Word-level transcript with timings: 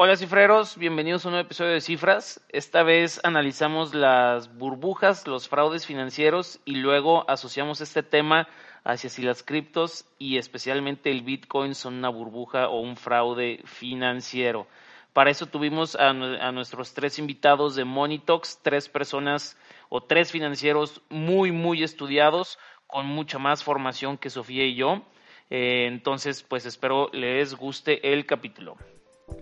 Hola 0.00 0.14
cifreros, 0.14 0.78
bienvenidos 0.78 1.24
a 1.24 1.28
un 1.28 1.32
nuevo 1.32 1.46
episodio 1.46 1.72
de 1.72 1.80
Cifras. 1.80 2.40
Esta 2.50 2.84
vez 2.84 3.20
analizamos 3.24 3.94
las 3.94 4.56
burbujas, 4.56 5.26
los 5.26 5.48
fraudes 5.48 5.86
financieros 5.86 6.60
y 6.64 6.76
luego 6.76 7.28
asociamos 7.28 7.80
este 7.80 8.04
tema 8.04 8.46
hacia 8.84 9.10
si 9.10 9.22
las 9.22 9.42
criptos 9.42 10.04
y 10.16 10.38
especialmente 10.38 11.10
el 11.10 11.22
Bitcoin 11.22 11.74
son 11.74 11.94
una 11.94 12.10
burbuja 12.10 12.68
o 12.68 12.78
un 12.78 12.96
fraude 12.96 13.60
financiero. 13.64 14.68
Para 15.12 15.30
eso 15.30 15.46
tuvimos 15.46 15.96
a, 15.96 16.12
nuestros 16.12 16.94
tres 16.94 17.18
invitados 17.18 17.74
de 17.74 17.84
Monitox, 17.84 18.60
tres 18.62 18.88
personas 18.88 19.58
o 19.88 20.00
tres 20.00 20.30
financieros 20.30 21.02
muy, 21.08 21.50
muy 21.50 21.82
estudiados, 21.82 22.60
con 22.86 23.06
mucha 23.06 23.40
más 23.40 23.64
formación 23.64 24.16
que 24.16 24.30
Sofía 24.30 24.64
y 24.64 24.76
yo. 24.76 25.02
Eh, 25.50 25.86
entonces, 25.88 26.44
pues 26.44 26.66
espero 26.66 27.10
les 27.12 27.56
guste 27.56 28.12
el 28.12 28.26
capítulo. 28.26 28.76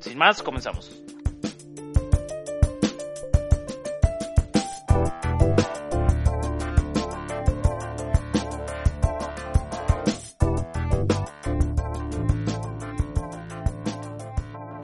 Sin 0.01 0.19
más, 0.19 0.43
comenzamos. 0.43 0.91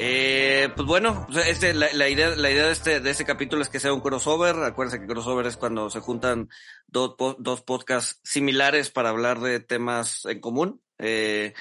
Eh, 0.05 0.69
pues 0.75 0.87
bueno, 0.87 1.27
este, 1.47 1.75
la, 1.75 2.09
idea, 2.09 2.31
de 2.31 2.71
este, 2.73 3.01
de 3.01 3.11
este 3.11 3.25
capítulo 3.25 3.63
es 3.63 3.69
que 3.69 3.79
sea 3.79 3.93
un 3.93 4.01
crossover. 4.01 4.57
Acuérdense 4.65 5.01
que 5.01 5.07
crossover 5.07 5.47
es 5.47 5.57
cuando 5.57 5.91
se 5.91 6.01
juntan 6.01 6.49
dos, 6.89 7.15
dos 7.39 7.63
podcasts 7.63 8.21
similares 8.25 8.91
para 8.91 9.11
hablar 9.11 9.41
de 9.41 9.61
temas 9.61 10.25
en 10.25 10.41
común. 10.41 10.83
Eh, 10.99 11.55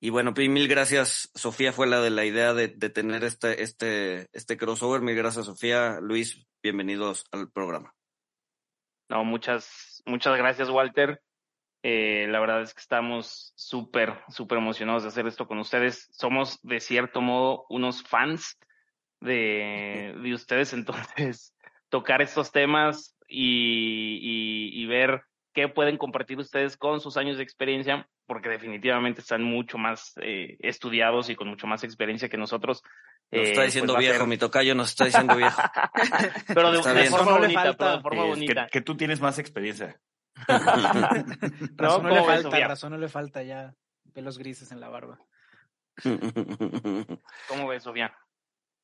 y 0.00 0.10
bueno, 0.10 0.32
mil 0.32 0.68
gracias, 0.68 1.30
Sofía 1.34 1.72
fue 1.72 1.88
la 1.88 2.00
de 2.00 2.10
la 2.10 2.24
idea 2.24 2.54
de, 2.54 2.68
tener 2.68 3.24
este, 3.24 3.62
este, 3.62 4.28
este 4.32 4.56
crossover. 4.56 5.00
Mil 5.00 5.16
gracias, 5.16 5.46
Sofía. 5.46 5.98
Luis, 6.00 6.46
bienvenidos 6.62 7.24
al 7.32 7.50
programa. 7.50 7.92
No, 9.08 9.24
muchas, 9.24 10.02
muchas 10.06 10.36
gracias, 10.38 10.70
Walter. 10.70 11.20
Eh, 11.82 12.28
la 12.28 12.38
verdad 12.38 12.62
es 12.62 12.74
que 12.74 12.80
estamos 12.80 13.52
súper, 13.56 14.20
súper 14.28 14.58
emocionados 14.58 15.02
de 15.02 15.08
hacer 15.08 15.26
esto 15.26 15.48
con 15.48 15.58
ustedes. 15.58 16.08
Somos, 16.12 16.60
de 16.62 16.78
cierto 16.78 17.20
modo, 17.20 17.66
unos 17.68 18.04
fans 18.04 18.56
de, 19.20 20.14
de 20.22 20.32
ustedes, 20.32 20.72
entonces, 20.74 21.54
tocar 21.88 22.22
estos 22.22 22.52
temas 22.52 23.16
y, 23.26 24.80
y 24.80 24.86
ver 24.86 25.22
qué 25.52 25.68
pueden 25.68 25.96
compartir 25.96 26.38
ustedes 26.38 26.76
con 26.76 27.00
sus 27.00 27.16
años 27.16 27.36
de 27.36 27.42
experiencia, 27.42 28.08
porque 28.26 28.48
definitivamente 28.48 29.20
están 29.20 29.42
mucho 29.42 29.78
más 29.78 30.14
eh, 30.20 30.56
estudiados 30.60 31.30
y 31.30 31.36
con 31.36 31.48
mucho 31.48 31.66
más 31.66 31.84
experiencia 31.84 32.28
que 32.28 32.36
nosotros. 32.36 32.82
Nos 33.30 33.48
está 33.48 33.62
eh, 33.62 33.66
diciendo 33.66 33.94
pues 33.94 34.06
viejo, 34.06 34.26
mi 34.26 34.38
tocayo 34.38 34.74
nos 34.74 34.90
está 34.90 35.06
diciendo 35.06 35.36
viejo. 35.36 35.60
pero 36.48 36.72
de, 36.72 37.10
forma 37.10 37.38
bonita, 37.38 37.74
pero 37.74 37.96
de 37.96 38.00
forma 38.00 38.24
bonita. 38.24 38.66
Que, 38.70 38.80
tú 38.80 38.96
tienes 38.96 39.20
más 39.20 39.38
experiencia. 39.38 40.00
razón 41.76 42.04
no, 42.04 42.10
le 42.10 42.22
falta, 42.22 42.68
razón 42.68 42.92
no 42.92 42.98
le 42.98 43.08
falta 43.08 43.42
ya 43.42 43.74
pelos 44.14 44.38
grises 44.38 44.70
en 44.72 44.80
la 44.80 44.88
barba. 44.88 45.18
¿Cómo 47.48 47.66
ves, 47.68 47.82
Sofía? 47.82 48.14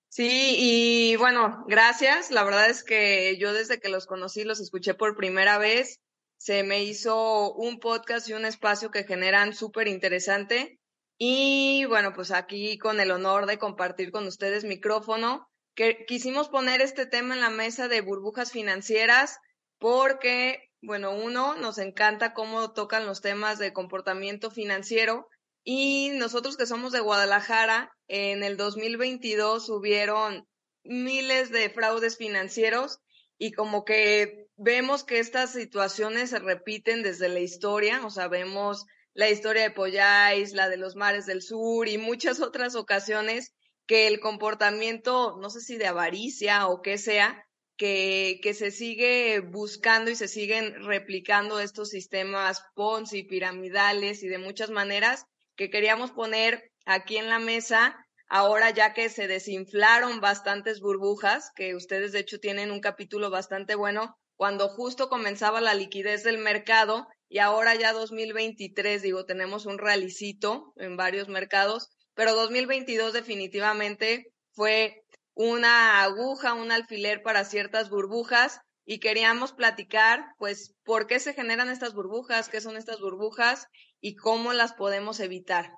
Sí, 0.09 0.55
y 0.59 1.17
bueno, 1.17 1.65
gracias. 1.67 2.31
La 2.31 2.45
verdad 2.45 2.69
es 2.69 2.85
que 2.85 3.37
yo 3.39 3.53
desde 3.53 3.81
que 3.81 3.89
los 3.89 4.07
conocí 4.07 4.45
los 4.45 4.61
escuché 4.61 4.95
por 4.95 5.17
primera 5.17 5.59
vez 5.59 6.01
se 6.37 6.63
me 6.63 6.85
hizo 6.85 7.53
un 7.55 7.79
podcast 7.81 8.29
y 8.29 8.33
un 8.33 8.45
espacio 8.45 8.91
que 8.91 9.05
generan 9.05 9.55
súper 9.55 9.89
interesante. 9.89 10.79
Y 11.19 11.85
bueno, 11.87 12.13
pues 12.13 12.31
aquí 12.31 12.79
con 12.79 13.01
el 13.01 13.11
honor 13.11 13.47
de 13.47 13.59
compartir 13.59 14.11
con 14.11 14.27
ustedes 14.27 14.65
micrófono, 14.65 15.49
que 15.75 16.05
quisimos 16.07 16.49
poner 16.49 16.81
este 16.81 17.07
tema 17.07 17.35
en 17.35 17.41
la 17.41 17.51
mesa 17.51 17.89
de 17.89 18.01
burbujas 18.01 18.53
financieras 18.53 19.39
porque, 19.79 20.71
bueno, 20.83 21.13
uno, 21.13 21.55
nos 21.57 21.79
encanta 21.79 22.33
cómo 22.33 22.73
tocan 22.73 23.07
los 23.07 23.21
temas 23.21 23.59
de 23.59 23.73
comportamiento 23.73 24.51
financiero 24.51 25.29
y 25.65 26.11
nosotros 26.15 26.57
que 26.57 26.67
somos 26.67 26.93
de 26.93 27.01
Guadalajara, 27.01 27.91
en 28.07 28.43
el 28.43 28.59
2022 28.59 29.71
hubieron 29.71 30.47
miles 30.85 31.51
de 31.51 31.71
fraudes 31.71 32.19
financieros 32.19 32.99
y 33.39 33.53
como 33.53 33.85
que 33.85 34.44
vemos 34.57 35.05
que 35.05 35.19
estas 35.19 35.53
situaciones 35.53 36.31
se 36.31 36.39
repiten 36.39 37.03
desde 37.03 37.29
la 37.29 37.41
historia, 37.41 38.05
o 38.05 38.11
sea, 38.11 38.29
vemos 38.29 38.87
la 39.13 39.31
historia 39.31 39.63
de 39.63 39.71
Polláis, 39.71 40.53
la 40.53 40.69
de 40.69 40.77
los 40.77 40.97
mares 40.97 41.27
del 41.27 41.43
sur 41.43 41.89
y 41.89 41.99
muchas 41.99 42.41
otras 42.41 42.75
ocasiones 42.75 43.53
que 43.87 44.07
el 44.07 44.21
comportamiento, 44.21 45.37
no 45.41 45.51
sé 45.51 45.61
si 45.61 45.77
de 45.77 45.87
avaricia 45.87 46.67
o 46.69 46.83
qué 46.83 46.99
sea, 46.99 47.45
que, 47.77 48.39
que 48.43 48.55
se 48.55 48.71
sigue 48.71 49.41
buscando 49.41 50.11
y 50.11 50.17
se 50.17 50.29
siguen 50.29 50.85
replicando 50.85 51.61
estos 51.61 51.91
sistemas 51.91 52.63
Ponzi, 52.75 53.25
piramidales 53.25 54.23
y 54.23 54.29
de 54.29 54.39
muchas 54.39 54.71
maneras 54.71 55.27
que 55.57 55.71
queríamos 55.71 56.13
poner 56.13 56.71
aquí 56.87 57.17
en 57.17 57.29
la 57.29 57.39
mesa 57.39 57.97
ahora 58.29 58.71
ya 58.71 58.95
que 58.95 59.09
se 59.09 59.29
desinflaron 59.29 60.21
bastantes 60.21 60.81
burbujas, 60.81 61.51
que 61.55 61.75
ustedes 61.75 62.13
de 62.13 62.21
hecho 62.21 62.41
tienen 62.41 62.71
un 62.71 62.81
capítulo 62.81 63.31
bastante 63.31 63.75
bueno, 63.75 64.17
cuando 64.37 64.69
justo 64.69 65.09
comenzaba 65.09 65.61
la 65.61 65.75
liquidez 65.75 66.25
del 66.25 66.39
mercado 66.39 67.07
y 67.29 67.39
ahora 67.39 67.75
ya 67.75 67.93
2023, 67.93 69.03
digo, 69.03 69.25
tenemos 69.25 69.67
un 69.67 69.79
realicito 69.79 70.73
en 70.77 70.97
varios 70.97 71.29
mercados, 71.29 71.91
pero 72.15 72.35
2022 72.35 73.13
definitivamente 73.13 74.33
fue 74.53 75.03
una 75.35 76.03
aguja, 76.03 76.55
un 76.55 76.71
alfiler 76.71 77.23
para 77.23 77.45
ciertas 77.45 77.91
burbujas 77.91 78.61
y 78.85 79.01
queríamos 79.01 79.53
platicar, 79.53 80.27
pues, 80.39 80.75
por 80.85 81.07
qué 81.07 81.19
se 81.19 81.33
generan 81.33 81.71
estas 81.71 81.95
burbujas, 81.95 82.49
qué 82.49 82.61
son 82.61 82.77
estas 82.77 83.01
burbujas 83.01 83.67
y 84.01 84.15
cómo 84.15 84.53
las 84.53 84.75
podemos 84.75 85.21
evitar. 85.21 85.71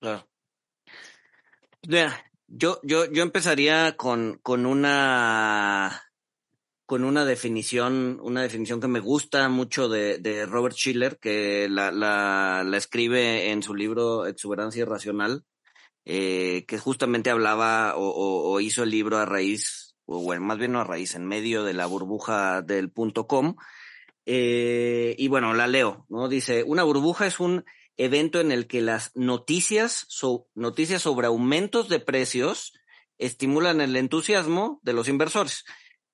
Claro 0.00 0.26
yo, 2.48 2.80
yo, 2.82 3.10
yo 3.10 3.22
empezaría 3.22 3.96
con, 3.96 4.38
con 4.42 4.66
una 4.66 6.02
con 6.88 7.04
una 7.04 7.26
definición, 7.26 8.18
una 8.22 8.40
definición 8.40 8.80
que 8.80 8.88
me 8.88 9.00
gusta 9.00 9.50
mucho 9.50 9.90
de, 9.90 10.16
de 10.20 10.46
Robert 10.46 10.74
Schiller, 10.74 11.18
que 11.18 11.68
la, 11.68 11.92
la, 11.92 12.64
escribe 12.78 13.50
en 13.50 13.62
su 13.62 13.74
libro 13.74 14.24
Exuberancia 14.24 14.80
Irracional, 14.80 15.44
eh, 16.06 16.64
que 16.66 16.78
justamente 16.78 17.28
hablaba 17.28 17.92
o, 17.94 18.58
hizo 18.60 18.84
el 18.84 18.90
libro 18.90 19.18
a 19.18 19.26
raíz, 19.26 19.96
o 20.06 20.22
bueno, 20.22 20.46
más 20.46 20.56
bien 20.56 20.72
no 20.72 20.80
a 20.80 20.84
raíz, 20.84 21.14
en 21.14 21.26
medio 21.26 21.62
de 21.62 21.74
la 21.74 21.84
burbuja 21.84 22.62
del 22.62 22.90
punto 22.90 23.26
com. 23.26 23.56
Eh, 24.24 25.14
y 25.18 25.28
bueno, 25.28 25.52
la 25.52 25.66
leo, 25.66 26.06
¿no? 26.08 26.26
Dice, 26.26 26.64
una 26.64 26.84
burbuja 26.84 27.26
es 27.26 27.38
un 27.38 27.66
evento 27.98 28.40
en 28.40 28.50
el 28.50 28.66
que 28.66 28.80
las 28.80 29.14
noticias, 29.14 30.06
noticias 30.54 31.02
sobre 31.02 31.26
aumentos 31.26 31.90
de 31.90 32.00
precios 32.00 32.72
estimulan 33.18 33.82
el 33.82 33.94
entusiasmo 33.94 34.80
de 34.82 34.94
los 34.94 35.06
inversores, 35.08 35.66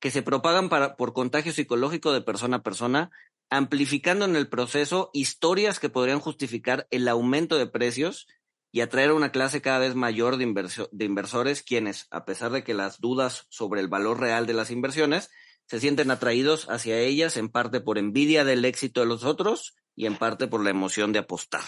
que 0.04 0.10
se 0.10 0.20
propagan 0.20 0.68
para, 0.68 0.98
por 0.98 1.14
contagio 1.14 1.50
psicológico 1.50 2.12
de 2.12 2.20
persona 2.20 2.58
a 2.58 2.62
persona, 2.62 3.10
amplificando 3.48 4.26
en 4.26 4.36
el 4.36 4.50
proceso 4.50 5.08
historias 5.14 5.80
que 5.80 5.88
podrían 5.88 6.20
justificar 6.20 6.86
el 6.90 7.08
aumento 7.08 7.56
de 7.56 7.66
precios 7.66 8.26
y 8.70 8.82
atraer 8.82 9.08
a 9.08 9.14
una 9.14 9.32
clase 9.32 9.62
cada 9.62 9.78
vez 9.78 9.94
mayor 9.94 10.36
de, 10.36 10.44
de 10.92 11.04
inversores, 11.06 11.62
quienes, 11.62 12.06
a 12.10 12.26
pesar 12.26 12.52
de 12.52 12.62
que 12.62 12.74
las 12.74 13.00
dudas 13.00 13.46
sobre 13.48 13.80
el 13.80 13.88
valor 13.88 14.20
real 14.20 14.44
de 14.44 14.52
las 14.52 14.70
inversiones, 14.70 15.30
se 15.68 15.80
sienten 15.80 16.10
atraídos 16.10 16.68
hacia 16.68 16.98
ellas 16.98 17.38
en 17.38 17.48
parte 17.48 17.80
por 17.80 17.96
envidia 17.96 18.44
del 18.44 18.66
éxito 18.66 19.00
de 19.00 19.06
los 19.06 19.24
otros 19.24 19.74
y 19.96 20.04
en 20.04 20.18
parte 20.18 20.48
por 20.48 20.62
la 20.62 20.68
emoción 20.68 21.14
de 21.14 21.20
apostar. 21.20 21.64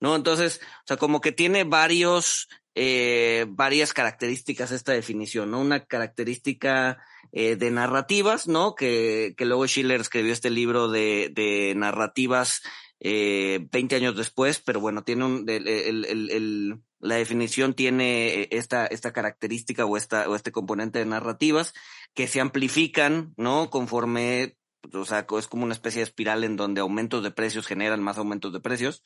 ¿No? 0.00 0.14
Entonces, 0.14 0.60
o 0.62 0.86
sea, 0.86 0.96
como 0.96 1.20
que 1.20 1.32
tiene 1.32 1.64
varios, 1.64 2.48
eh, 2.74 3.46
varias 3.48 3.92
características 3.92 4.70
esta 4.70 4.92
definición, 4.92 5.50
¿no? 5.50 5.60
Una 5.60 5.86
característica 5.86 6.98
eh, 7.32 7.56
de 7.56 7.70
narrativas, 7.70 8.46
¿no? 8.46 8.74
Que, 8.74 9.34
que 9.36 9.46
luego 9.46 9.66
Schiller 9.66 10.00
escribió 10.00 10.32
este 10.32 10.50
libro 10.50 10.88
de, 10.88 11.30
de 11.34 11.74
narrativas 11.76 12.62
eh, 13.00 13.66
20 13.72 13.96
años 13.96 14.16
después, 14.16 14.60
pero 14.60 14.80
bueno, 14.80 15.04
tiene 15.04 15.24
un, 15.24 15.48
el, 15.48 15.66
el, 15.68 16.80
la 17.00 17.16
definición 17.16 17.74
tiene 17.74 18.48
esta, 18.50 18.86
esta 18.86 19.12
característica 19.12 19.84
o, 19.84 19.96
esta, 19.96 20.28
o 20.28 20.34
este 20.34 20.52
componente 20.52 20.98
de 20.98 21.06
narrativas 21.06 21.74
que 22.14 22.26
se 22.26 22.40
amplifican, 22.40 23.34
¿no? 23.36 23.70
Conforme 23.70 24.56
o 24.92 25.04
sea, 25.04 25.26
es 25.38 25.46
como 25.46 25.64
una 25.64 25.74
especie 25.74 26.00
de 26.00 26.04
espiral 26.04 26.44
en 26.44 26.56
donde 26.56 26.80
aumentos 26.80 27.22
de 27.22 27.30
precios 27.30 27.66
generan 27.66 28.02
más 28.02 28.18
aumentos 28.18 28.52
de 28.52 28.60
precios. 28.60 29.02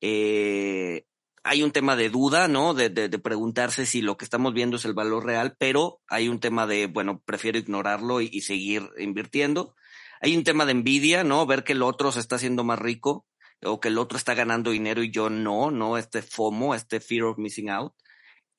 Eh, 0.00 1.04
hay 1.42 1.62
un 1.62 1.72
tema 1.72 1.96
de 1.96 2.10
duda, 2.10 2.48
¿no? 2.48 2.74
De, 2.74 2.90
de, 2.90 3.18
preguntarse 3.18 3.86
si 3.86 4.02
lo 4.02 4.16
que 4.16 4.24
estamos 4.24 4.52
viendo 4.52 4.76
es 4.76 4.84
el 4.84 4.92
valor 4.92 5.24
real, 5.24 5.56
pero 5.58 6.00
hay 6.08 6.28
un 6.28 6.40
tema 6.40 6.66
de, 6.66 6.86
bueno, 6.86 7.22
prefiero 7.24 7.58
ignorarlo 7.58 8.20
y, 8.20 8.40
seguir 8.42 8.90
invirtiendo. 8.98 9.74
Hay 10.20 10.36
un 10.36 10.44
tema 10.44 10.66
de 10.66 10.72
envidia, 10.72 11.24
¿no? 11.24 11.46
Ver 11.46 11.64
que 11.64 11.72
el 11.72 11.82
otro 11.82 12.12
se 12.12 12.20
está 12.20 12.36
haciendo 12.36 12.62
más 12.62 12.78
rico 12.78 13.26
o 13.64 13.80
que 13.80 13.88
el 13.88 13.98
otro 13.98 14.18
está 14.18 14.34
ganando 14.34 14.70
dinero 14.70 15.02
y 15.02 15.10
yo 15.10 15.30
no, 15.30 15.70
¿no? 15.70 15.96
Este 15.96 16.22
FOMO, 16.22 16.74
este 16.74 17.00
fear 17.00 17.24
of 17.24 17.38
missing 17.38 17.70
out. 17.70 17.94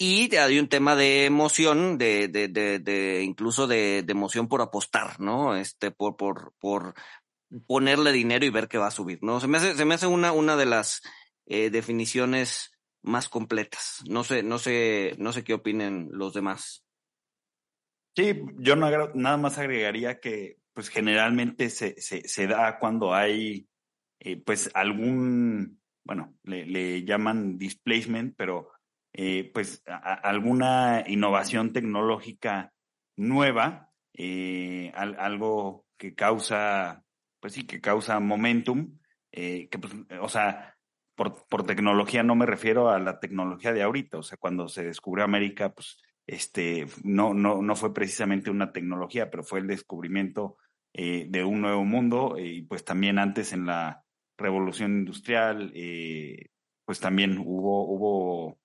Y 0.03 0.35
hay 0.35 0.57
un 0.57 0.67
tema 0.67 0.95
de 0.95 1.25
emoción, 1.25 1.99
de, 1.99 2.27
de, 2.27 2.47
de, 2.47 2.79
de 2.79 3.21
incluso 3.21 3.67
de, 3.67 4.01
de, 4.01 4.11
emoción 4.11 4.47
por 4.47 4.63
apostar, 4.63 5.19
¿no? 5.19 5.55
Este, 5.55 5.91
por, 5.91 6.17
por, 6.17 6.55
por 6.59 6.95
ponerle 7.67 8.11
dinero 8.11 8.43
y 8.43 8.49
ver 8.49 8.67
que 8.67 8.79
va 8.79 8.87
a 8.87 8.91
subir, 8.91 9.19
¿no? 9.21 9.39
Se 9.39 9.47
me 9.47 9.59
hace, 9.59 9.75
se 9.75 9.85
me 9.85 9.93
hace 9.93 10.07
una, 10.07 10.31
una 10.31 10.55
de 10.55 10.65
las 10.65 11.03
eh, 11.45 11.69
definiciones 11.69 12.71
más 13.03 13.29
completas. 13.29 14.01
No 14.09 14.23
sé, 14.23 14.41
no 14.41 14.57
sé, 14.57 15.13
no 15.19 15.33
sé 15.33 15.43
qué 15.43 15.53
opinen 15.53 16.09
los 16.11 16.33
demás. 16.33 16.83
Sí, 18.15 18.41
yo 18.57 18.75
no 18.75 18.89
nada 19.13 19.37
más 19.37 19.59
agregaría 19.59 20.19
que 20.19 20.57
pues 20.73 20.89
generalmente 20.89 21.69
se, 21.69 22.01
se, 22.01 22.47
da 22.47 22.79
cuando 22.79 23.13
hay 23.13 23.69
eh, 24.19 24.37
pues 24.37 24.71
algún, 24.73 25.79
bueno, 26.03 26.33
le, 26.41 26.65
le, 26.65 27.03
llaman 27.03 27.59
displacement, 27.59 28.33
pero 28.35 28.71
eh, 29.13 29.51
pues 29.53 29.83
alguna 29.85 31.03
innovación 31.05 31.73
tecnológica 31.73 32.73
nueva, 33.17 33.91
eh, 34.13 34.91
al, 34.95 35.19
algo 35.19 35.85
que 35.97 36.15
causa, 36.15 37.03
pues 37.39 37.53
sí, 37.53 37.65
que 37.65 37.81
causa 37.81 38.19
momentum, 38.19 38.97
eh, 39.31 39.67
que 39.69 39.79
pues, 39.79 39.93
o 40.21 40.29
sea, 40.29 40.77
por, 41.15 41.45
por 41.49 41.65
tecnología 41.65 42.23
no 42.23 42.35
me 42.35 42.45
refiero 42.45 42.89
a 42.89 42.99
la 42.99 43.19
tecnología 43.19 43.73
de 43.73 43.83
ahorita, 43.83 44.17
o 44.19 44.23
sea, 44.23 44.37
cuando 44.37 44.69
se 44.69 44.85
descubrió 44.85 45.25
América, 45.25 45.73
pues 45.73 46.01
este, 46.25 46.87
no, 47.03 47.33
no, 47.33 47.61
no 47.61 47.75
fue 47.75 47.93
precisamente 47.93 48.49
una 48.49 48.71
tecnología, 48.71 49.29
pero 49.29 49.43
fue 49.43 49.59
el 49.59 49.67
descubrimiento 49.67 50.57
de 50.93 51.43
un 51.45 51.61
nuevo 51.61 51.85
mundo 51.85 52.35
y 52.37 52.63
pues 52.63 52.83
también 52.83 53.17
antes 53.17 53.53
en 53.53 53.65
la 53.65 54.03
revolución 54.37 54.91
industrial, 54.91 55.71
pues 56.83 56.99
también 56.99 57.37
hubo 57.37 58.60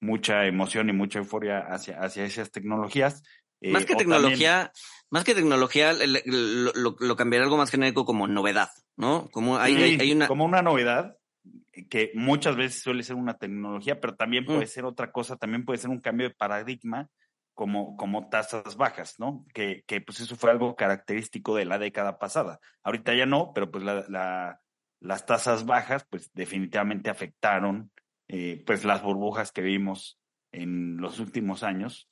mucha 0.00 0.46
emoción 0.46 0.88
y 0.88 0.92
mucha 0.92 1.18
euforia 1.18 1.60
hacia, 1.60 2.00
hacia 2.00 2.24
esas 2.24 2.50
tecnologías. 2.50 3.22
más 3.62 3.84
que 3.84 3.94
tecnología, 3.94 4.72
más 5.10 5.24
que 5.24 5.34
tecnología, 5.34 5.92
lo, 5.92 6.72
lo, 6.74 6.96
lo, 6.98 7.16
cambiaría 7.16 7.44
algo 7.44 7.56
más 7.56 7.70
genérico 7.70 8.04
como 8.04 8.26
novedad, 8.26 8.70
¿no? 8.96 9.28
Como 9.30 9.58
hay, 9.58 9.74
sí, 9.74 9.82
hay, 9.82 9.98
hay 10.00 10.12
una... 10.12 10.28
Como 10.28 10.44
una 10.44 10.62
novedad 10.62 11.16
que 11.88 12.10
muchas 12.14 12.56
veces 12.56 12.82
suele 12.82 13.02
ser 13.02 13.16
una 13.16 13.34
tecnología, 13.34 14.00
pero 14.00 14.16
también 14.16 14.44
puede 14.44 14.64
mm. 14.64 14.68
ser 14.68 14.84
otra 14.84 15.12
cosa, 15.12 15.36
también 15.36 15.64
puede 15.64 15.78
ser 15.78 15.90
un 15.90 16.00
cambio 16.00 16.28
de 16.28 16.34
paradigma 16.34 17.08
como, 17.54 17.96
como 17.96 18.28
tasas 18.28 18.76
bajas, 18.76 19.16
¿no? 19.18 19.44
Que, 19.52 19.84
que 19.86 20.00
pues 20.00 20.20
eso 20.20 20.36
fue 20.36 20.50
algo 20.50 20.76
característico 20.76 21.56
de 21.56 21.66
la 21.66 21.78
década 21.78 22.18
pasada. 22.18 22.58
Ahorita 22.82 23.14
ya 23.14 23.26
no, 23.26 23.52
pero 23.54 23.70
pues 23.70 23.84
la, 23.84 24.04
la, 24.08 24.60
las 25.00 25.26
tasas 25.26 25.66
bajas 25.66 26.06
pues 26.08 26.30
definitivamente 26.32 27.10
afectaron 27.10 27.90
eh, 28.32 28.62
pues 28.64 28.84
las 28.84 29.02
burbujas 29.02 29.52
que 29.52 29.62
vimos 29.62 30.18
en 30.52 30.96
los 30.98 31.18
últimos 31.18 31.62
años, 31.62 32.08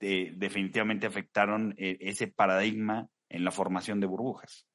eh, 0.00 0.32
definitivamente 0.36 1.06
afectaron 1.06 1.74
eh, 1.78 1.96
ese 2.00 2.28
paradigma 2.28 3.08
en 3.28 3.44
la 3.44 3.50
formación 3.50 4.00
de 4.00 4.06
burbujas. 4.06 4.66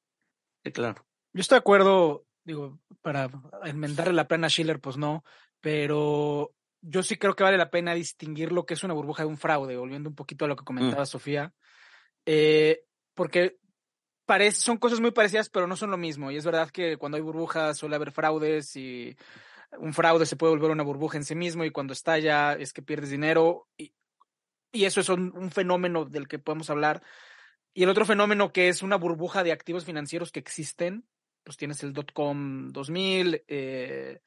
Sí, 0.64 0.72
claro. 0.72 1.06
Yo 1.32 1.40
estoy 1.40 1.56
de 1.56 1.60
acuerdo 1.60 2.26
digo, 2.44 2.80
para 3.00 3.30
enmendarle 3.64 4.12
la 4.12 4.28
pena 4.28 4.46
a 4.46 4.50
Schiller, 4.50 4.80
pues 4.80 4.96
no, 4.96 5.24
pero 5.60 6.52
yo 6.80 7.02
sí 7.02 7.16
creo 7.16 7.34
que 7.34 7.44
vale 7.44 7.56
la 7.56 7.70
pena 7.70 7.94
distinguir 7.94 8.52
lo 8.52 8.66
que 8.66 8.74
es 8.74 8.84
una 8.84 8.94
burbuja 8.94 9.22
de 9.22 9.28
un 9.28 9.38
fraude, 9.38 9.76
volviendo 9.76 10.08
un 10.08 10.16
poquito 10.16 10.44
a 10.44 10.48
lo 10.48 10.56
que 10.56 10.64
comentaba 10.64 11.02
mm. 11.02 11.06
Sofía, 11.06 11.54
eh, 12.26 12.84
porque 13.14 13.58
parece, 14.26 14.60
son 14.60 14.78
cosas 14.78 15.00
muy 15.00 15.12
parecidas, 15.12 15.48
pero 15.48 15.66
no 15.66 15.76
son 15.76 15.90
lo 15.90 15.98
mismo. 15.98 16.30
Y 16.30 16.36
es 16.36 16.44
verdad 16.44 16.70
que 16.70 16.96
cuando 16.96 17.16
hay 17.16 17.22
burbujas 17.22 17.78
suele 17.78 17.96
haber 17.96 18.10
fraudes 18.10 18.74
y 18.76 19.16
un 19.78 19.94
fraude 19.94 20.26
se 20.26 20.36
puede 20.36 20.52
volver 20.52 20.70
una 20.70 20.82
burbuja 20.82 21.18
en 21.18 21.24
sí 21.24 21.34
mismo 21.34 21.64
y 21.64 21.70
cuando 21.70 21.92
estalla 21.92 22.52
es 22.54 22.72
que 22.72 22.82
pierdes 22.82 23.10
dinero 23.10 23.68
y, 23.76 23.92
y 24.72 24.86
eso 24.86 25.00
es 25.00 25.08
un, 25.08 25.50
fenómeno 25.50 26.06
del 26.06 26.26
que 26.26 26.38
podemos 26.38 26.70
hablar. 26.70 27.02
Y 27.74 27.84
el 27.84 27.90
otro 27.90 28.04
fenómeno 28.04 28.52
que 28.52 28.68
es 28.68 28.82
una 28.82 28.96
burbuja 28.96 29.42
de 29.44 29.52
activos 29.52 29.84
financieros 29.84 30.32
que 30.32 30.40
existen, 30.40 31.04
pues 31.44 31.56
tienes 31.56 31.82
el 31.82 31.92
dot-com 31.92 32.68
2000, 32.70 33.44
eh, 33.48 34.20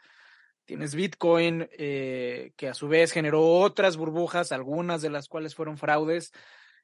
tienes 0.65 0.95
Bitcoin, 0.95 1.67
eh, 1.71 2.53
que 2.55 2.69
a 2.69 2.73
su 2.73 2.87
vez 2.87 3.11
generó 3.11 3.43
otras 3.43 3.97
burbujas, 3.97 4.51
algunas 4.51 5.01
de 5.01 5.09
las 5.09 5.27
cuales 5.27 5.55
fueron 5.55 5.77
fraudes. 5.77 6.31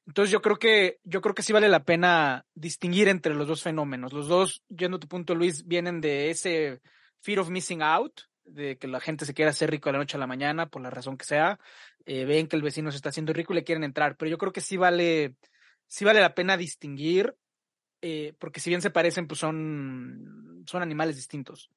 Entonces 0.06 0.32
yo 0.32 0.42
creo 0.42 0.58
que, 0.58 0.98
yo 1.04 1.20
creo 1.20 1.34
que 1.34 1.42
sí 1.42 1.52
vale 1.52 1.68
la 1.68 1.84
pena 1.84 2.46
distinguir 2.54 3.08
entre 3.08 3.34
los 3.34 3.46
dos 3.46 3.62
fenómenos. 3.62 4.12
Los 4.12 4.26
dos, 4.28 4.64
yendo 4.68 4.96
a 4.96 5.00
tu 5.00 5.08
punto, 5.08 5.34
Luis, 5.34 5.66
vienen 5.66 6.00
de 6.00 6.30
ese 6.30 6.80
fear 7.20 7.38
of 7.38 7.50
missing 7.50 7.82
out, 7.82 8.22
de 8.44 8.76
que 8.78 8.88
la 8.88 9.00
gente 9.00 9.24
se 9.24 9.34
quiera 9.34 9.50
hacer 9.50 9.70
rico 9.70 9.88
de 9.88 9.94
la 9.94 9.98
noche 9.98 10.16
a 10.16 10.20
la 10.20 10.26
mañana, 10.26 10.66
por 10.66 10.82
la 10.82 10.90
razón 10.90 11.16
que 11.16 11.24
sea. 11.24 11.58
Eh, 12.06 12.24
ven 12.24 12.48
que 12.48 12.56
el 12.56 12.62
vecino 12.62 12.90
se 12.90 12.96
está 12.96 13.10
haciendo 13.10 13.32
rico 13.32 13.52
y 13.52 13.56
le 13.56 13.64
quieren 13.64 13.84
entrar. 13.84 14.16
Pero 14.16 14.30
yo 14.30 14.38
creo 14.38 14.52
que 14.52 14.60
sí 14.60 14.76
vale, 14.76 15.34
sí 15.86 16.04
vale 16.04 16.20
la 16.20 16.34
pena 16.34 16.56
distinguir 16.56 17.34
eh, 18.02 18.34
porque 18.38 18.58
si 18.58 18.68
bien 18.68 18.82
se 18.82 18.90
parecen, 18.90 19.28
pues 19.28 19.38
son, 19.38 20.64
son 20.66 20.82
animales 20.82 21.16
distintos. 21.16 21.70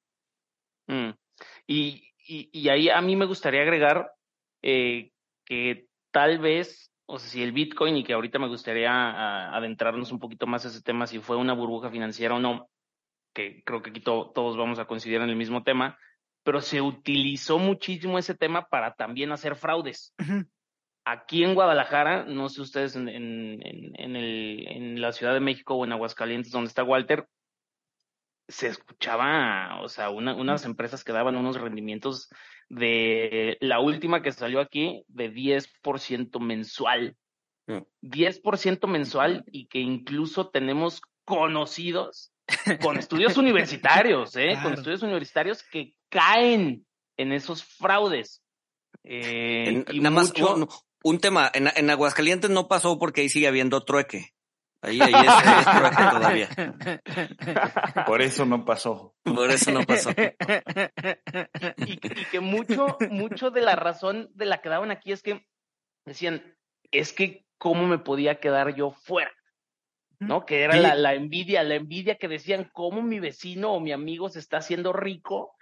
Mm. 0.88 1.12
Y, 1.68 2.12
y, 2.28 2.70
ahí 2.70 2.90
a 2.90 3.00
mí 3.02 3.16
me 3.16 3.26
gustaría 3.26 3.62
agregar 3.62 4.12
eh, 4.64 5.12
que 5.46 5.88
tal 6.12 6.40
vez, 6.40 6.92
o 7.06 7.20
sea, 7.20 7.30
si 7.30 7.44
el 7.44 7.52
Bitcoin, 7.52 7.98
y 7.98 8.04
que 8.04 8.14
ahorita 8.14 8.40
me 8.40 8.48
gustaría 8.48 8.92
a, 8.92 9.56
adentrarnos 9.56 10.12
un 10.12 10.20
poquito 10.20 10.48
más 10.48 10.66
a 10.66 10.70
ese 10.70 10.82
tema, 10.82 11.06
si 11.06 11.20
fue 11.20 11.38
una 11.38 11.54
burbuja 11.54 11.92
financiera 11.92 12.36
o 12.36 12.40
no, 12.40 12.70
que 13.34 13.62
creo 13.64 13.84
que 13.84 13.92
aquí 13.92 14.00
to, 14.00 14.32
todos 14.34 14.58
vamos 14.58 14.80
a 14.80 14.86
considerar 14.86 15.30
el 15.30 15.36
mismo 15.36 15.64
tema, 15.64 16.00
pero 16.45 16.62
se 16.62 16.80
utilizó 16.80 17.57
muchísimo 17.57 18.19
ese 18.19 18.36
tema 18.36 18.68
para 18.69 18.94
también 18.94 19.31
hacer 19.31 19.56
fraudes. 19.56 20.13
Uh 20.19 20.24
-huh. 20.24 20.47
Aquí 21.03 21.44
en 21.44 21.56
Guadalajara, 21.56 22.25
no 22.25 22.50
sé 22.50 22.62
ustedes 22.62 22.95
en, 22.95 23.09
en, 23.09 23.59
en, 23.63 24.15
el, 24.15 24.68
en 24.68 25.01
la 25.01 25.12
Ciudad 25.12 25.33
de 25.33 25.39
México 25.39 25.74
o 25.74 25.83
en 25.86 25.92
Aguascalientes, 25.92 26.51
donde 26.51 26.68
está 26.68 26.83
Walter, 26.83 27.27
se 28.47 28.68
escuchaba, 28.68 29.81
o 29.81 29.89
sea, 29.89 30.12
una, 30.12 30.36
unas 30.36 30.65
empresas 30.65 31.03
que 31.03 31.13
daban 31.13 31.36
unos 31.36 31.59
rendimientos 31.59 32.30
de 32.69 33.57
la 33.59 33.80
última 33.80 34.21
que 34.21 34.31
salió 34.31 34.59
aquí 34.59 35.03
de 35.07 35.33
10% 35.33 36.39
mensual. 36.39 37.18
Mm. 37.68 37.81
10% 38.03 38.88
mensual 38.88 39.44
y 39.47 39.65
que 39.65 39.80
incluso 39.80 40.50
tenemos 40.50 41.01
conocidos 41.24 42.31
con 42.81 42.97
estudios 42.97 43.38
universitarios, 43.38 44.36
¿eh? 44.36 44.50
Claro. 44.51 44.63
Con 44.63 44.74
estudios 44.74 45.03
universitarios 45.03 45.63
que 45.63 45.94
caen 46.09 46.86
en 47.18 47.31
esos 47.31 47.63
fraudes. 47.63 48.42
Eh, 49.03 49.63
en, 49.68 49.86
y 49.92 50.00
nada 50.00 50.21
mucho... 50.21 50.57
más, 50.57 50.69
un 51.03 51.19
tema, 51.19 51.51
en, 51.53 51.69
en, 51.75 51.89
Aguascalientes 51.89 52.50
no 52.50 52.68
pasó 52.68 52.97
porque 52.97 53.21
ahí 53.21 53.30
sigue 53.30 53.47
habiendo 53.47 53.83
trueque. 53.83 54.33
Ahí, 54.81 54.99
ahí 55.02 55.14
es, 55.14 55.33
es 55.59 55.66
trueque 55.66 56.04
todavía. 56.11 56.49
Por 58.06 58.21
eso 58.21 58.45
no 58.45 58.66
pasó. 58.66 59.16
Por 59.23 59.52
eso 59.52 59.71
no 59.71 59.83
pasó. 59.83 60.09
y, 61.78 61.92
y, 61.94 62.25
que 62.31 62.40
mucho, 62.40 62.97
mucho 63.09 63.52
de 63.52 63.61
la 63.61 63.75
razón 63.75 64.30
de 64.33 64.45
la 64.45 64.61
que 64.61 64.69
daban 64.69 64.92
aquí 64.92 65.11
es 65.11 65.21
que 65.21 65.45
decían, 66.06 66.56
es 66.92 67.14
que 67.14 67.45
cómo 67.57 67.87
me 67.87 67.99
podía 67.99 68.40
quedar 68.40 68.75
yo 68.75 68.92
fuera. 68.92 69.31
¿No? 70.19 70.45
Que 70.45 70.64
era 70.64 70.76
la, 70.78 70.95
la 70.95 71.14
envidia, 71.14 71.64
la 71.64 71.76
envidia 71.76 72.18
que 72.18 72.28
decían 72.28 72.69
cómo 72.74 73.02
mi 73.02 73.19
vecino 73.19 73.74
o 73.74 73.80
mi 73.80 73.92
amigo 73.92 74.30
se 74.30 74.40
está 74.40 74.57
haciendo 74.57 74.94
rico 74.94 75.56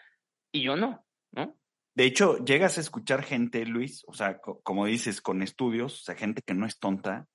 y 0.51 0.63
yo 0.63 0.75
no, 0.75 1.05
¿no? 1.31 1.57
De 1.95 2.05
hecho, 2.05 2.37
llegas 2.43 2.77
a 2.77 2.81
escuchar 2.81 3.23
gente, 3.23 3.65
Luis, 3.65 4.03
o 4.07 4.13
sea, 4.13 4.39
co 4.39 4.61
como 4.61 4.85
dices, 4.85 5.21
con 5.21 5.43
estudios, 5.43 6.01
o 6.01 6.03
sea, 6.03 6.15
gente 6.15 6.41
que 6.41 6.55
no 6.55 6.65
es 6.65 6.79
tonta, 6.79 7.27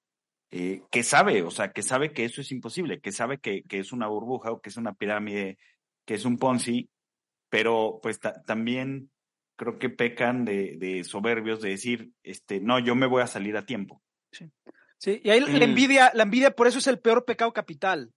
eh, 0.51 0.83
que 0.91 1.03
sabe, 1.03 1.43
o 1.43 1.51
sea, 1.51 1.73
que 1.73 1.83
sabe 1.83 2.13
que 2.13 2.25
eso 2.25 2.41
es 2.41 2.51
imposible, 2.51 3.01
que 3.01 3.13
sabe 3.13 3.39
que, 3.39 3.63
que, 3.65 3.79
es 3.79 3.93
una 3.93 4.09
burbuja 4.09 4.51
o 4.51 4.61
que 4.61 4.71
es 4.71 4.77
una 4.77 4.95
pirámide, 4.95 5.59
que 6.05 6.15
es 6.15 6.25
un 6.25 6.39
Ponzi, 6.39 6.91
pero 7.51 8.01
pues 8.03 8.19
también 8.47 9.11
creo 9.57 9.79
que 9.79 9.91
pecan 9.91 10.45
de, 10.45 10.77
de, 10.79 11.05
soberbios 11.05 11.61
de 11.61 11.71
decir, 11.71 12.13
este, 12.23 12.61
no, 12.61 12.79
yo 12.79 12.95
me 12.95 13.07
voy 13.07 13.23
a 13.23 13.27
salir 13.27 13.57
a 13.57 13.67
tiempo. 13.67 14.03
Sí, 14.33 14.51
sí 14.99 15.21
y 15.25 15.31
ahí 15.31 15.40
mm. 15.40 15.57
la 15.57 15.64
envidia, 15.64 16.11
la 16.14 16.23
envidia 16.25 16.50
por 16.50 16.67
eso 16.67 16.78
es 16.78 16.87
el 16.87 16.99
peor 16.99 17.25
pecado 17.25 17.52
capital. 17.52 18.12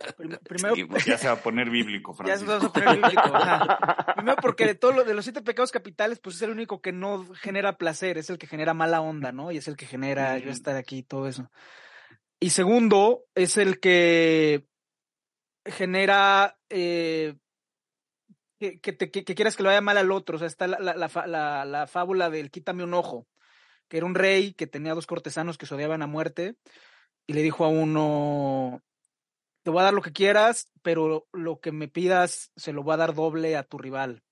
Primero, 0.48 0.74
sí, 0.74 0.84
pues 0.84 1.04
ya 1.04 1.18
se 1.18 1.26
va 1.26 1.34
a 1.34 1.42
poner 1.42 1.68
bíblico, 1.70 2.14
Francisco. 2.14 2.46
Ya 2.46 2.58
se 2.58 2.66
va 2.66 2.68
a 2.68 2.72
poner 2.72 2.96
bíblico. 2.96 3.20
Ajá. 3.34 4.14
Primero 4.14 4.36
porque 4.40 4.66
de 4.66 4.74
todos 4.74 5.06
de 5.06 5.14
los 5.14 5.24
siete 5.24 5.42
pecados 5.42 5.70
capitales, 5.70 6.20
pues 6.20 6.36
es 6.36 6.42
el 6.42 6.50
único 6.50 6.80
que 6.80 6.92
no 6.92 7.26
genera 7.34 7.76
placer, 7.76 8.18
es 8.18 8.30
el 8.30 8.38
que 8.38 8.46
genera 8.46 8.74
mala 8.74 9.00
onda, 9.00 9.32
¿no? 9.32 9.52
Y 9.52 9.58
es 9.58 9.68
el 9.68 9.76
que 9.76 9.86
genera 9.86 10.38
yo 10.38 10.50
estar 10.50 10.76
aquí 10.76 10.98
y 10.98 11.02
todo 11.02 11.28
eso. 11.28 11.50
Y 12.40 12.50
segundo, 12.50 13.24
es 13.34 13.58
el 13.58 13.80
que 13.80 14.64
genera 15.66 16.56
eh, 16.70 17.36
que, 18.58 18.80
que, 18.80 18.92
te, 18.92 19.10
que, 19.10 19.24
que, 19.24 19.34
quieras 19.34 19.56
que 19.56 19.62
le 19.62 19.68
vaya 19.68 19.82
mal 19.82 19.98
al 19.98 20.10
otro. 20.10 20.36
O 20.36 20.38
sea, 20.38 20.48
está 20.48 20.66
la, 20.66 20.78
la, 20.78 20.94
la, 21.26 21.64
la, 21.66 21.86
fábula 21.86 22.30
del 22.30 22.50
quítame 22.50 22.82
un 22.82 22.94
ojo, 22.94 23.26
que 23.90 23.98
era 23.98 24.06
un 24.06 24.14
rey 24.14 24.54
que 24.54 24.66
tenía 24.66 24.94
dos 24.94 25.06
cortesanos 25.06 25.58
que 25.58 25.66
se 25.66 25.74
odiaban 25.74 26.00
a 26.00 26.06
muerte 26.06 26.54
y 27.26 27.34
le 27.34 27.42
dijo 27.42 27.64
a 27.64 27.68
uno, 27.68 28.82
te 29.62 29.70
voy 29.70 29.80
a 29.80 29.84
dar 29.84 29.94
lo 29.94 30.00
que 30.00 30.12
quieras, 30.12 30.70
pero 30.80 31.26
lo 31.32 31.60
que 31.60 31.72
me 31.72 31.88
pidas 31.88 32.52
se 32.56 32.72
lo 32.72 32.82
voy 32.82 32.94
a 32.94 32.98
dar 32.98 33.14
doble 33.14 33.56
a 33.56 33.64
tu 33.64 33.78
rival. 33.78 34.22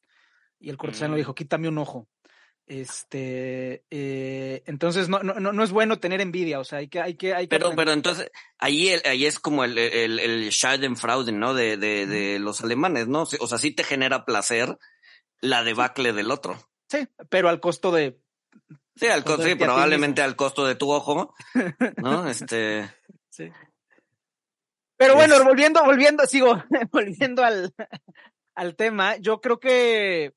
Y 0.61 0.71
el 0.71 0.79
cortesano 0.79 1.15
mm. 1.15 1.17
dijo, 1.17 1.35
quítame 1.35 1.69
un 1.69 1.79
ojo. 1.79 2.09
Este, 2.67 3.83
eh, 3.91 4.63
entonces 4.67 5.09
no, 5.09 5.23
no, 5.23 5.41
no 5.41 5.65
es 5.65 5.71
bueno 5.71 5.99
tener 5.99 6.21
envidia, 6.21 6.61
o 6.61 6.65
sea, 6.65 6.81
hay 6.81 6.89
que, 6.89 7.01
hay 7.01 7.15
que, 7.15 7.35
hay 7.35 7.47
que 7.47 7.59
Pero, 7.59 7.75
pero 7.75 7.93
entonces, 7.93 8.31
ahí, 8.59 8.91
ahí 9.07 9.25
es 9.25 9.39
como 9.39 9.65
el, 9.65 9.79
el, 9.79 10.19
el 10.19 10.51
Schadenfreude, 10.51 11.33
¿no? 11.33 11.55
De, 11.55 11.79
de, 11.79 12.07
de 12.07 12.39
los 12.39 12.63
alemanes, 12.63 13.09
¿no? 13.09 13.23
O 13.23 13.47
sea, 13.47 13.57
sí 13.59 13.71
te 13.71 13.85
genera 13.85 14.27
placer 14.27 14.77
la 15.41 15.65
debacle 15.65 16.13
del 16.13 16.31
otro. 16.31 16.61
Sí, 16.89 17.09
pero 17.31 17.49
al 17.49 17.61
costo 17.61 17.91
de. 17.91 18.21
Sí, 18.99 19.07
al 19.07 19.25
costo, 19.25 19.45
sí, 19.45 19.55
probablemente 19.55 20.23
al 20.23 20.37
costo 20.37 20.67
de 20.67 20.75
tu 20.75 20.91
ojo, 20.91 21.35
¿no? 21.97 22.29
Este. 22.29 22.91
Sí. 23.31 23.51
Pero 24.97 25.15
bueno, 25.15 25.43
volviendo, 25.45 25.85
volviendo, 25.85 26.27
sigo, 26.27 26.63
volviendo 26.91 27.45
al, 27.45 27.73
al 28.55 28.75
tema, 28.75 29.17
yo 29.19 29.41
creo 29.41 29.61
que, 29.61 30.35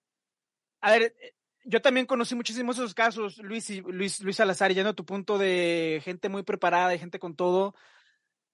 a 0.82 0.92
ver, 0.92 1.16
yo 1.64 1.82
también 1.82 2.06
conocí 2.06 2.36
muchísimos 2.36 2.78
esos 2.78 2.94
casos, 2.94 3.40
Luis 3.40 3.70
y 3.72 3.82
Luis, 3.82 4.22
Luis 4.22 4.36
Salazar, 4.36 4.72
yendo 4.72 4.92
a 4.92 4.96
tu 4.96 5.06
punto 5.06 5.40
de 5.40 6.02
gente 6.04 6.30
muy 6.30 6.44
preparada 6.44 6.94
y 6.94 7.00
gente 7.00 7.18
con 7.18 7.36
todo. 7.36 7.74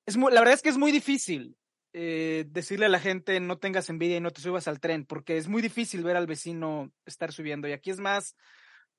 Es 0.05 0.15
muy, 0.15 0.31
la 0.31 0.39
verdad 0.39 0.53
es 0.53 0.61
que 0.61 0.69
es 0.69 0.77
muy 0.77 0.93
difícil 0.93 1.57
eh, 1.91 2.45
decirle 2.47 2.85
a 2.85 2.89
la 2.89 2.99
gente 2.99 3.39
no 3.41 3.57
tengas 3.57 3.89
envidia 3.89 4.17
y 4.17 4.21
no 4.21 4.31
te 4.31 4.41
subas 4.41 4.69
al 4.69 4.79
tren, 4.79 5.05
porque 5.05 5.37
es 5.37 5.49
muy 5.49 5.61
difícil 5.61 6.03
ver 6.03 6.15
al 6.15 6.27
vecino 6.27 6.91
estar 7.05 7.33
subiendo. 7.33 7.67
Y 7.67 7.73
aquí 7.73 7.89
es 7.89 7.99
más 7.99 8.37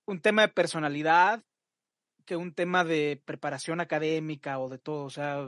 un 0.09 0.21
tema 0.21 0.43
de 0.43 0.49
personalidad 0.49 1.43
que 2.25 2.37
un 2.37 2.53
tema 2.53 2.85
de 2.85 3.23
preparación 3.25 3.81
académica 3.81 4.59
o 4.59 4.69
de 4.69 4.79
todo. 4.79 5.05
O 5.05 5.11
sea, 5.11 5.47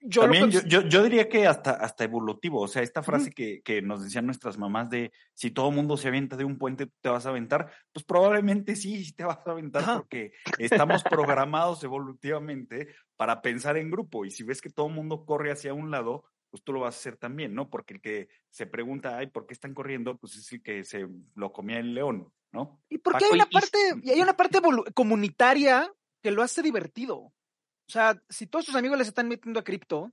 yo, 0.00 0.22
También 0.22 0.50
yo, 0.50 0.82
yo, 0.82 1.02
diría 1.02 1.28
que 1.28 1.46
hasta, 1.46 1.72
hasta 1.72 2.04
evolutivo, 2.04 2.60
o 2.60 2.68
sea, 2.68 2.82
esta 2.82 3.02
frase 3.02 3.32
que, 3.32 3.60
que, 3.62 3.82
nos 3.82 4.02
decían 4.04 4.26
nuestras 4.26 4.56
mamás 4.56 4.88
de 4.90 5.10
si 5.34 5.50
todo 5.50 5.72
mundo 5.72 5.96
se 5.96 6.08
avienta 6.08 6.36
de 6.36 6.44
un 6.44 6.56
puente, 6.56 6.88
te 7.00 7.08
vas 7.08 7.26
a 7.26 7.30
aventar, 7.30 7.72
pues 7.92 8.04
probablemente 8.04 8.76
sí 8.76 9.12
te 9.12 9.24
vas 9.24 9.44
a 9.44 9.50
aventar 9.50 9.84
porque 9.96 10.32
estamos 10.58 11.02
programados 11.02 11.82
evolutivamente 11.82 12.94
para 13.16 13.42
pensar 13.42 13.76
en 13.76 13.90
grupo 13.90 14.24
y 14.24 14.30
si 14.30 14.44
ves 14.44 14.60
que 14.60 14.70
todo 14.70 14.86
el 14.86 14.94
mundo 14.94 15.24
corre 15.26 15.50
hacia 15.50 15.74
un 15.74 15.90
lado, 15.90 16.24
pues 16.50 16.62
tú 16.62 16.72
lo 16.72 16.80
vas 16.80 16.94
a 16.94 16.98
hacer 16.98 17.16
también, 17.16 17.54
¿no? 17.54 17.68
Porque 17.68 17.94
el 17.94 18.00
que 18.00 18.28
se 18.50 18.66
pregunta, 18.66 19.18
ay, 19.18 19.26
¿por 19.26 19.46
qué 19.46 19.54
están 19.54 19.74
corriendo? 19.74 20.16
Pues 20.16 20.36
es 20.36 20.52
el 20.52 20.62
que 20.62 20.84
se 20.84 21.06
lo 21.34 21.52
comía 21.52 21.78
el 21.78 21.94
león, 21.94 22.32
¿no? 22.52 22.80
Y 22.88 22.98
porque 22.98 23.26
hay 23.26 23.32
una 23.32 23.46
parte, 23.46 23.78
y 24.02 24.10
hay 24.10 24.20
una 24.20 24.36
parte 24.36 24.60
comunitaria 24.94 25.92
que 26.22 26.30
lo 26.30 26.42
hace 26.42 26.62
divertido. 26.62 27.16
O 27.18 27.90
sea, 27.90 28.22
si 28.28 28.46
todos 28.46 28.66
tus 28.66 28.76
amigos 28.76 28.98
les 28.98 29.08
están 29.08 29.28
metiendo 29.28 29.60
a 29.60 29.64
cripto, 29.64 30.12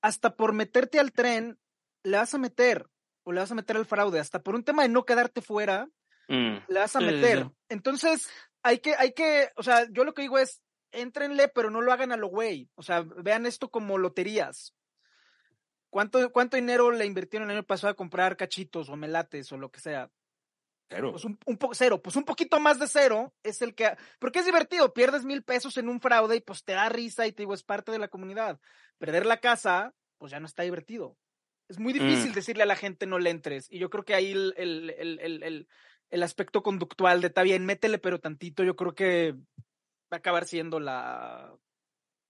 hasta 0.00 0.36
por 0.36 0.52
meterte 0.52 1.00
al 1.00 1.12
tren, 1.12 1.58
le 2.04 2.16
vas 2.16 2.34
a 2.34 2.38
meter, 2.38 2.88
o 3.24 3.32
le 3.32 3.40
vas 3.40 3.50
a 3.50 3.56
meter 3.56 3.76
al 3.76 3.86
fraude, 3.86 4.20
hasta 4.20 4.42
por 4.42 4.54
un 4.54 4.64
tema 4.64 4.82
de 4.82 4.88
no 4.88 5.04
quedarte 5.04 5.42
fuera, 5.42 5.88
mm. 6.28 6.56
le 6.68 6.78
vas 6.78 6.94
a 6.96 7.00
meter. 7.00 7.48
Entonces, 7.68 8.28
hay 8.62 8.78
que, 8.78 8.94
hay 8.94 9.12
que, 9.12 9.50
o 9.56 9.62
sea, 9.62 9.86
yo 9.90 10.04
lo 10.04 10.14
que 10.14 10.22
digo 10.22 10.38
es, 10.38 10.62
éntrenle, 10.92 11.48
pero 11.48 11.70
no 11.70 11.80
lo 11.80 11.92
hagan 11.92 12.12
a 12.12 12.16
lo 12.16 12.28
güey. 12.28 12.70
O 12.74 12.82
sea, 12.82 13.02
vean 13.02 13.46
esto 13.46 13.70
como 13.70 13.98
loterías. 13.98 14.74
¿Cuánto, 15.90 16.30
¿Cuánto 16.32 16.56
dinero 16.56 16.90
le 16.90 17.06
invirtieron 17.06 17.50
el 17.50 17.56
año 17.56 17.66
pasado 17.66 17.90
a 17.90 17.96
comprar 17.96 18.36
cachitos 18.36 18.88
o 18.88 18.96
melates 18.96 19.50
o 19.52 19.56
lo 19.56 19.70
que 19.70 19.80
sea? 19.80 20.10
Cero. 20.90 21.12
Pues 21.12 21.24
un, 21.24 21.38
un 21.44 21.58
cero, 21.72 22.02
pues 22.02 22.16
un 22.16 22.24
poquito 22.24 22.60
más 22.60 22.78
de 22.78 22.88
cero 22.88 23.34
es 23.42 23.60
el 23.60 23.74
que, 23.74 23.94
porque 24.18 24.38
es 24.38 24.46
divertido, 24.46 24.94
pierdes 24.94 25.24
mil 25.24 25.42
pesos 25.42 25.76
en 25.76 25.88
un 25.88 26.00
fraude 26.00 26.36
y 26.36 26.40
pues 26.40 26.64
te 26.64 26.72
da 26.72 26.88
risa 26.88 27.26
y 27.26 27.32
te 27.32 27.42
digo, 27.42 27.52
es 27.52 27.62
parte 27.62 27.92
de 27.92 27.98
la 27.98 28.08
comunidad. 28.08 28.58
Perder 28.98 29.26
la 29.26 29.40
casa, 29.40 29.94
pues 30.16 30.32
ya 30.32 30.40
no 30.40 30.46
está 30.46 30.62
divertido. 30.62 31.16
Es 31.68 31.78
muy 31.78 31.92
difícil 31.92 32.30
mm. 32.30 32.34
decirle 32.34 32.62
a 32.62 32.66
la 32.66 32.76
gente 32.76 33.04
no 33.06 33.18
le 33.18 33.30
entres. 33.30 33.70
Y 33.70 33.78
yo 33.78 33.90
creo 33.90 34.04
que 34.04 34.14
ahí 34.14 34.32
el, 34.32 34.54
el, 34.56 35.20
el, 35.20 35.68
el, 36.10 36.22
aspecto 36.22 36.62
conductual 36.62 37.20
de 37.20 37.26
está 37.26 37.42
bien, 37.42 37.66
métele 37.66 37.98
pero 37.98 38.18
tantito, 38.18 38.64
yo 38.64 38.74
creo 38.74 38.94
que 38.94 39.34
va 40.10 40.16
a 40.16 40.16
acabar 40.16 40.46
siendo 40.46 40.80
la, 40.80 41.54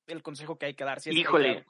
el 0.09 0.23
consejo 0.23 0.59
que 0.59 0.67
hay 0.67 0.75
que 0.75 0.85
dar. 0.85 1.01
Si 1.01 1.11
Híjole, 1.11 1.65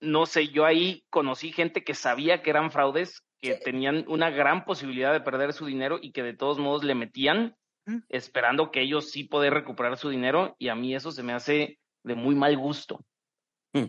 no 0.00 0.26
sé, 0.26 0.48
yo 0.48 0.64
ahí 0.64 1.04
conocí 1.10 1.52
gente 1.52 1.84
que 1.84 1.94
sabía 1.94 2.42
que 2.42 2.50
eran 2.50 2.70
fraudes, 2.70 3.22
que 3.40 3.54
tenían 3.54 4.04
una 4.08 4.30
gran 4.30 4.64
posibilidad 4.64 5.12
de 5.12 5.20
perder 5.20 5.52
su 5.52 5.66
dinero 5.66 5.98
y 6.00 6.12
que 6.12 6.22
de 6.22 6.34
todos 6.34 6.58
modos 6.58 6.84
le 6.84 6.94
metían, 6.94 7.56
esperando 8.08 8.70
que 8.70 8.80
ellos 8.80 9.10
sí 9.10 9.24
poder 9.24 9.52
recuperar 9.52 9.98
su 9.98 10.08
dinero, 10.08 10.56
y 10.58 10.68
a 10.68 10.74
mí 10.74 10.94
eso 10.94 11.10
se 11.10 11.22
me 11.22 11.32
hace 11.32 11.78
de 12.02 12.14
muy 12.14 12.34
mal 12.34 12.56
gusto, 12.56 13.04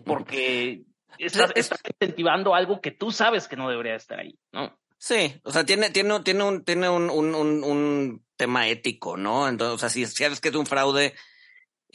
porque 0.04 0.82
estás, 1.18 1.52
incentivando 2.00 2.54
algo 2.54 2.80
que 2.80 2.90
tú 2.90 3.10
sabes 3.10 3.48
que 3.48 3.56
no 3.56 3.68
debería 3.68 3.94
estar 3.94 4.20
ahí, 4.20 4.38
¿no? 4.52 4.76
Sí, 4.98 5.40
o 5.44 5.50
sea, 5.50 5.64
tiene, 5.64 5.90
tiene, 5.90 6.20
tiene 6.20 6.42
un, 6.42 6.64
tiene 6.64 6.88
un, 6.88 7.10
un, 7.10 7.34
un, 7.34 8.24
tema 8.36 8.68
ético, 8.68 9.16
¿no? 9.16 9.48
Entonces, 9.48 9.74
o 9.74 9.78
sea, 9.78 9.88
si 9.88 10.04
sabes 10.04 10.40
que 10.40 10.48
es 10.48 10.54
un 10.54 10.66
fraude, 10.66 11.14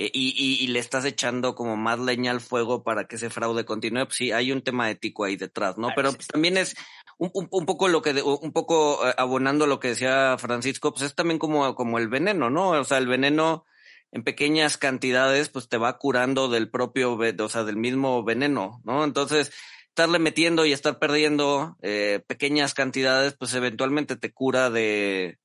eh, 0.03 0.09
y, 0.15 0.57
y, 0.59 0.67
le 0.67 0.79
estás 0.79 1.05
echando 1.05 1.53
como 1.53 1.77
más 1.77 1.99
leña 1.99 2.31
al 2.31 2.41
fuego 2.41 2.83
para 2.83 3.05
que 3.05 3.17
ese 3.17 3.29
fraude 3.29 3.65
continúe, 3.65 4.05
pues 4.05 4.15
sí, 4.15 4.31
hay 4.31 4.51
un 4.51 4.63
tema 4.63 4.89
ético 4.89 5.25
ahí 5.25 5.35
detrás, 5.35 5.77
¿no? 5.77 5.89
Pero 5.95 6.11
pues, 6.11 6.25
también 6.25 6.57
es 6.57 6.75
un, 7.19 7.29
un, 7.33 7.65
poco 7.67 7.87
lo 7.87 8.01
que, 8.01 8.19
un 8.23 8.51
poco 8.51 9.07
eh, 9.07 9.13
abonando 9.15 9.67
lo 9.67 9.79
que 9.79 9.89
decía 9.89 10.37
Francisco, 10.39 10.91
pues 10.91 11.03
es 11.03 11.13
también 11.13 11.37
como, 11.37 11.75
como 11.75 11.99
el 11.99 12.07
veneno, 12.07 12.49
¿no? 12.49 12.69
O 12.69 12.83
sea, 12.83 12.97
el 12.97 13.05
veneno 13.05 13.63
en 14.11 14.23
pequeñas 14.23 14.77
cantidades, 14.77 15.49
pues 15.49 15.69
te 15.69 15.77
va 15.77 15.99
curando 15.99 16.49
del 16.49 16.71
propio, 16.71 17.13
o 17.13 17.49
sea, 17.49 17.63
del 17.63 17.77
mismo 17.77 18.23
veneno, 18.23 18.81
¿no? 18.83 19.03
Entonces, 19.03 19.51
estarle 19.89 20.17
metiendo 20.17 20.65
y 20.65 20.73
estar 20.73 20.97
perdiendo 20.97 21.77
eh, 21.83 22.23
pequeñas 22.25 22.73
cantidades, 22.73 23.35
pues 23.37 23.53
eventualmente 23.53 24.15
te 24.15 24.33
cura 24.33 24.71
de, 24.71 25.37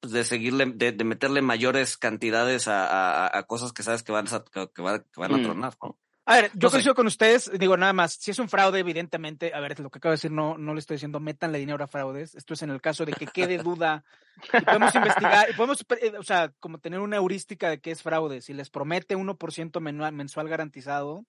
pues, 0.00 0.12
de 0.12 0.24
seguirle, 0.24 0.66
de, 0.66 0.92
de, 0.92 1.04
meterle 1.04 1.42
mayores 1.42 1.96
cantidades 1.96 2.68
a, 2.68 2.86
a, 2.86 3.38
a, 3.38 3.42
cosas 3.44 3.72
que 3.72 3.82
sabes 3.82 4.02
que 4.02 4.12
van 4.12 4.26
a, 4.28 4.44
que, 4.44 4.82
van, 4.82 5.04
que 5.12 5.20
van 5.20 5.34
a 5.34 5.38
mm. 5.38 5.42
tronar, 5.42 5.74
¿no? 5.82 5.98
A 6.28 6.42
ver, 6.42 6.50
yo 6.52 6.70
coincido 6.70 6.94
con 6.94 7.06
ustedes, 7.06 7.50
digo 7.58 7.78
nada 7.78 7.94
más, 7.94 8.12
si 8.12 8.30
es 8.30 8.38
un 8.38 8.50
fraude, 8.50 8.78
evidentemente, 8.78 9.54
a 9.54 9.60
ver, 9.60 9.80
lo 9.80 9.88
que 9.88 9.96
acabo 9.96 10.10
de 10.10 10.16
decir, 10.16 10.30
no, 10.30 10.58
no 10.58 10.74
le 10.74 10.80
estoy 10.80 10.96
diciendo 10.96 11.20
métanle 11.20 11.58
dinero 11.58 11.82
a 11.82 11.86
fraudes, 11.86 12.34
esto 12.34 12.52
es 12.52 12.60
en 12.60 12.68
el 12.68 12.82
caso 12.82 13.06
de 13.06 13.14
que 13.14 13.26
quede 13.26 13.56
duda, 13.56 14.04
y 14.52 14.62
podemos 14.62 14.94
investigar, 14.94 15.48
y 15.48 15.54
podemos, 15.54 15.82
eh, 16.02 16.12
o 16.18 16.22
sea, 16.22 16.52
como 16.60 16.80
tener 16.80 17.00
una 17.00 17.16
heurística 17.16 17.70
de 17.70 17.80
qué 17.80 17.92
es 17.92 18.02
fraude, 18.02 18.42
si 18.42 18.52
les 18.52 18.68
promete 18.68 19.16
1% 19.16 19.80
mensual 20.12 20.48
garantizado, 20.50 21.24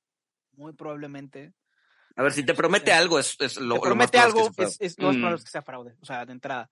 muy 0.58 0.74
probablemente. 0.74 1.54
A 2.18 2.24
ver, 2.24 2.34
si 2.34 2.44
te 2.44 2.54
promete 2.54 2.92
algo, 2.92 3.20
es, 3.20 3.38
es 3.40 3.56
lo, 3.56 3.76
te 3.76 3.82
promete 3.82 4.20
algo, 4.20 4.52
es, 4.58 4.82
es, 4.82 5.00
no 5.00 5.12
es 5.12 5.16
probable 5.16 5.40
mm. 5.40 5.44
que 5.46 5.50
sea 5.50 5.62
fraude, 5.62 5.96
o 6.02 6.06
sea, 6.06 6.26
de 6.26 6.34
entrada. 6.34 6.70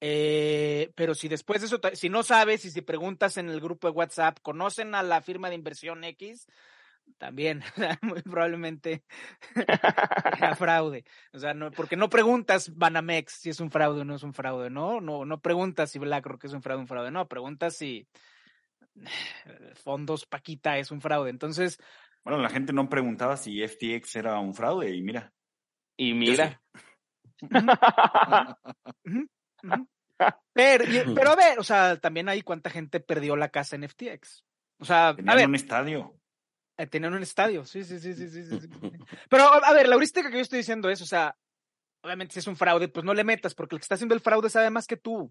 Eh, 0.00 0.92
pero 0.94 1.14
si 1.14 1.28
después 1.28 1.60
de 1.60 1.66
eso, 1.68 1.80
si 1.94 2.08
no 2.08 2.22
sabes 2.22 2.64
y 2.64 2.70
si 2.70 2.82
preguntas 2.82 3.36
en 3.38 3.48
el 3.48 3.60
grupo 3.60 3.88
de 3.88 3.94
WhatsApp, 3.94 4.38
¿conocen 4.42 4.94
a 4.94 5.02
la 5.02 5.22
firma 5.22 5.48
de 5.48 5.54
inversión 5.54 6.04
X? 6.04 6.46
También, 7.18 7.62
muy 8.02 8.20
probablemente 8.22 9.04
fraude. 10.58 11.04
O 11.32 11.38
sea, 11.38 11.54
no, 11.54 11.70
porque 11.70 11.96
no 11.96 12.10
preguntas 12.10 12.76
Banamex 12.76 13.32
si 13.32 13.50
es 13.50 13.60
un 13.60 13.70
fraude 13.70 14.02
o 14.02 14.04
no 14.04 14.16
es 14.16 14.22
un 14.22 14.34
fraude, 14.34 14.70
¿no? 14.70 15.00
No, 15.00 15.24
no 15.24 15.40
preguntas 15.40 15.90
si 15.90 15.98
BlackRock 15.98 16.44
es 16.44 16.52
un 16.52 16.62
fraude 16.62 16.78
o 16.78 16.82
un 16.82 16.88
fraude, 16.88 17.10
no, 17.10 17.26
preguntas 17.26 17.76
si 17.76 18.06
fondos 19.74 20.26
Paquita 20.26 20.78
es 20.78 20.90
un 20.90 21.00
fraude. 21.00 21.30
Entonces. 21.30 21.78
Bueno, 22.24 22.42
la 22.42 22.50
gente 22.50 22.72
no 22.72 22.88
preguntaba 22.88 23.36
si 23.36 23.66
FTX 23.66 24.16
era 24.16 24.38
un 24.40 24.52
fraude 24.52 24.94
y 24.94 25.00
mira. 25.00 25.32
Y 25.96 26.12
mira. 26.12 26.60
Pero, 30.54 30.84
pero 31.14 31.32
a 31.32 31.36
ver, 31.36 31.58
o 31.58 31.62
sea, 31.62 32.00
también 32.00 32.30
hay 32.30 32.40
cuánta 32.40 32.70
gente 32.70 33.00
perdió 33.00 33.36
la 33.36 33.50
casa 33.50 33.76
en 33.76 33.86
FTX. 33.86 34.46
O 34.78 34.84
sea, 34.86 35.14
Tenían 35.14 35.30
a 35.30 35.36
ver. 35.36 35.46
un 35.46 35.54
estadio. 35.54 36.18
Eh, 36.78 36.86
tenían 36.86 37.12
un 37.12 37.22
estadio, 37.22 37.66
sí, 37.66 37.84
sí, 37.84 37.98
sí, 37.98 38.14
sí, 38.14 38.28
sí, 38.30 38.42
sí. 38.44 38.68
Pero, 39.28 39.44
a 39.44 39.72
ver, 39.74 39.88
la 39.88 39.94
heurística 39.94 40.30
que 40.30 40.36
yo 40.36 40.42
estoy 40.42 40.58
diciendo 40.58 40.88
es, 40.88 41.02
o 41.02 41.06
sea, 41.06 41.36
obviamente 42.02 42.32
si 42.32 42.38
es 42.38 42.46
un 42.46 42.56
fraude, 42.56 42.88
pues 42.88 43.04
no 43.04 43.12
le 43.12 43.24
metas, 43.24 43.54
porque 43.54 43.74
el 43.74 43.80
que 43.80 43.84
está 43.84 43.96
haciendo 43.96 44.14
el 44.14 44.22
fraude 44.22 44.48
sabe 44.48 44.70
más 44.70 44.86
que 44.86 44.96
tú, 44.96 45.30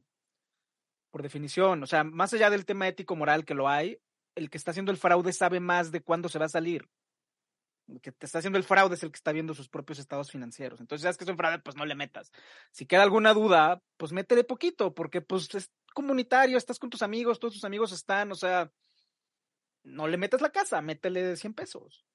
por 1.09 1.23
definición. 1.23 1.81
O 1.81 1.87
sea, 1.87 2.03
más 2.03 2.33
allá 2.33 2.51
del 2.51 2.65
tema 2.65 2.87
ético-moral 2.87 3.45
que 3.45 3.55
lo 3.55 3.67
hay, 3.67 3.99
el 4.35 4.51
que 4.51 4.57
está 4.57 4.69
haciendo 4.69 4.91
el 4.91 4.97
fraude 4.97 5.33
sabe 5.33 5.59
más 5.59 5.91
de 5.91 6.01
cuándo 6.01 6.29
se 6.29 6.37
va 6.37 6.45
a 6.45 6.49
salir 6.49 6.87
que 8.01 8.11
te 8.11 8.25
está 8.25 8.39
haciendo 8.39 8.57
el 8.57 8.63
fraude 8.63 8.95
es 8.95 9.03
el 9.03 9.11
que 9.11 9.17
está 9.17 9.31
viendo 9.31 9.53
sus 9.53 9.69
propios 9.69 9.99
estados 9.99 10.31
financieros. 10.31 10.79
Entonces, 10.79 11.01
si 11.01 11.03
sabes 11.03 11.17
que 11.17 11.23
es 11.23 11.29
un 11.29 11.37
fraude, 11.37 11.59
pues 11.59 11.75
no 11.75 11.85
le 11.85 11.95
metas. 11.95 12.31
Si 12.71 12.85
queda 12.85 13.03
alguna 13.03 13.33
duda, 13.33 13.81
pues 13.97 14.11
métele 14.11 14.43
poquito, 14.43 14.93
porque 14.93 15.21
pues 15.21 15.53
es 15.53 15.71
comunitario, 15.93 16.57
estás 16.57 16.79
con 16.79 16.89
tus 16.89 17.01
amigos, 17.01 17.39
todos 17.39 17.53
tus 17.53 17.63
amigos 17.63 17.91
están, 17.91 18.31
o 18.31 18.35
sea, 18.35 18.71
no 19.83 20.07
le 20.07 20.17
metas 20.17 20.41
la 20.41 20.51
casa, 20.51 20.81
métele 20.81 21.35
100 21.35 21.53
pesos. 21.53 22.05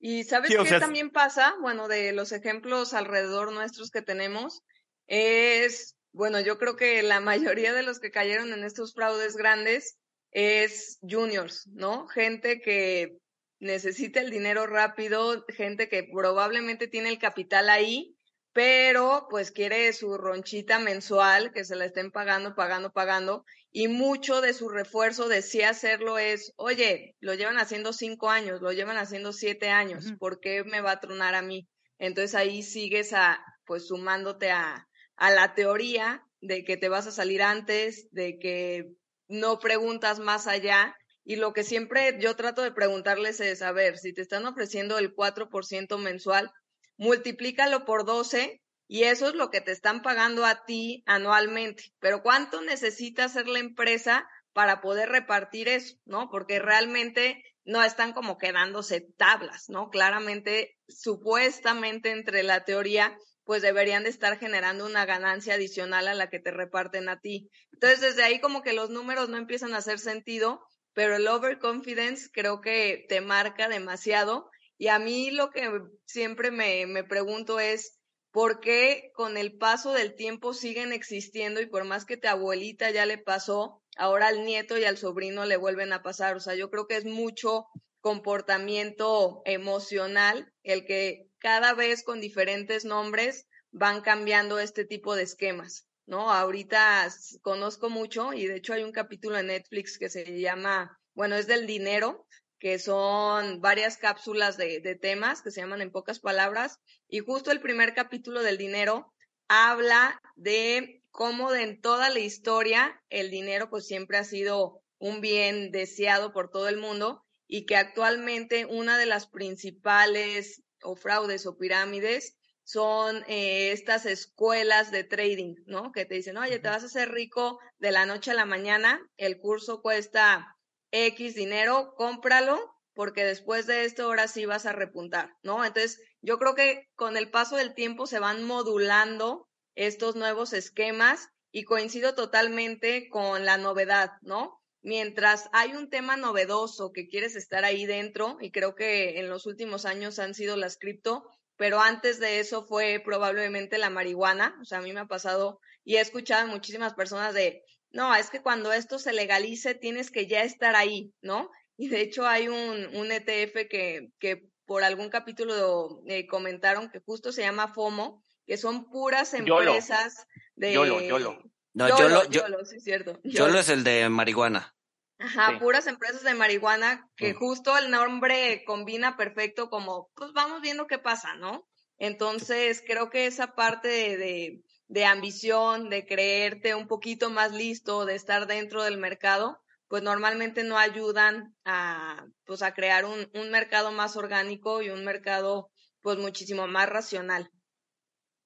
Y 0.00 0.24
sabes 0.24 0.50
qué 0.50 0.78
también 0.78 1.10
pasa, 1.10 1.54
bueno, 1.60 1.88
de 1.88 2.12
los 2.12 2.30
ejemplos 2.30 2.94
alrededor 2.94 3.52
nuestros 3.52 3.90
que 3.90 4.00
tenemos, 4.00 4.62
es, 5.08 5.96
bueno, 6.12 6.40
yo 6.40 6.56
creo 6.58 6.76
que 6.76 7.02
la 7.02 7.20
mayoría 7.20 7.72
de 7.72 7.82
los 7.82 7.98
que 7.98 8.12
cayeron 8.12 8.52
en 8.52 8.62
estos 8.62 8.94
fraudes 8.94 9.36
grandes 9.36 9.98
es 10.30 10.98
juniors, 11.02 11.66
¿no? 11.66 12.06
Gente 12.06 12.60
que 12.60 13.18
necesita 13.60 14.20
el 14.20 14.30
dinero 14.30 14.66
rápido, 14.66 15.44
gente 15.48 15.88
que 15.88 16.04
probablemente 16.04 16.88
tiene 16.88 17.08
el 17.08 17.18
capital 17.18 17.68
ahí, 17.68 18.14
pero 18.52 19.26
pues 19.30 19.50
quiere 19.50 19.92
su 19.92 20.16
ronchita 20.16 20.78
mensual, 20.78 21.52
que 21.52 21.64
se 21.64 21.76
la 21.76 21.84
estén 21.84 22.10
pagando, 22.10 22.54
pagando, 22.54 22.92
pagando, 22.92 23.44
y 23.70 23.88
mucho 23.88 24.40
de 24.40 24.54
su 24.54 24.68
refuerzo 24.68 25.28
de 25.28 25.42
sí 25.42 25.62
hacerlo 25.62 26.18
es, 26.18 26.52
oye, 26.56 27.14
lo 27.20 27.34
llevan 27.34 27.58
haciendo 27.58 27.92
cinco 27.92 28.30
años, 28.30 28.60
lo 28.60 28.72
llevan 28.72 28.96
haciendo 28.96 29.32
siete 29.32 29.68
años, 29.68 30.12
¿por 30.18 30.40
qué 30.40 30.64
me 30.64 30.80
va 30.80 30.92
a 30.92 31.00
tronar 31.00 31.34
a 31.34 31.42
mí? 31.42 31.68
Entonces 31.98 32.34
ahí 32.34 32.62
sigues 32.62 33.12
a, 33.12 33.44
pues 33.64 33.88
sumándote 33.88 34.50
a, 34.50 34.88
a 35.16 35.30
la 35.30 35.54
teoría 35.54 36.24
de 36.40 36.64
que 36.64 36.76
te 36.76 36.88
vas 36.88 37.06
a 37.06 37.12
salir 37.12 37.42
antes, 37.42 38.08
de 38.10 38.38
que 38.38 38.86
no 39.28 39.58
preguntas 39.58 40.18
más 40.18 40.46
allá. 40.46 40.96
Y 41.28 41.36
lo 41.36 41.52
que 41.52 41.62
siempre 41.62 42.16
yo 42.18 42.36
trato 42.36 42.62
de 42.62 42.72
preguntarles 42.72 43.40
es, 43.40 43.60
a 43.60 43.70
ver, 43.70 43.98
si 43.98 44.14
te 44.14 44.22
están 44.22 44.46
ofreciendo 44.46 44.96
el 44.96 45.14
4% 45.14 45.98
mensual, 45.98 46.50
multiplícalo 46.96 47.84
por 47.84 48.06
12 48.06 48.62
y 48.86 49.02
eso 49.02 49.28
es 49.28 49.34
lo 49.34 49.50
que 49.50 49.60
te 49.60 49.72
están 49.72 50.00
pagando 50.00 50.46
a 50.46 50.64
ti 50.64 51.02
anualmente. 51.04 51.92
Pero 51.98 52.22
¿cuánto 52.22 52.62
necesita 52.62 53.24
hacer 53.24 53.46
la 53.46 53.58
empresa 53.58 54.26
para 54.54 54.80
poder 54.80 55.10
repartir 55.10 55.68
eso? 55.68 55.96
¿No? 56.06 56.30
Porque 56.30 56.60
realmente 56.60 57.44
no 57.62 57.82
están 57.82 58.14
como 58.14 58.38
quedándose 58.38 59.02
tablas, 59.18 59.68
¿no? 59.68 59.90
Claramente, 59.90 60.78
supuestamente 60.88 62.10
entre 62.10 62.42
la 62.42 62.64
teoría 62.64 63.18
pues 63.44 63.60
deberían 63.60 64.02
de 64.02 64.10
estar 64.10 64.38
generando 64.38 64.84
una 64.84 65.06
ganancia 65.06 65.54
adicional 65.54 66.08
a 66.08 66.14
la 66.14 66.28
que 66.28 66.38
te 66.38 66.50
reparten 66.50 67.08
a 67.08 67.20
ti. 67.20 67.50
Entonces, 67.72 68.00
desde 68.02 68.22
ahí 68.22 68.40
como 68.40 68.62
que 68.62 68.74
los 68.74 68.90
números 68.90 69.30
no 69.30 69.38
empiezan 69.38 69.72
a 69.72 69.78
hacer 69.78 69.98
sentido, 69.98 70.60
pero 70.98 71.14
el 71.14 71.28
overconfidence 71.28 72.28
creo 72.32 72.60
que 72.60 73.06
te 73.08 73.20
marca 73.20 73.68
demasiado. 73.68 74.50
Y 74.78 74.88
a 74.88 74.98
mí 74.98 75.30
lo 75.30 75.50
que 75.50 75.70
siempre 76.06 76.50
me, 76.50 76.86
me 76.86 77.04
pregunto 77.04 77.60
es, 77.60 78.00
¿por 78.32 78.58
qué 78.58 79.12
con 79.14 79.36
el 79.36 79.56
paso 79.56 79.92
del 79.92 80.16
tiempo 80.16 80.54
siguen 80.54 80.92
existiendo 80.92 81.60
y 81.60 81.66
por 81.66 81.84
más 81.84 82.04
que 82.04 82.16
tu 82.16 82.26
abuelita 82.26 82.90
ya 82.90 83.06
le 83.06 83.16
pasó, 83.16 83.80
ahora 83.96 84.26
al 84.26 84.44
nieto 84.44 84.76
y 84.76 84.86
al 84.86 84.98
sobrino 84.98 85.46
le 85.46 85.56
vuelven 85.56 85.92
a 85.92 86.02
pasar? 86.02 86.34
O 86.34 86.40
sea, 86.40 86.56
yo 86.56 86.68
creo 86.68 86.88
que 86.88 86.96
es 86.96 87.04
mucho 87.04 87.66
comportamiento 88.00 89.42
emocional 89.44 90.52
el 90.64 90.84
que 90.84 91.28
cada 91.38 91.74
vez 91.74 92.02
con 92.02 92.20
diferentes 92.20 92.84
nombres 92.84 93.46
van 93.70 94.00
cambiando 94.00 94.58
este 94.58 94.84
tipo 94.84 95.14
de 95.14 95.22
esquemas, 95.22 95.86
¿no? 96.08 96.32
Ahorita 96.32 97.06
conozco 97.42 97.90
mucho 97.90 98.32
y 98.32 98.46
de 98.46 98.56
hecho 98.56 98.72
hay 98.72 98.82
un 98.82 98.92
capítulo 98.92 99.38
en 99.38 99.48
Netflix 99.48 99.98
que 99.98 100.08
se 100.08 100.40
llama, 100.40 100.98
bueno, 101.14 101.36
es 101.36 101.46
del 101.46 101.66
dinero, 101.66 102.26
que 102.58 102.78
son 102.78 103.60
varias 103.60 103.98
cápsulas 103.98 104.56
de, 104.56 104.80
temas 105.00 105.42
que 105.42 105.50
se 105.50 105.60
llaman 105.60 105.82
en 105.82 105.92
pocas 105.92 106.18
palabras 106.18 106.80
y 107.08 107.20
justo 107.20 107.52
el 107.52 107.60
primer 107.60 107.94
capítulo 107.94 108.42
del 108.42 108.56
dinero 108.56 109.12
habla 109.48 110.20
de 110.34 111.02
cómo 111.10 111.54
en 111.54 111.80
toda 111.80 112.08
la 112.08 112.18
historia 112.20 113.00
el 113.10 113.30
dinero 113.30 113.68
pues 113.68 113.86
siempre 113.86 114.16
ha 114.16 114.24
sido 114.24 114.80
un 114.98 115.20
bien 115.20 115.70
deseado 115.70 116.32
por 116.32 116.50
todo 116.50 116.68
el 116.68 116.78
mundo 116.78 117.22
y 117.46 117.66
que 117.66 117.76
actualmente 117.76 118.64
una 118.64 118.96
de 118.96 119.06
las 119.06 119.26
principales 119.28 120.62
o 120.82 120.96
fraudes 120.96 121.46
o 121.46 121.58
pirámides 121.58 122.37
son 122.68 123.24
eh, 123.28 123.72
estas 123.72 124.04
escuelas 124.04 124.90
de 124.90 125.02
trading, 125.02 125.54
¿no? 125.64 125.90
Que 125.90 126.04
te 126.04 126.16
dicen, 126.16 126.36
oye, 126.36 126.58
te 126.58 126.68
vas 126.68 126.82
a 126.82 126.86
hacer 126.86 127.10
rico 127.10 127.58
de 127.78 127.92
la 127.92 128.04
noche 128.04 128.32
a 128.32 128.34
la 128.34 128.44
mañana, 128.44 129.00
el 129.16 129.40
curso 129.40 129.80
cuesta 129.80 130.54
X 130.90 131.34
dinero, 131.34 131.94
cómpralo, 131.96 132.58
porque 132.92 133.24
después 133.24 133.66
de 133.66 133.86
esto 133.86 134.04
ahora 134.04 134.28
sí 134.28 134.44
vas 134.44 134.66
a 134.66 134.74
repuntar, 134.74 135.32
¿no? 135.42 135.64
Entonces, 135.64 135.98
yo 136.20 136.38
creo 136.38 136.54
que 136.54 136.82
con 136.94 137.16
el 137.16 137.30
paso 137.30 137.56
del 137.56 137.74
tiempo 137.74 138.06
se 138.06 138.18
van 138.18 138.44
modulando 138.44 139.48
estos 139.74 140.14
nuevos 140.14 140.52
esquemas 140.52 141.30
y 141.50 141.64
coincido 141.64 142.14
totalmente 142.14 143.08
con 143.08 143.46
la 143.46 143.56
novedad, 143.56 144.10
¿no? 144.20 144.58
mientras 144.82 145.48
hay 145.52 145.72
un 145.72 145.90
tema 145.90 146.16
novedoso 146.16 146.92
que 146.92 147.08
quieres 147.08 147.36
estar 147.36 147.64
ahí 147.64 147.86
dentro, 147.86 148.38
y 148.40 148.50
creo 148.50 148.74
que 148.74 149.18
en 149.18 149.28
los 149.28 149.46
últimos 149.46 149.84
años 149.84 150.18
han 150.18 150.34
sido 150.34 150.56
las 150.56 150.78
cripto, 150.78 151.24
pero 151.58 151.80
antes 151.80 152.20
de 152.20 152.38
eso 152.38 152.64
fue 152.64 153.02
probablemente 153.04 153.76
la 153.76 153.90
marihuana, 153.90 154.56
o 154.62 154.64
sea, 154.64 154.78
a 154.78 154.80
mí 154.80 154.92
me 154.92 155.00
ha 155.00 155.06
pasado 155.06 155.60
y 155.84 155.96
he 155.96 156.00
escuchado 156.00 156.44
a 156.44 156.50
muchísimas 156.50 156.94
personas 156.94 157.34
de, 157.34 157.62
no, 157.90 158.14
es 158.14 158.30
que 158.30 158.40
cuando 158.40 158.72
esto 158.72 158.98
se 158.98 159.12
legalice 159.12 159.74
tienes 159.74 160.10
que 160.10 160.26
ya 160.26 160.42
estar 160.42 160.76
ahí, 160.76 161.12
¿no? 161.20 161.50
Y 161.76 161.88
de 161.88 162.00
hecho 162.00 162.26
hay 162.26 162.48
un, 162.48 162.96
un 162.96 163.10
ETF 163.10 163.68
que, 163.68 164.08
que 164.20 164.48
por 164.66 164.84
algún 164.84 165.10
capítulo 165.10 166.00
eh, 166.06 166.26
comentaron 166.28 166.90
que 166.90 167.00
justo 167.00 167.32
se 167.32 167.42
llama 167.42 167.74
FOMO, 167.74 168.22
que 168.46 168.56
son 168.56 168.88
puras 168.88 169.34
empresas 169.34 170.26
de... 170.54 170.74
Yolo, 170.74 171.00
Yolo. 171.00 171.42
No, 171.74 171.88
Yolo, 171.88 172.28
Yolo, 172.30 172.64
sí, 172.64 172.80
cierto. 172.80 173.18
Yolo 173.24 173.58
es 173.58 173.68
el 173.68 173.82
de 173.82 174.08
marihuana. 174.08 174.74
Ajá, 175.18 175.58
puras 175.58 175.86
empresas 175.88 176.22
de 176.22 176.34
marihuana 176.34 177.08
que 177.16 177.34
mm. 177.34 177.36
justo 177.36 177.76
el 177.76 177.90
nombre 177.90 178.62
combina 178.64 179.16
perfecto 179.16 179.68
como, 179.68 180.10
pues 180.14 180.32
vamos 180.32 180.60
viendo 180.60 180.86
qué 180.86 180.98
pasa, 180.98 181.34
¿no? 181.34 181.66
Entonces, 181.98 182.82
creo 182.86 183.10
que 183.10 183.26
esa 183.26 183.54
parte 183.54 183.88
de, 183.88 184.62
de, 184.86 185.04
ambición, 185.04 185.90
de 185.90 186.06
creerte 186.06 186.76
un 186.76 186.86
poquito 186.86 187.30
más 187.30 187.52
listo, 187.52 188.04
de 188.04 188.14
estar 188.14 188.46
dentro 188.46 188.84
del 188.84 188.98
mercado, 188.98 189.60
pues 189.88 190.04
normalmente 190.04 190.62
no 190.62 190.78
ayudan 190.78 191.56
a, 191.64 192.24
pues 192.44 192.62
a 192.62 192.72
crear 192.72 193.04
un, 193.04 193.28
un 193.34 193.50
mercado 193.50 193.90
más 193.90 194.16
orgánico 194.16 194.82
y 194.82 194.90
un 194.90 195.04
mercado, 195.04 195.70
pues 196.00 196.18
muchísimo 196.18 196.68
más 196.68 196.88
racional. 196.88 197.50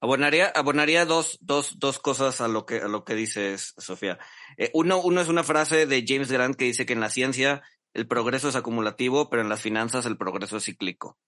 Abonaría, 0.03 0.49
abonaría 0.49 1.07
dos, 1.07 1.39
dos, 1.43 1.79
dos 1.79 2.01
cosas 2.01 2.41
a 2.41 2.49
lo 2.49 2.67
que, 2.67 2.79
a 2.79 2.89
lo 2.89 3.05
que 3.05 3.15
dices, 3.15 3.73
Sofía. 3.79 4.19
Eh, 4.57 4.69
uno, 4.75 5.01
uno 5.01 5.21
es 5.21 5.29
una 5.29 5.45
frase 5.45 5.87
de 5.87 6.05
James 6.05 6.33
Grant 6.33 6.57
que 6.57 6.65
dice 6.65 6.85
que 6.85 6.93
en 6.93 6.99
la 6.99 7.09
ciencia 7.09 7.63
el 7.95 8.09
progreso 8.09 8.49
es 8.49 8.57
acumulativo, 8.57 9.31
pero 9.31 9.43
en 9.43 9.49
las 9.49 9.61
finanzas 9.61 10.05
el 10.05 10.17
progreso 10.17 10.57
es 10.57 10.65
cíclico. 10.65 11.19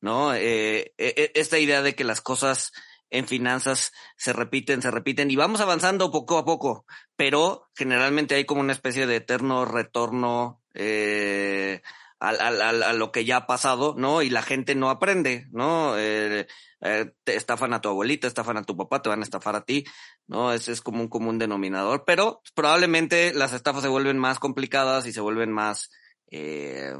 ¿No? 0.00 0.34
Eh, 0.34 0.94
eh, 0.96 1.32
esta 1.34 1.58
idea 1.58 1.82
de 1.82 1.94
que 1.94 2.04
las 2.04 2.22
cosas 2.22 2.72
en 3.10 3.28
finanzas 3.28 3.92
se 4.16 4.32
repiten, 4.32 4.80
se 4.80 4.90
repiten 4.90 5.30
y 5.30 5.36
vamos 5.36 5.60
avanzando 5.60 6.10
poco 6.10 6.38
a 6.38 6.46
poco, 6.46 6.86
pero 7.16 7.68
generalmente 7.74 8.36
hay 8.36 8.46
como 8.46 8.62
una 8.62 8.72
especie 8.72 9.06
de 9.06 9.16
eterno 9.16 9.66
retorno 9.66 10.62
eh, 10.72 11.82
a, 12.20 12.92
lo 12.92 13.12
que 13.12 13.24
ya 13.24 13.38
ha 13.38 13.46
pasado, 13.46 13.94
¿no? 13.96 14.22
Y 14.22 14.30
la 14.30 14.42
gente 14.42 14.74
no 14.74 14.90
aprende, 14.90 15.46
¿no? 15.50 15.98
Eh, 15.98 16.46
eh, 16.80 17.12
te 17.24 17.36
estafan 17.36 17.72
a 17.72 17.80
tu 17.80 17.88
abuelita, 17.88 18.26
estafan 18.26 18.56
a 18.56 18.64
tu 18.64 18.76
papá, 18.76 19.02
te 19.02 19.08
van 19.08 19.20
a 19.20 19.24
estafar 19.24 19.56
a 19.56 19.64
ti, 19.64 19.84
¿no? 20.26 20.52
Ese 20.52 20.72
es 20.72 20.80
como 20.80 21.00
un 21.00 21.08
común 21.08 21.38
denominador, 21.38 22.04
pero 22.06 22.42
probablemente 22.54 23.34
las 23.34 23.52
estafas 23.52 23.82
se 23.82 23.88
vuelven 23.88 24.18
más 24.18 24.38
complicadas 24.38 25.06
y 25.06 25.12
se 25.12 25.20
vuelven 25.20 25.52
más, 25.52 25.90
eh, 26.30 26.94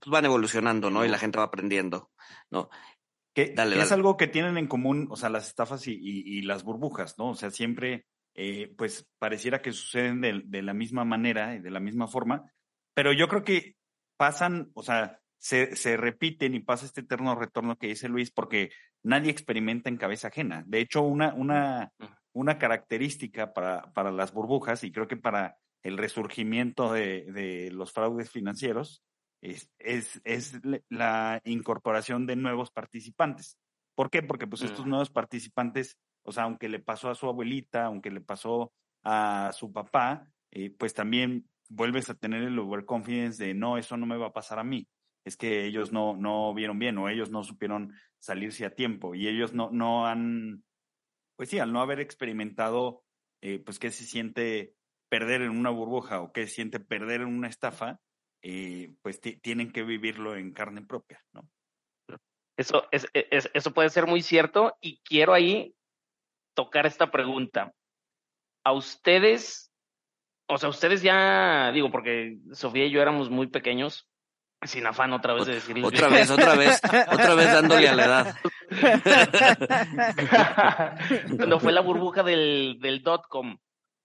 pues 0.00 0.10
van 0.10 0.24
evolucionando, 0.24 0.90
¿no? 0.90 1.04
Y 1.04 1.08
la 1.08 1.18
gente 1.18 1.38
va 1.38 1.44
aprendiendo, 1.44 2.10
¿no? 2.50 2.68
Que, 3.34 3.54
es 3.54 3.92
algo 3.92 4.16
que 4.16 4.26
tienen 4.26 4.58
en 4.58 4.66
común, 4.66 5.06
o 5.10 5.16
sea, 5.16 5.28
las 5.28 5.46
estafas 5.46 5.86
y, 5.86 6.42
las 6.42 6.64
burbujas, 6.64 7.16
¿no? 7.18 7.30
O 7.30 7.34
sea, 7.36 7.52
siempre, 7.52 8.04
pues 8.76 9.06
pareciera 9.20 9.62
que 9.62 9.70
suceden 9.70 10.20
de, 10.20 10.42
de 10.44 10.62
la 10.62 10.74
misma 10.74 11.04
manera 11.04 11.54
y 11.54 11.60
de 11.60 11.70
la 11.70 11.78
misma 11.78 12.08
forma, 12.08 12.52
pero 12.94 13.12
yo 13.12 13.28
creo 13.28 13.44
que 13.44 13.77
pasan, 14.18 14.70
o 14.74 14.82
sea, 14.82 15.20
se, 15.38 15.74
se, 15.76 15.96
repiten 15.96 16.54
y 16.54 16.60
pasa 16.60 16.84
este 16.84 17.00
eterno 17.00 17.34
retorno 17.34 17.78
que 17.78 17.86
dice 17.86 18.08
Luis, 18.08 18.30
porque 18.30 18.70
nadie 19.02 19.30
experimenta 19.30 19.88
en 19.88 19.96
cabeza 19.96 20.28
ajena. 20.28 20.64
De 20.66 20.80
hecho, 20.80 21.02
una, 21.02 21.32
una, 21.32 21.92
una 22.32 22.58
característica 22.58 23.54
para, 23.54 23.92
para 23.94 24.10
las 24.12 24.32
burbujas, 24.34 24.84
y 24.84 24.92
creo 24.92 25.08
que 25.08 25.16
para 25.16 25.56
el 25.82 25.96
resurgimiento 25.96 26.92
de, 26.92 27.24
de 27.32 27.70
los 27.70 27.92
fraudes 27.92 28.30
financieros, 28.30 29.02
es, 29.40 29.70
es, 29.78 30.20
es, 30.24 30.60
la 30.88 31.40
incorporación 31.44 32.26
de 32.26 32.36
nuevos 32.36 32.72
participantes. 32.72 33.56
¿Por 33.94 34.10
qué? 34.10 34.22
Porque 34.22 34.46
pues 34.46 34.62
estos 34.62 34.86
nuevos 34.86 35.10
participantes, 35.10 35.96
o 36.24 36.32
sea, 36.32 36.44
aunque 36.44 36.68
le 36.68 36.80
pasó 36.80 37.10
a 37.10 37.14
su 37.14 37.28
abuelita, 37.28 37.84
aunque 37.84 38.10
le 38.10 38.20
pasó 38.20 38.72
a 39.04 39.52
su 39.54 39.72
papá, 39.72 40.28
eh, 40.50 40.70
pues 40.76 40.94
también 40.94 41.48
vuelves 41.68 42.10
a 42.10 42.14
tener 42.14 42.42
el 42.42 42.58
overconfidence 42.58 43.44
de 43.44 43.54
no, 43.54 43.78
eso 43.78 43.96
no 43.96 44.06
me 44.06 44.16
va 44.16 44.28
a 44.28 44.32
pasar 44.32 44.58
a 44.58 44.64
mí. 44.64 44.88
Es 45.24 45.36
que 45.36 45.66
ellos 45.66 45.92
no, 45.92 46.16
no 46.16 46.54
vieron 46.54 46.78
bien 46.78 46.96
o 46.98 47.08
ellos 47.08 47.30
no 47.30 47.44
supieron 47.44 47.92
salirse 48.18 48.64
a 48.64 48.74
tiempo 48.74 49.14
y 49.14 49.28
ellos 49.28 49.52
no, 49.52 49.70
no 49.70 50.06
han, 50.06 50.64
pues 51.36 51.50
sí, 51.50 51.58
al 51.58 51.72
no 51.72 51.80
haber 51.80 52.00
experimentado, 52.00 53.02
eh, 53.42 53.58
pues 53.58 53.78
qué 53.78 53.90
se 53.90 54.04
siente 54.04 54.74
perder 55.08 55.42
en 55.42 55.50
una 55.50 55.70
burbuja 55.70 56.20
o 56.20 56.32
qué 56.32 56.46
se 56.46 56.54
siente 56.54 56.80
perder 56.80 57.22
en 57.22 57.28
una 57.28 57.48
estafa, 57.48 58.00
eh, 58.42 58.94
pues 59.02 59.20
tienen 59.20 59.72
que 59.72 59.82
vivirlo 59.82 60.36
en 60.36 60.52
carne 60.52 60.82
propia, 60.82 61.22
¿no? 61.32 61.48
Eso, 62.56 62.88
es, 62.90 63.06
es, 63.12 63.48
eso 63.54 63.72
puede 63.72 63.88
ser 63.88 64.06
muy 64.06 64.20
cierto 64.20 64.76
y 64.80 65.00
quiero 65.04 65.32
ahí 65.32 65.76
tocar 66.54 66.86
esta 66.86 67.10
pregunta. 67.12 67.72
¿A 68.64 68.72
ustedes 68.72 69.67
o 70.48 70.58
sea, 70.58 70.68
ustedes 70.68 71.02
ya, 71.02 71.70
digo, 71.72 71.90
porque 71.90 72.38
Sofía 72.52 72.86
y 72.86 72.90
yo 72.90 73.02
éramos 73.02 73.30
muy 73.30 73.48
pequeños, 73.48 74.08
Sin 74.62 74.86
afán 74.86 75.12
otra 75.12 75.34
vez 75.34 75.46
de 75.46 75.54
decirlo. 75.54 75.86
Otra 75.86 76.08
vez, 76.08 76.30
otra 76.30 76.56
vez, 76.56 76.80
otra 77.12 77.34
vez 77.34 77.52
dándole 77.52 77.88
a 77.88 77.94
la 77.94 78.04
edad. 78.04 78.36
Cuando 81.36 81.60
fue 81.60 81.72
la 81.72 81.80
burbuja 81.80 82.22
del, 82.22 82.78
del 82.80 83.02
dot 83.02 83.26
com, 83.28 83.58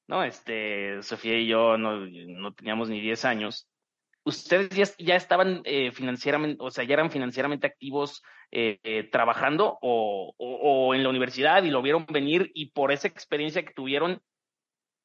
¿no? 0.08 0.24
Este, 0.24 1.02
Sofía 1.02 1.40
y 1.40 1.48
yo 1.48 1.78
no, 1.78 2.06
no 2.06 2.54
teníamos 2.54 2.90
ni 2.90 3.02
10 3.02 3.26
años. 3.26 3.68
¿Ustedes 4.26 4.70
ya, 4.70 4.86
ya 5.04 5.16
estaban 5.16 5.62
eh, 5.66 5.92
financieramente, 5.92 6.58
o 6.60 6.72
sea, 6.72 6.84
ya 6.84 6.94
eran 6.94 7.12
financieramente 7.12 7.68
activos 7.68 8.22
eh, 8.52 8.80
eh, 8.84 9.04
trabajando 9.04 9.78
o, 9.82 10.34
o, 10.38 10.38
o, 10.38 10.94
en 10.94 11.04
la 11.04 11.10
universidad 11.10 11.64
y 11.64 11.72
lo 11.72 11.82
vieron 11.82 12.06
venir 12.08 12.52
y 12.54 12.72
por 12.72 12.92
esa 12.92 13.08
experiencia 13.08 13.66
que 13.66 13.74
tuvieron, 13.74 14.22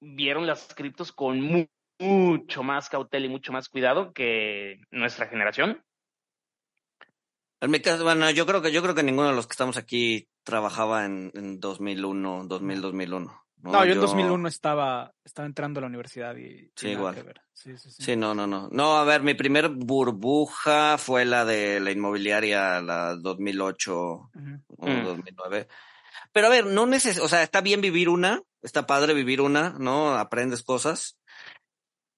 vieron 0.01 0.47
las 0.47 0.75
criptos 0.75 1.13
con 1.13 1.41
mu 1.41 1.67
mucho 2.01 2.63
más 2.63 2.89
cautela 2.89 3.27
y 3.27 3.29
mucho 3.29 3.53
más 3.53 3.69
cuidado 3.69 4.13
que 4.13 4.81
nuestra 4.91 5.27
generación? 5.27 5.83
En 7.61 7.71
mi 7.73 7.81
caso, 7.81 8.05
bueno, 8.05 8.31
yo 8.31 8.47
creo 8.47 8.63
que 8.63 8.71
yo 8.71 8.83
creo 8.83 8.95
que 8.95 9.03
ninguno 9.03 9.31
de 9.31 9.35
los 9.35 9.49
que 9.49 9.53
estamos 9.53 9.77
aquí 9.77 10.29
trabajaba 10.45 11.05
en, 11.05 11.33
en 11.35 11.59
2001, 11.59 12.45
2000, 12.47 12.81
2001. 12.81 13.45
No, 13.63 13.73
no 13.73 13.85
yo, 13.85 13.95
en 13.95 14.01
2001 14.01 14.49
estaba, 14.49 15.13
estaba 15.25 15.47
entrando 15.47 15.79
a 15.79 15.83
la 15.83 15.89
universidad 15.89 16.37
y... 16.37 16.71
Sí, 16.77 16.89
y 16.89 16.91
igual. 16.93 17.17
Sí, 17.53 17.77
sí, 17.77 17.91
sí. 17.91 18.03
sí, 18.03 18.17
no, 18.17 18.33
no, 18.33 18.47
no. 18.47 18.69
No, 18.71 18.97
a 18.97 19.05
ver, 19.05 19.23
mi 19.23 19.35
primer 19.35 19.69
burbuja 19.69 20.97
fue 20.99 21.25
la 21.25 21.45
de 21.45 21.81
la 21.81 21.91
inmobiliaria, 21.91 22.81
la 22.81 23.17
2008 23.17 23.97
uh 23.97 24.31
-huh. 24.33 24.63
o 24.69 24.87
mm. 24.87 25.05
2009. 25.05 25.69
Pero 26.33 26.47
a 26.47 26.51
ver, 26.51 26.67
no 26.67 26.87
neces 26.87 27.19
o 27.19 27.29
sea, 27.29 27.43
está 27.43 27.61
bien 27.61 27.81
vivir 27.81 28.09
una, 28.09 28.43
está 28.63 28.87
padre 28.87 29.15
vivir 29.15 29.41
una, 29.41 29.71
¿no? 29.79 30.17
Aprendes 30.17 30.63
cosas. 30.63 31.19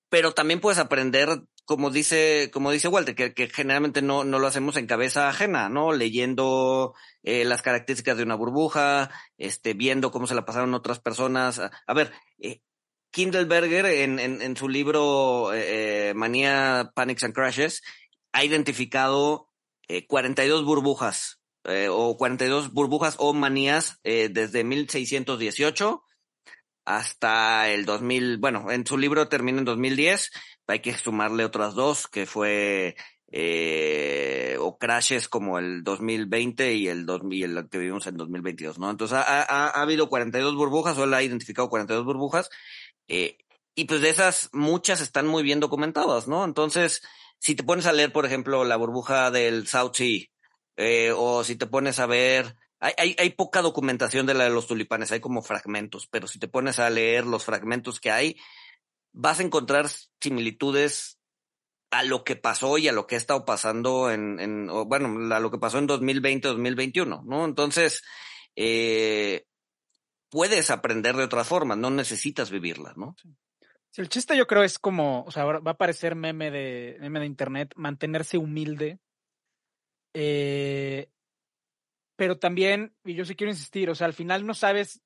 Pero 0.09 0.33
también 0.33 0.61
puedes 0.61 0.81
aprender, 0.81 1.43
como 1.65 1.91
dice, 1.91 2.51
como 2.53 2.73
dice 2.73 2.89
Walter, 2.89 3.15
que, 3.15 3.49
generalmente 3.49 4.03
no, 4.03 4.25
no 4.25 4.39
lo 4.41 4.47
hacemos 4.49 4.77
en 4.77 4.87
cabeza 4.89 5.29
ajena, 5.29 5.69
¿no? 5.69 5.93
Leyendo 5.93 6.95
eh, 7.23 7.45
las 7.45 7.63
características 7.63 8.17
de 8.17 8.25
una 8.25 8.35
burbuja, 8.35 9.11
este, 9.39 9.75
viendo 9.75 10.11
cómo 10.11 10.27
se 10.27 10.35
la 10.35 10.45
pasaron 10.45 10.75
otras 10.75 10.99
personas. 10.99 11.61
A, 11.61 11.95
ver, 11.95 12.13
eh, 12.39 12.61
Kindleberger 13.13 13.87
en, 13.87 14.19
en, 14.19 14.43
en, 14.43 14.57
su 14.57 14.69
libro 14.69 15.53
eh, 15.55 16.13
Manía, 16.15 16.91
Panics 16.95 17.25
and 17.25 17.35
Crashes 17.35 17.83
ha 18.33 18.45
identificado 18.45 19.49
eh, 19.89 20.07
42 20.07 20.65
burbujas 20.65 21.40
eh, 21.65 21.89
o 21.91 22.17
42 22.17 22.73
burbujas 22.73 23.17
o 23.19 23.33
manías 23.33 24.01
eh, 24.05 24.29
desde 24.31 24.65
1618 24.65 26.03
hasta 26.85 27.69
el 27.71 27.85
2000, 27.85 28.39
bueno, 28.39 28.71
en 28.71 28.87
su 28.87 28.99
libro 28.99 29.29
termina 29.29 29.59
en 29.59 29.65
2010, 29.65 30.31
hay 30.67 30.81
que 30.81 30.97
sumarle 30.97 31.45
otras 31.45 31.75
dos, 31.75 32.09
que 32.09 32.27
fue 32.27 32.97
eh, 33.31 34.57
o 34.61 34.79
crashes 34.79 35.29
como 35.29 35.59
el 35.59 35.85
2020 35.85 36.75
y 36.75 36.89
el, 36.89 37.07
2000, 37.07 37.59
el 37.59 37.69
que 37.69 37.79
vivimos 37.79 38.07
en 38.07 38.17
2022, 38.17 38.79
¿no? 38.79 38.91
Entonces 38.91 39.19
ha, 39.19 39.43
ha, 39.43 39.69
ha 39.69 39.83
habido 39.83 40.09
42 40.09 40.57
burbujas, 40.57 40.99
o 40.99 41.05
él 41.05 41.15
ha 41.15 41.23
identificado 41.23 41.69
42 41.69 42.05
burbujas, 42.05 42.51
eh, 43.09 43.39
y 43.75 43.85
pues 43.85 44.01
de 44.01 44.11
esas 44.11 44.51
muchas 44.53 45.01
están 45.01 45.27
muy 45.27 45.43
bien 45.43 45.61
documentadas, 45.61 46.29
¿no? 46.29 46.45
Entonces, 46.45 47.03
si 47.39 47.55
te 47.55 47.63
pones 47.63 47.87
a 47.87 47.93
leer, 47.93 48.13
por 48.13 48.27
ejemplo, 48.27 48.65
la 48.65 48.77
burbuja 48.77 49.31
del 49.31 49.67
South 49.67 49.95
Sea, 49.95 50.27
eh, 50.81 51.13
o 51.17 51.45
si 51.45 51.57
te 51.57 51.67
pones 51.67 51.99
a 51.99 52.07
ver 52.07 52.57
hay, 52.81 52.95
hay, 52.97 53.17
hay, 53.19 53.31
poca 53.31 53.61
documentación 53.61 54.25
de 54.25 54.33
la 54.33 54.45
de 54.45 54.51
los 54.51 54.67
tulipanes, 54.67 55.13
hay 55.13 55.21
como 55.21 55.43
fragmentos, 55.43 56.07
pero 56.07 56.27
si 56.27 56.39
te 56.39 56.49
pones 56.49 56.79
a 56.79 56.89
leer 56.89 57.27
los 57.27 57.45
fragmentos 57.45 58.01
que 58.01 58.11
hay, 58.11 58.37
vas 59.13 59.39
a 59.39 59.43
encontrar 59.43 59.87
similitudes 60.19 61.19
a 61.91 62.05
lo 62.05 62.25
que 62.25 62.37
pasó 62.37 62.79
y 62.79 62.89
a 62.89 62.93
lo 62.93 63.07
que 63.07 63.17
ha 63.17 63.19
estado 63.19 63.45
pasando 63.45 64.11
en, 64.11 64.41
en 64.41 64.69
bueno, 64.87 65.35
a 65.35 65.41
lo 65.41 65.51
que 65.51 65.59
pasó 65.59 65.79
en 65.79 65.87
2020, 65.89 66.49
2021, 66.49 67.23
¿no? 67.27 67.45
Entonces, 67.45 68.03
eh, 68.57 69.45
puedes 70.31 70.71
aprender 70.71 71.17
de 71.17 71.25
otras 71.25 71.47
formas, 71.47 71.77
no 71.77 71.91
necesitas 71.91 72.51
vivirlas, 72.51 72.97
¿no? 72.97 73.15
Sí. 73.21 73.29
el 74.01 74.09
chiste 74.09 74.37
yo 74.37 74.47
creo 74.47 74.63
es 74.63 74.79
como, 74.79 75.25
o 75.25 75.31
sea, 75.31 75.45
va 75.45 75.71
a 75.73 75.77
parecer 75.77 76.15
meme 76.15 76.51
de, 76.51 76.97
meme 77.01 77.21
de 77.21 77.27
internet, 77.27 77.73
mantenerse 77.77 78.39
humilde. 78.39 79.01
Eh, 80.15 81.11
pero 82.17 82.39
también, 82.39 82.95
y 83.05 83.15
yo 83.15 83.25
sí 83.25 83.35
quiero 83.35 83.51
insistir, 83.51 83.89
o 83.89 83.95
sea, 83.95 84.07
al 84.07 84.13
final 84.13 84.47
no 84.47 84.53
sabes, 84.53 85.03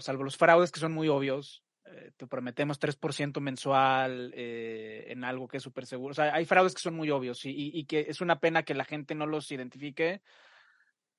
salvo 0.00 0.24
los 0.24 0.36
fraudes 0.36 0.72
que 0.72 0.80
son 0.80 0.92
muy 0.92 1.08
obvios, 1.08 1.62
eh, 1.84 2.12
te 2.16 2.26
prometemos 2.26 2.78
3% 2.78 3.40
mensual 3.40 4.32
eh, 4.34 5.06
en 5.08 5.24
algo 5.24 5.46
que 5.46 5.58
es 5.58 5.62
súper 5.62 5.84
seguro. 5.84 6.12
O 6.12 6.14
sea, 6.14 6.34
hay 6.34 6.44
fraudes 6.44 6.74
que 6.74 6.80
son 6.80 6.94
muy 6.94 7.10
obvios 7.10 7.40
y, 7.44 7.84
que 7.84 8.06
es 8.08 8.20
una 8.20 8.40
pena 8.40 8.62
que 8.62 8.74
la 8.74 8.84
gente 8.84 9.14
no 9.14 9.26
los 9.26 9.50
identifique, 9.50 10.22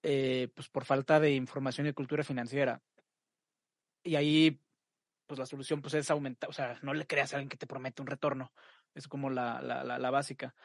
eh, 0.02 0.50
pues 0.56 0.70
por 0.70 0.86
falta 0.86 1.20
de 1.20 1.32
información 1.32 1.88
y 1.88 1.94
cultura 1.94 2.24
financiera. 2.24 2.82
Y 4.04 4.16
ahí, 4.16 4.60
pues 5.28 5.40
la 5.40 5.46
solución 5.46 5.82
pues 5.82 5.94
es 5.94 6.10
aumentar, 6.10 6.50
o 6.50 6.54
sea, 6.54 6.80
no 6.82 6.94
le 6.94 7.06
creas 7.06 7.34
a 7.34 7.38
alguien 7.38 7.50
que 7.50 7.58
te 7.58 7.68
promete 7.68 8.02
un 8.02 8.08
retorno. 8.08 8.52
Es 8.96 9.08
como 9.08 9.30
la, 9.30 9.62
la, 9.62 9.84
la 9.84 10.12
básica. 10.12 10.56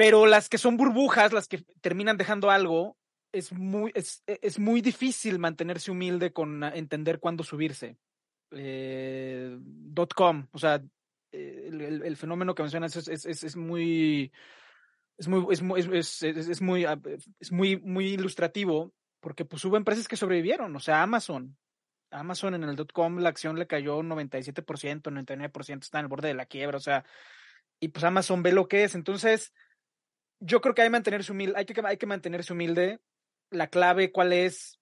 Pero 0.00 0.24
las 0.24 0.48
que 0.48 0.56
son 0.56 0.78
burbujas, 0.78 1.34
las 1.34 1.46
que 1.46 1.58
terminan 1.82 2.16
dejando 2.16 2.50
algo, 2.50 2.96
es 3.32 3.52
muy, 3.52 3.92
es, 3.94 4.22
es 4.26 4.58
muy 4.58 4.80
difícil 4.80 5.38
mantenerse 5.38 5.90
humilde 5.90 6.32
con 6.32 6.64
entender 6.64 7.20
cuándo 7.20 7.44
subirse. 7.44 7.98
Eh, 8.50 9.58
dot 9.60 10.14
com, 10.14 10.46
o 10.52 10.58
sea, 10.58 10.82
el, 11.30 11.82
el, 11.82 12.02
el, 12.02 12.16
fenómeno 12.16 12.54
que 12.54 12.62
mencionas 12.62 12.96
es, 12.96 13.08
es, 13.08 13.44
es, 13.44 13.56
muy, 13.56 14.32
es 15.18 15.28
muy, 15.28 15.44
es 15.52 15.60
muy, 15.60 15.80
es, 15.98 16.22
es, 16.22 16.62
muy, 16.62 16.86
es 17.38 17.52
muy, 17.52 17.76
muy 17.76 18.06
ilustrativo 18.06 18.94
porque 19.20 19.44
pues 19.44 19.62
hubo 19.66 19.76
empresas 19.76 20.08
que 20.08 20.16
sobrevivieron, 20.16 20.74
o 20.74 20.80
sea, 20.80 21.02
Amazon. 21.02 21.58
Amazon 22.10 22.54
en 22.54 22.64
el 22.64 22.86
com 22.86 23.18
la 23.18 23.28
acción 23.28 23.58
le 23.58 23.66
cayó 23.66 24.00
97%, 24.00 24.64
99%, 24.64 25.82
está 25.82 25.98
en 25.98 26.04
el 26.06 26.08
borde 26.08 26.28
de 26.28 26.34
la 26.34 26.46
quiebra, 26.46 26.78
o 26.78 26.80
sea, 26.80 27.04
y 27.78 27.88
pues 27.88 28.02
Amazon 28.02 28.42
ve 28.42 28.52
lo 28.52 28.66
que 28.66 28.84
es. 28.84 28.94
Entonces, 28.94 29.52
yo 30.40 30.60
creo 30.60 30.74
que 30.74 30.82
hay 30.82 30.88
que 30.88 30.92
mantenerse 30.92 31.32
humilde, 31.32 31.54
hay 31.56 31.64
que, 31.64 31.82
hay 31.84 31.96
que 31.96 32.06
mantenerse 32.06 32.52
humilde 32.52 33.00
la 33.50 33.68
clave 33.68 34.12
cuál 34.12 34.32
es, 34.32 34.80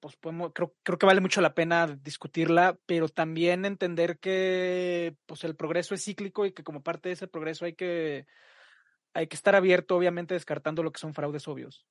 pues 0.00 0.16
podemos, 0.16 0.52
creo, 0.54 0.74
creo 0.82 0.98
que 0.98 1.06
vale 1.06 1.20
mucho 1.20 1.40
la 1.40 1.54
pena 1.54 1.86
discutirla, 1.86 2.78
pero 2.86 3.08
también 3.08 3.64
entender 3.64 4.18
que 4.18 5.16
pues 5.26 5.44
el 5.44 5.56
progreso 5.56 5.94
es 5.94 6.04
cíclico 6.04 6.46
y 6.46 6.52
que 6.52 6.64
como 6.64 6.82
parte 6.82 7.08
de 7.08 7.14
ese 7.14 7.28
progreso 7.28 7.64
hay 7.64 7.74
que, 7.74 8.26
hay 9.14 9.26
que 9.26 9.36
estar 9.36 9.54
abierto, 9.54 9.96
obviamente 9.96 10.34
descartando 10.34 10.82
lo 10.82 10.92
que 10.92 11.00
son 11.00 11.14
fraudes 11.14 11.48
obvios. 11.48 11.86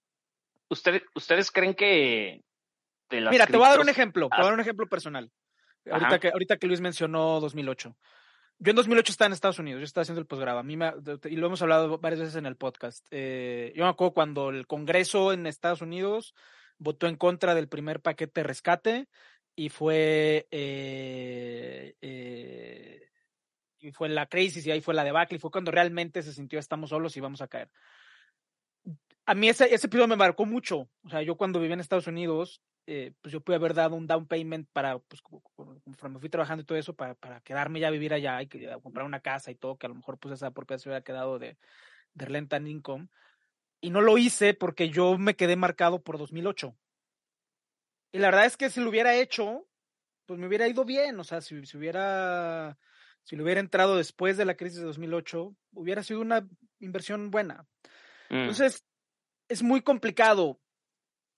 ¿Ustedes, 0.69 1.03
¿ustedes 1.15 1.51
creen 1.51 1.73
que... 1.73 2.43
De 3.09 3.21
las 3.21 3.31
Mira, 3.31 3.45
criptos... 3.45 3.51
te 3.53 3.57
voy 3.57 3.67
a 3.67 3.69
dar 3.69 3.79
un 3.79 3.89
ejemplo, 3.89 4.27
ah. 4.29 4.35
te 4.35 4.41
voy 4.41 4.43
a 4.43 4.47
dar 4.47 4.53
un 4.53 4.59
ejemplo 4.59 4.87
personal. 4.87 5.31
Ahorita 5.89 6.19
que, 6.19 6.27
ahorita 6.27 6.57
que 6.57 6.67
Luis 6.67 6.81
mencionó 6.81 7.39
2008. 7.39 7.95
Yo 8.59 8.71
en 8.71 8.75
2008 8.75 9.11
estaba 9.11 9.27
en 9.27 9.33
Estados 9.33 9.59
Unidos, 9.59 9.81
yo 9.81 9.85
estaba 9.85 10.01
haciendo 10.01 10.19
el 10.19 10.25
posgrado. 10.25 10.57
A 10.57 10.63
mí 10.63 10.77
me, 10.77 10.91
y 11.25 11.35
lo 11.35 11.47
hemos 11.47 11.61
hablado 11.61 11.99
varias 11.99 12.21
veces 12.21 12.35
en 12.35 12.47
el 12.47 12.55
podcast. 12.55 13.05
Eh, 13.11 13.71
yo 13.75 13.83
me 13.83 13.89
acuerdo 13.89 14.13
cuando 14.13 14.49
el 14.49 14.65
Congreso 14.65 15.31
en 15.31 15.45
Estados 15.45 15.81
Unidos 15.81 16.33
votó 16.79 17.07
en 17.07 17.17
contra 17.17 17.53
del 17.53 17.67
primer 17.67 18.01
paquete 18.01 18.41
de 18.41 18.47
rescate 18.47 19.07
y 19.55 19.69
fue 19.69 20.47
eh, 20.49 21.95
eh, 22.01 23.09
y 23.79 23.91
fue 23.91 24.09
la 24.09 24.25
crisis 24.25 24.65
y 24.65 24.71
ahí 24.71 24.81
fue 24.81 24.95
la 24.95 25.03
debacle 25.03 25.37
y 25.37 25.39
fue 25.39 25.51
cuando 25.51 25.71
realmente 25.71 26.23
se 26.23 26.33
sintió 26.33 26.57
estamos 26.57 26.89
solos 26.89 27.15
y 27.15 27.19
vamos 27.19 27.41
a 27.41 27.47
caer. 27.47 27.69
A 29.27 29.35
mí 29.35 29.49
ese, 29.49 29.73
ese 29.73 29.89
periodo 29.89 30.07
me 30.07 30.15
marcó 30.15 30.45
mucho. 30.45 30.89
O 31.03 31.09
sea, 31.09 31.21
yo 31.21 31.35
cuando 31.35 31.59
vivía 31.59 31.73
en 31.73 31.81
Estados 31.81 32.07
Unidos, 32.07 32.61
eh, 32.85 33.11
pues 33.21 33.33
yo 33.33 33.41
pude 33.41 33.57
haber 33.57 33.73
dado 33.73 33.97
un 33.97 34.07
down 34.07 34.25
payment 34.25 34.69
para, 34.71 34.99
pues 34.99 35.21
conforme 35.21 36.19
fui 36.19 36.29
trabajando 36.29 36.61
y 36.61 36.65
todo 36.65 36.77
eso, 36.77 36.93
para, 36.93 37.13
para 37.13 37.41
quedarme 37.41 37.81
ya 37.81 37.89
a 37.89 37.91
vivir 37.91 38.13
allá 38.13 38.41
y 38.41 38.47
que, 38.47 38.73
comprar 38.81 39.05
una 39.05 39.19
casa 39.19 39.51
y 39.51 39.55
todo, 39.55 39.77
que 39.77 39.85
a 39.85 39.89
lo 39.89 39.95
mejor 39.95 40.17
pues 40.17 40.33
esa 40.33 40.51
propiedad 40.51 40.79
se 40.79 40.87
hubiera 40.87 41.03
quedado 41.03 41.39
de, 41.39 41.57
de 42.13 42.25
rent 42.25 42.53
and 42.53 42.69
income. 42.69 43.09
Y 43.81 43.89
no 43.89 43.99
lo 43.99 44.17
hice 44.17 44.53
porque 44.53 44.89
yo 44.89 45.17
me 45.17 45.35
quedé 45.35 45.57
marcado 45.57 46.01
por 46.01 46.17
2008. 46.17 46.73
Y 48.13 48.19
la 48.19 48.27
verdad 48.27 48.45
es 48.45 48.55
que 48.55 48.69
si 48.69 48.79
lo 48.79 48.89
hubiera 48.89 49.13
hecho, 49.13 49.67
pues 50.25 50.39
me 50.39 50.47
hubiera 50.47 50.69
ido 50.69 50.85
bien. 50.85 51.19
O 51.19 51.25
sea, 51.25 51.41
si, 51.41 51.65
si 51.65 51.77
hubiera, 51.77 52.77
si 53.25 53.35
lo 53.35 53.43
hubiera 53.43 53.59
entrado 53.59 53.97
después 53.97 54.37
de 54.37 54.45
la 54.45 54.55
crisis 54.55 54.79
de 54.79 54.85
2008, 54.85 55.53
hubiera 55.73 56.01
sido 56.01 56.21
una 56.21 56.47
inversión 56.79 57.29
buena. 57.29 57.65
Mm. 58.29 58.35
Entonces, 58.35 58.85
es 59.47 59.63
muy 59.63 59.81
complicado 59.81 60.59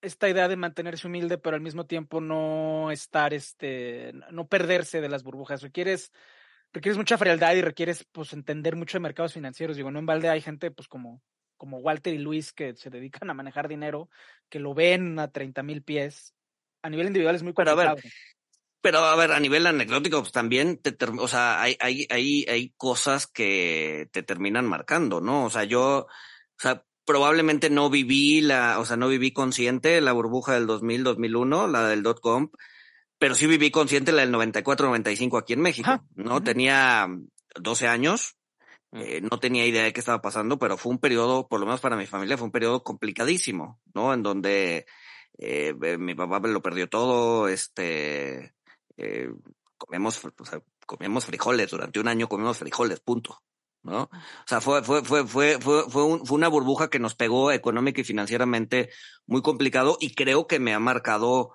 esta 0.02 0.30
idea 0.30 0.48
de 0.48 0.56
mantenerse 0.56 1.08
humilde, 1.08 1.38
pero 1.38 1.56
al 1.56 1.62
mismo 1.62 1.86
tiempo 1.86 2.22
no 2.22 2.92
estar, 2.92 3.34
este, 3.34 4.14
no 4.32 4.48
perderse 4.48 5.02
de 5.02 5.10
las 5.10 5.24
burbujas. 5.24 5.62
Requieres, 5.62 6.12
requieres 6.72 6.98
mucha 6.98 7.18
frialdad 7.18 7.56
y 7.56 7.62
requieres, 7.62 8.06
pues, 8.12 8.34
entender 8.34 8.76
mucho 8.76 8.98
de 8.98 9.02
mercados 9.02 9.34
financieros. 9.34 9.76
Digo, 9.76 9.92
no 9.92 10.00
en 10.00 10.06
balde 10.06 10.30
hay 10.30 10.42
gente, 10.42 10.72
pues, 10.72 10.88
como, 10.88 11.22
como 11.58 11.80
Walter 11.80 12.14
y 12.14 12.18
Luis 12.18 12.54
que 12.54 12.76
se 12.76 12.90
dedican 12.90 13.30
a 13.30 13.34
manejar 13.34 13.68
dinero, 13.68 14.10
que 14.50 14.60
lo 14.60 14.74
ven 14.74 15.20
a 15.20 15.32
30 15.32 15.64
mil 15.64 15.84
pies. 15.84 16.34
A 16.82 16.90
nivel 16.90 17.08
individual 17.08 17.36
es 17.36 17.44
muy 17.44 17.54
complicado. 17.54 17.78
Pero 17.82 17.92
a 17.92 17.96
ver, 17.96 18.04
Pero 18.82 19.00
a 19.00 19.16
ver, 19.18 19.32
a 19.34 19.40
nivel 19.42 19.68
anecdótico, 19.68 20.20
pues 20.22 20.32
también 20.32 20.78
te, 20.78 20.96
o 21.20 21.28
sea, 21.28 21.62
hay, 21.62 21.76
hay, 21.82 22.08
hay, 22.10 22.46
hay 22.48 22.70
cosas 22.78 23.28
que 23.28 24.08
te 24.14 24.24
terminan 24.24 24.66
marcando, 24.66 25.20
¿no? 25.20 25.44
O 25.44 25.50
sea, 25.50 25.66
yo, 25.66 26.08
o 26.08 26.08
sea, 26.58 26.86
probablemente 27.10 27.72
no 27.72 27.90
viví 27.90 28.40
la, 28.40 28.80
o 28.80 28.86
sea, 28.86 28.96
no 28.96 29.08
viví 29.08 29.32
consciente 29.32 30.00
la 30.00 30.12
burbuja 30.12 30.54
del 30.54 30.68
2000, 30.68 31.04
2001, 31.04 31.68
la 31.68 31.88
del 31.88 32.04
dot 32.04 32.20
com, 32.20 32.52
pero 33.18 33.34
sí 33.34 33.48
viví 33.48 33.72
consciente 33.72 34.12
la 34.12 34.22
del 34.22 34.30
94, 34.30 34.86
95 34.86 35.40
aquí 35.40 35.54
en 35.54 35.62
México, 35.62 36.06
¿no? 36.14 36.44
Tenía 36.44 37.08
12 37.60 37.88
años, 37.88 38.38
mm. 38.92 38.98
eh, 39.00 39.22
no 39.22 39.40
tenía 39.40 39.66
idea 39.66 39.86
de 39.86 39.92
qué 39.92 40.00
estaba 40.02 40.22
pasando, 40.22 40.60
pero 40.60 40.78
fue 40.78 40.92
un 40.92 41.00
periodo, 41.00 41.48
por 41.48 41.60
lo 41.60 41.66
menos 41.66 41.82
para 41.82 41.98
mi 41.98 42.06
familia, 42.06 42.38
fue 42.38 42.46
un 42.46 42.52
periodo 42.52 42.84
complicadísimo, 42.84 43.80
¿no? 43.96 44.14
En 44.14 44.22
donde 44.22 44.86
eh, 45.40 45.74
mi 45.98 46.14
papá 46.14 46.40
lo 46.48 46.62
perdió 46.62 46.90
todo, 46.90 47.48
este, 47.48 48.54
eh, 48.98 49.32
comemos, 49.80 50.24
o 50.24 50.46
sea, 50.46 50.62
comemos 50.86 51.26
frijoles, 51.26 51.72
durante 51.72 52.00
un 52.00 52.08
año 52.08 52.30
comemos 52.30 52.60
frijoles, 52.60 53.00
punto. 53.00 53.42
¿No? 53.84 54.04
O 54.04 54.48
sea, 54.48 54.62
fue, 54.62 54.84
fue, 54.84 55.04
fue, 55.04 55.26
fue, 55.28 55.60
fue, 55.60 55.84
fue, 55.90 56.20
fue 56.26 56.36
una 56.38 56.48
burbuja 56.48 56.90
que 56.90 57.00
nos 57.00 57.16
pegó 57.16 57.52
económica 57.52 58.02
y 58.02 58.04
financieramente 58.04 58.90
muy 59.26 59.42
complicado 59.42 59.98
y 60.00 60.14
creo 60.14 60.48
que 60.48 60.60
me 60.60 60.74
ha 60.74 60.80
marcado, 60.80 61.54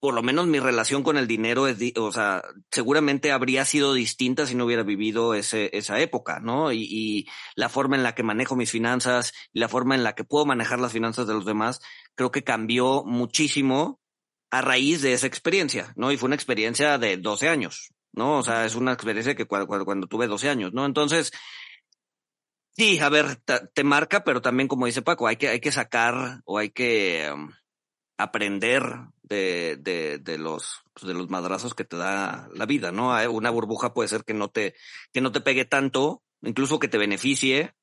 por 0.00 0.14
lo 0.14 0.22
menos 0.22 0.46
mi 0.46 0.58
relación 0.60 1.02
con 1.02 1.16
el 1.16 1.26
dinero, 1.26 1.66
es, 1.66 1.78
o 1.96 2.12
sea, 2.12 2.42
seguramente 2.70 3.32
habría 3.32 3.64
sido 3.64 3.94
distinta 3.94 4.46
si 4.46 4.54
no 4.54 4.64
hubiera 4.66 4.82
vivido 4.82 5.34
ese, 5.34 5.70
esa 5.72 6.00
época, 6.00 6.40
¿no? 6.40 6.72
Y, 6.72 6.82
y 6.82 7.26
la 7.54 7.68
forma 7.68 7.96
en 7.96 8.02
la 8.02 8.14
que 8.14 8.22
manejo 8.22 8.56
mis 8.56 8.70
finanzas 8.70 9.32
y 9.52 9.60
la 9.60 9.68
forma 9.68 9.94
en 9.94 10.04
la 10.04 10.14
que 10.14 10.24
puedo 10.24 10.46
manejar 10.46 10.80
las 10.80 10.92
finanzas 10.92 11.26
de 11.26 11.34
los 11.34 11.46
demás, 11.46 11.80
creo 12.14 12.30
que 12.30 12.44
cambió 12.44 13.04
muchísimo 13.04 14.00
a 14.50 14.60
raíz 14.62 15.02
de 15.02 15.12
esa 15.12 15.26
experiencia, 15.26 15.92
¿no? 15.96 16.12
Y 16.12 16.16
fue 16.16 16.28
una 16.28 16.36
experiencia 16.36 16.98
de 16.98 17.16
12 17.16 17.48
años, 17.48 17.92
¿no? 18.16 18.38
O 18.38 18.42
sea, 18.42 18.64
es 18.64 18.74
una 18.74 18.92
experiencia 18.92 19.34
que 19.34 19.46
cuando, 19.46 19.84
cuando, 19.84 20.06
tuve 20.06 20.26
12 20.26 20.48
años, 20.48 20.72
¿no? 20.72 20.84
Entonces, 20.84 21.32
sí, 22.72 22.98
a 22.98 23.08
ver, 23.08 23.36
te, 23.36 23.84
marca, 23.84 24.24
pero 24.24 24.42
también, 24.42 24.68
como 24.68 24.86
dice 24.86 25.02
Paco, 25.02 25.26
hay 25.28 25.36
que, 25.36 25.48
hay 25.48 25.60
que 25.60 25.72
sacar 25.72 26.40
o 26.44 26.58
hay 26.58 26.70
que 26.70 27.30
um, 27.32 27.52
aprender 28.18 28.82
de, 29.22 29.76
de, 29.78 30.18
de 30.18 30.38
los 30.38 30.82
pues, 30.94 31.06
de 31.06 31.14
los 31.14 31.28
madrazos 31.28 31.74
que 31.74 31.84
te 31.84 31.96
da 31.96 32.48
la 32.54 32.66
vida, 32.66 32.90
¿no? 32.90 33.10
Una 33.30 33.50
burbuja 33.50 33.92
puede 33.92 34.08
ser 34.08 34.24
que 34.24 34.34
no 34.34 34.48
te, 34.48 34.74
que 35.12 35.20
no 35.20 35.30
te 35.30 35.42
pegue 35.42 35.66
tanto, 35.66 36.22
incluso 36.42 36.78
que 36.78 36.88
te 36.88 36.98
beneficie, 36.98 37.74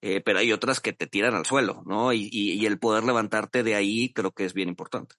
eh, 0.00 0.22
pero 0.24 0.38
hay 0.38 0.52
otras 0.52 0.80
que 0.80 0.94
te 0.94 1.06
tiran 1.06 1.34
al 1.34 1.44
suelo, 1.46 1.82
¿no? 1.86 2.12
Y, 2.12 2.28
y, 2.32 2.52
y 2.54 2.66
el 2.66 2.78
poder 2.78 3.04
levantarte 3.04 3.62
de 3.62 3.74
ahí 3.74 4.12
creo 4.12 4.32
que 4.32 4.44
es 4.44 4.54
bien 4.54 4.68
importante. 4.68 5.14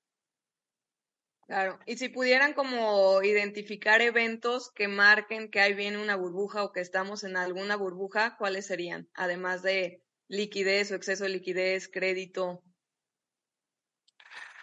Claro, 1.49 1.79
y 1.87 1.97
si 1.97 2.09
pudieran 2.09 2.53
como 2.53 3.23
identificar 3.23 4.03
eventos 4.03 4.69
que 4.69 4.87
marquen 4.87 5.49
que 5.49 5.59
ahí 5.59 5.73
viene 5.73 5.97
una 5.97 6.15
burbuja 6.15 6.63
o 6.63 6.71
que 6.71 6.79
estamos 6.79 7.23
en 7.23 7.37
alguna 7.37 7.75
burbuja, 7.75 8.37
¿cuáles 8.37 8.67
serían? 8.67 9.09
Además 9.15 9.63
de 9.63 10.03
liquidez 10.27 10.91
o 10.91 10.95
exceso 10.95 11.23
de 11.23 11.31
liquidez, 11.31 11.89
crédito. 11.91 12.61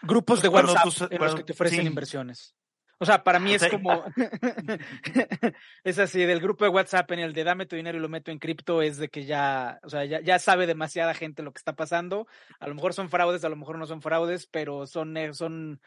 Grupos 0.03 0.41
de 0.41 0.47
WhatsApp 0.47 1.11
en 1.11 1.21
los 1.21 1.35
que 1.35 1.43
te 1.43 1.55
ofrecen 1.55 1.89
inversiones. 1.89 2.55
O 2.99 3.05
sea, 3.05 3.25
para 3.25 3.41
mí 3.41 3.53
es 3.55 3.67
como, 3.67 4.05
es 5.83 5.99
así, 5.99 6.25
del 6.25 6.39
grupo 6.39 6.65
de 6.65 6.71
WhatsApp 6.71 7.11
en 7.11 7.19
el 7.19 7.33
de 7.33 7.43
dame 7.43 7.67
tu 7.67 7.75
dinero 7.75 7.99
y 7.99 8.01
lo 8.01 8.09
meto 8.09 8.31
en 8.31 8.39
cripto, 8.39 8.81
es 8.81 8.99
de 8.99 9.09
que 9.09 9.25
ya, 9.25 9.81
o 9.83 9.91
sea, 9.91 10.05
ya, 10.05 10.21
ya, 10.21 10.39
sabe 10.39 10.69
demasiada 10.69 11.15
gente 11.15 11.43
lo 11.43 11.53
que 11.53 11.59
está 11.59 11.75
pasando. 11.75 12.29
A 12.61 12.69
lo 12.69 12.77
mejor 12.77 12.95
son 12.95 13.11
fraudes, 13.11 13.45
a 13.45 13.49
lo 13.49 13.57
mejor 13.57 13.77
no 13.77 13.87
son 13.87 14.03
fraudes, 14.03 14.47
pero 14.47 14.87
son, 14.87 15.17
eh, 15.17 15.35
son 15.35 15.81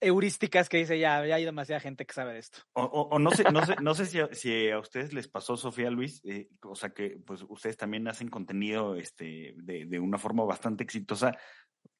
heurísticas 0.00 0.68
que 0.68 0.78
dice 0.78 0.98
ya, 0.98 1.24
ya 1.26 1.36
hay 1.36 1.44
demasiada 1.44 1.80
gente 1.80 2.04
que 2.06 2.14
sabe 2.14 2.34
de 2.34 2.38
esto. 2.40 2.58
O, 2.72 3.18
no 3.18 3.30
sé, 3.30 3.44
no 3.52 3.64
sé, 3.64 3.76
no 3.80 3.94
sé 3.94 4.06
si, 4.06 4.70
a, 4.70 4.78
ustedes 4.78 5.12
les 5.12 5.28
pasó, 5.28 5.56
Sofía 5.56 5.90
Luis, 5.90 6.20
eh, 6.24 6.48
o 6.62 6.74
sea 6.74 6.90
que 6.90 7.18
pues 7.24 7.44
ustedes 7.48 7.76
también 7.76 8.06
hacen 8.08 8.28
contenido 8.28 8.96
este, 8.96 9.54
de, 9.56 9.86
de 9.86 9.98
una 9.98 10.18
forma 10.18 10.44
bastante 10.44 10.84
exitosa, 10.84 11.36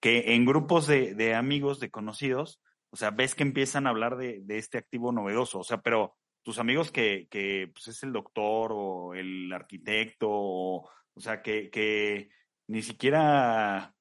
que 0.01 0.35
en 0.35 0.45
grupos 0.45 0.87
de, 0.87 1.15
de, 1.15 1.35
amigos, 1.35 1.81
de 1.81 1.91
conocidos, 1.91 2.61
o 2.91 2.97
sea, 2.97 3.11
ves 3.11 3.35
que 3.35 3.43
empiezan 3.43 3.87
a 3.87 3.91
hablar 3.91 4.17
de, 4.17 4.41
de 4.43 4.59
este 4.59 4.79
activo 4.79 5.13
novedoso, 5.13 5.61
o 5.61 5.65
sea, 5.65 5.79
pero 5.79 6.17
tus 6.43 6.59
amigos 6.59 6.91
que, 6.91 7.27
que 7.31 7.71
pues 7.73 7.89
es 7.89 8.03
el 8.03 8.13
doctor 8.13 8.71
o 8.73 9.15
el 9.15 9.53
arquitecto, 9.53 10.29
o, 10.31 10.89
o 11.15 11.21
sea, 11.21 11.43
que, 11.43 11.71
que 11.71 12.29
ni 12.69 12.83
siquiera, 12.83 13.95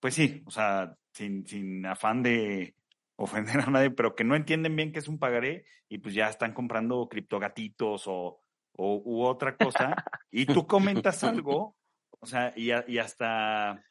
pues 0.00 0.14
sí, 0.14 0.42
o 0.46 0.50
sea, 0.50 0.94
sin, 1.12 1.46
sin 1.46 1.86
afán 1.86 2.22
de, 2.22 2.75
ofender 3.16 3.60
a 3.60 3.70
nadie, 3.70 3.90
pero 3.90 4.14
que 4.14 4.24
no 4.24 4.36
entienden 4.36 4.76
bien 4.76 4.92
qué 4.92 4.98
es 4.98 5.08
un 5.08 5.18
pagaré 5.18 5.64
y 5.88 5.98
pues 5.98 6.14
ya 6.14 6.28
están 6.28 6.52
comprando 6.52 7.08
criptogatitos 7.08 8.04
o, 8.06 8.40
o 8.72 9.02
u 9.04 9.24
otra 9.24 9.56
cosa 9.56 10.04
y 10.30 10.46
tú 10.46 10.66
comentas 10.66 11.24
algo, 11.24 11.76
o 12.20 12.26
sea, 12.26 12.52
y, 12.56 12.70
y, 12.88 12.98
hasta, 12.98 13.82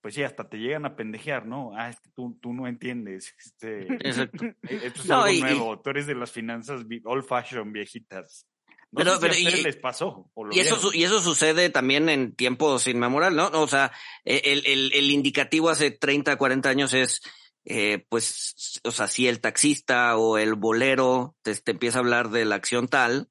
pues 0.00 0.14
sí, 0.14 0.22
hasta 0.22 0.48
te 0.48 0.58
llegan 0.58 0.84
a 0.86 0.96
pendejear, 0.96 1.46
¿no? 1.46 1.72
Ah, 1.76 1.88
es 1.88 2.00
que 2.00 2.10
tú, 2.10 2.36
tú 2.42 2.52
no 2.52 2.66
entiendes, 2.66 3.34
este, 3.44 3.82
Exacto. 3.94 4.44
E, 4.68 4.86
esto 4.86 5.02
es 5.02 5.10
algo 5.10 5.40
nuevo, 5.40 5.80
tú 5.80 5.90
eres 5.90 6.06
de 6.06 6.14
las 6.16 6.32
finanzas 6.32 6.84
old 7.04 7.24
fashion 7.24 7.72
viejitas. 7.72 8.46
No 8.90 8.98
pero, 8.98 9.18
pero 9.20 9.34
y, 9.34 9.42
les 9.42 9.76
pasó. 9.76 10.30
y, 10.52 10.60
eso, 10.60 10.94
y 10.94 11.02
eso 11.02 11.18
sucede 11.18 11.68
también 11.68 12.08
en 12.08 12.32
tiempos 12.36 12.86
inmemoriales, 12.86 13.36
¿no? 13.36 13.60
O 13.60 13.66
sea, 13.66 13.90
e, 14.24 14.40
el, 14.44 14.64
el, 14.66 14.92
el 14.94 15.10
indicativo 15.10 15.68
hace 15.68 15.90
30, 15.90 16.36
40 16.36 16.68
años 16.68 16.94
es 16.94 17.20
eh, 17.64 18.04
pues, 18.08 18.80
o 18.84 18.90
sea, 18.90 19.08
si 19.08 19.26
el 19.26 19.40
taxista 19.40 20.16
o 20.16 20.38
el 20.38 20.54
bolero 20.54 21.34
te, 21.42 21.54
empieza 21.66 21.98
a 21.98 22.00
hablar 22.00 22.30
de 22.30 22.44
la 22.44 22.56
acción 22.56 22.88
tal, 22.88 23.28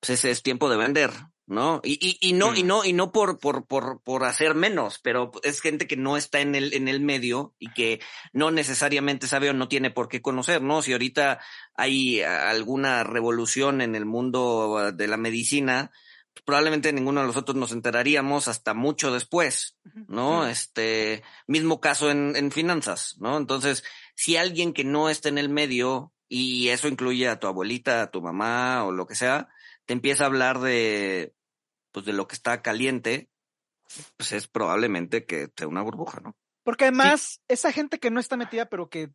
pues 0.00 0.10
ese 0.10 0.30
es 0.30 0.42
tiempo 0.42 0.68
de 0.68 0.76
vender, 0.76 1.10
¿no? 1.46 1.80
Y, 1.82 1.98
y, 2.00 2.18
y 2.28 2.32
no, 2.34 2.54
y 2.54 2.64
no, 2.64 2.84
y 2.84 2.92
no 2.92 3.12
por, 3.12 3.38
por, 3.38 3.66
por, 3.66 4.02
por 4.02 4.24
hacer 4.24 4.54
menos, 4.54 4.98
pero 5.02 5.32
es 5.42 5.60
gente 5.60 5.86
que 5.86 5.96
no 5.96 6.16
está 6.16 6.40
en 6.40 6.54
el, 6.54 6.74
en 6.74 6.88
el 6.88 7.00
medio 7.00 7.54
y 7.58 7.72
que 7.72 8.00
no 8.32 8.50
necesariamente 8.50 9.26
sabe 9.26 9.48
o 9.48 9.54
no 9.54 9.68
tiene 9.68 9.90
por 9.90 10.08
qué 10.08 10.20
conocer, 10.20 10.60
¿no? 10.60 10.82
Si 10.82 10.92
ahorita 10.92 11.40
hay 11.74 12.22
alguna 12.22 13.04
revolución 13.04 13.80
en 13.80 13.94
el 13.94 14.04
mundo 14.04 14.92
de 14.92 15.06
la 15.08 15.16
medicina, 15.16 15.92
probablemente 16.44 16.92
ninguno 16.92 17.20
de 17.20 17.26
nosotros 17.26 17.56
nos 17.56 17.72
enteraríamos 17.72 18.48
hasta 18.48 18.74
mucho 18.74 19.12
después, 19.12 19.78
¿no? 20.08 20.46
Este 20.46 21.22
mismo 21.46 21.80
caso 21.80 22.10
en, 22.10 22.34
en 22.36 22.50
finanzas, 22.50 23.16
¿no? 23.18 23.36
Entonces, 23.36 23.84
si 24.14 24.36
alguien 24.36 24.72
que 24.72 24.84
no 24.84 25.08
está 25.08 25.28
en 25.28 25.38
el 25.38 25.48
medio, 25.48 26.12
y 26.34 26.70
eso 26.70 26.88
incluye 26.88 27.28
a 27.28 27.38
tu 27.38 27.46
abuelita, 27.46 28.00
a 28.00 28.10
tu 28.10 28.22
mamá 28.22 28.84
o 28.84 28.92
lo 28.92 29.06
que 29.06 29.14
sea, 29.14 29.50
te 29.84 29.92
empieza 29.92 30.24
a 30.24 30.28
hablar 30.28 30.60
de, 30.60 31.34
pues 31.90 32.06
de 32.06 32.14
lo 32.14 32.26
que 32.26 32.34
está 32.34 32.62
caliente, 32.62 33.28
pues 34.16 34.32
es 34.32 34.48
probablemente 34.48 35.26
que 35.26 35.50
sea 35.54 35.68
una 35.68 35.82
burbuja, 35.82 36.20
¿no? 36.20 36.34
Porque 36.62 36.84
además, 36.84 37.42
esa 37.48 37.70
gente 37.70 37.98
que 37.98 38.10
no 38.10 38.18
está 38.18 38.38
metida, 38.38 38.70
pero 38.70 38.88
que 38.88 39.10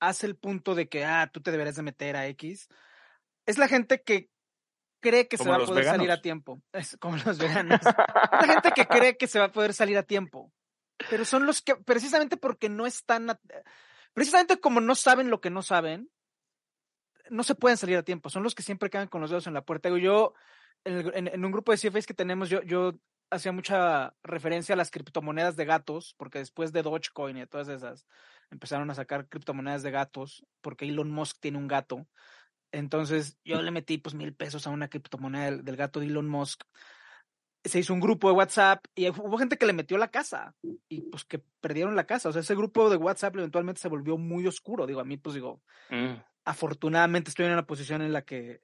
hace 0.00 0.26
el 0.26 0.36
punto 0.36 0.74
de 0.74 0.88
que, 0.88 1.04
ah, 1.04 1.30
tú 1.32 1.40
te 1.40 1.52
deberías 1.52 1.76
de 1.76 1.82
meter 1.82 2.16
a 2.16 2.26
X, 2.26 2.68
es 3.46 3.58
la 3.58 3.68
gente 3.68 4.02
que 4.02 4.28
cree 5.00 5.28
que 5.28 5.36
se 5.36 5.48
va 5.48 5.56
a 5.56 5.66
poder 5.66 5.84
salir 5.84 6.10
a 6.10 6.20
tiempo. 6.20 6.62
Es 6.72 6.96
como 6.98 7.16
los 7.16 7.38
veganos. 7.38 7.80
La 7.82 8.46
gente 8.46 8.72
que 8.72 8.86
cree 8.86 9.16
que 9.16 9.26
se 9.26 9.38
va 9.38 9.46
a 9.46 9.52
poder 9.52 9.74
salir 9.74 9.98
a 9.98 10.02
tiempo. 10.02 10.52
Pero 11.10 11.24
son 11.24 11.46
los 11.46 11.62
que, 11.62 11.76
precisamente 11.76 12.36
porque 12.36 12.68
no 12.68 12.86
están, 12.86 13.38
precisamente 14.14 14.58
como 14.58 14.80
no 14.80 14.94
saben 14.94 15.30
lo 15.30 15.40
que 15.40 15.50
no 15.50 15.62
saben, 15.62 16.10
no 17.28 17.42
se 17.42 17.54
pueden 17.54 17.76
salir 17.76 17.96
a 17.96 18.02
tiempo. 18.02 18.30
Son 18.30 18.42
los 18.42 18.54
que 18.54 18.62
siempre 18.62 18.90
quedan 18.90 19.08
con 19.08 19.20
los 19.20 19.30
dedos 19.30 19.46
en 19.46 19.54
la 19.54 19.64
puerta. 19.64 19.90
Yo, 19.90 20.34
en, 20.84 21.28
en 21.28 21.44
un 21.44 21.52
grupo 21.52 21.72
de 21.72 21.78
CFAs 21.78 22.06
que 22.06 22.14
tenemos, 22.14 22.48
yo, 22.48 22.62
yo 22.62 22.98
hacía 23.30 23.52
mucha 23.52 24.14
referencia 24.22 24.74
a 24.74 24.76
las 24.76 24.90
criptomonedas 24.90 25.56
de 25.56 25.64
gatos, 25.64 26.14
porque 26.16 26.38
después 26.38 26.72
de 26.72 26.82
Dogecoin 26.82 27.36
y 27.36 27.40
de 27.40 27.46
todas 27.46 27.68
esas, 27.68 28.06
empezaron 28.50 28.90
a 28.90 28.94
sacar 28.94 29.28
criptomonedas 29.28 29.82
de 29.82 29.90
gatos, 29.90 30.46
porque 30.60 30.86
Elon 30.86 31.10
Musk 31.10 31.38
tiene 31.40 31.58
un 31.58 31.68
gato. 31.68 32.06
Entonces 32.76 33.38
yo 33.42 33.62
le 33.62 33.70
metí 33.70 33.96
pues 33.96 34.14
mil 34.14 34.34
pesos 34.34 34.66
a 34.66 34.70
una 34.70 34.88
criptomoneda 34.88 35.50
del, 35.50 35.76
gato 35.76 35.98
de 35.98 36.06
Elon 36.06 36.28
Musk. 36.28 36.62
Se 37.64 37.78
hizo 37.78 37.94
un 37.94 38.00
grupo 38.00 38.28
de 38.28 38.34
WhatsApp 38.34 38.84
y 38.94 39.08
hubo 39.08 39.38
gente 39.38 39.56
que 39.56 39.66
le 39.66 39.72
metió 39.72 39.96
la 39.96 40.10
casa 40.10 40.54
y 40.88 41.00
pues 41.00 41.24
que 41.24 41.42
perdieron 41.60 41.96
la 41.96 42.06
casa. 42.06 42.28
O 42.28 42.32
sea, 42.32 42.42
ese 42.42 42.54
grupo 42.54 42.90
de 42.90 42.96
WhatsApp 42.96 43.34
eventualmente 43.36 43.80
se 43.80 43.88
volvió 43.88 44.18
muy 44.18 44.46
oscuro. 44.46 44.86
Digo, 44.86 45.00
a 45.00 45.04
mí 45.04 45.16
pues 45.16 45.34
digo, 45.34 45.62
mm. 45.90 46.14
afortunadamente 46.44 47.30
estoy 47.30 47.46
en 47.46 47.52
una 47.52 47.66
posición 47.66 48.02
en 48.02 48.12
la 48.12 48.22
que 48.22 48.60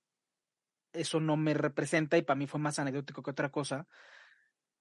eso 0.93 1.19
no 1.19 1.39
me 1.39 1.55
representa 1.55 2.19
y 2.19 2.23
para 2.23 2.37
mí 2.37 2.47
fue 2.47 2.61
más 2.61 2.79
anecdótico 2.79 3.23
que 3.23 3.31
otra 3.31 3.51
cosa. 3.51 3.89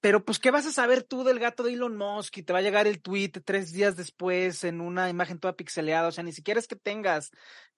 Pero 0.02 0.26
pues, 0.26 0.40
¿qué 0.40 0.50
vas 0.50 0.66
a 0.66 0.72
saber 0.72 1.04
tú 1.04 1.24
del 1.24 1.38
gato 1.38 1.62
de 1.62 1.74
Elon 1.74 1.96
Musk? 1.96 2.40
Y 2.40 2.44
te 2.44 2.54
va 2.54 2.60
a 2.60 2.64
llegar 2.64 2.88
el 2.88 3.02
tweet 3.02 3.32
tres 3.46 3.72
días 3.72 3.96
después 3.96 4.64
en 4.64 4.82
una 4.82 5.10
imagen 5.10 5.40
toda 5.40 5.56
pixeleada. 5.56 6.08
O 6.08 6.12
sea, 6.12 6.24
ni 6.24 6.34
siquiera 6.34 6.60
es 6.60 6.68
que 6.68 6.76
tengas 6.76 7.32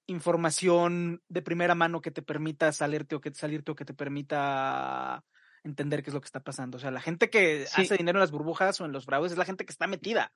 información 0.07 1.21
de 1.29 1.41
primera 1.41 1.75
mano 1.75 2.01
que 2.01 2.11
te 2.11 2.21
permita 2.21 2.71
salirte 2.71 3.15
o 3.15 3.21
que 3.21 3.33
salirte 3.33 3.71
o 3.71 3.75
que 3.75 3.85
te 3.85 3.93
permita 3.93 5.23
entender 5.63 6.03
qué 6.03 6.09
es 6.09 6.13
lo 6.13 6.21
que 6.21 6.25
está 6.25 6.41
pasando. 6.41 6.77
O 6.77 6.79
sea, 6.79 6.91
la 6.91 7.01
gente 7.01 7.29
que 7.29 7.65
hace 7.73 7.97
dinero 7.97 8.17
en 8.17 8.21
las 8.21 8.31
burbujas 8.31 8.79
o 8.81 8.85
en 8.85 8.91
los 8.91 9.05
fraudes 9.05 9.31
es 9.31 9.37
la 9.37 9.45
gente 9.45 9.65
que 9.65 9.71
está 9.71 9.87
metida. 9.87 10.33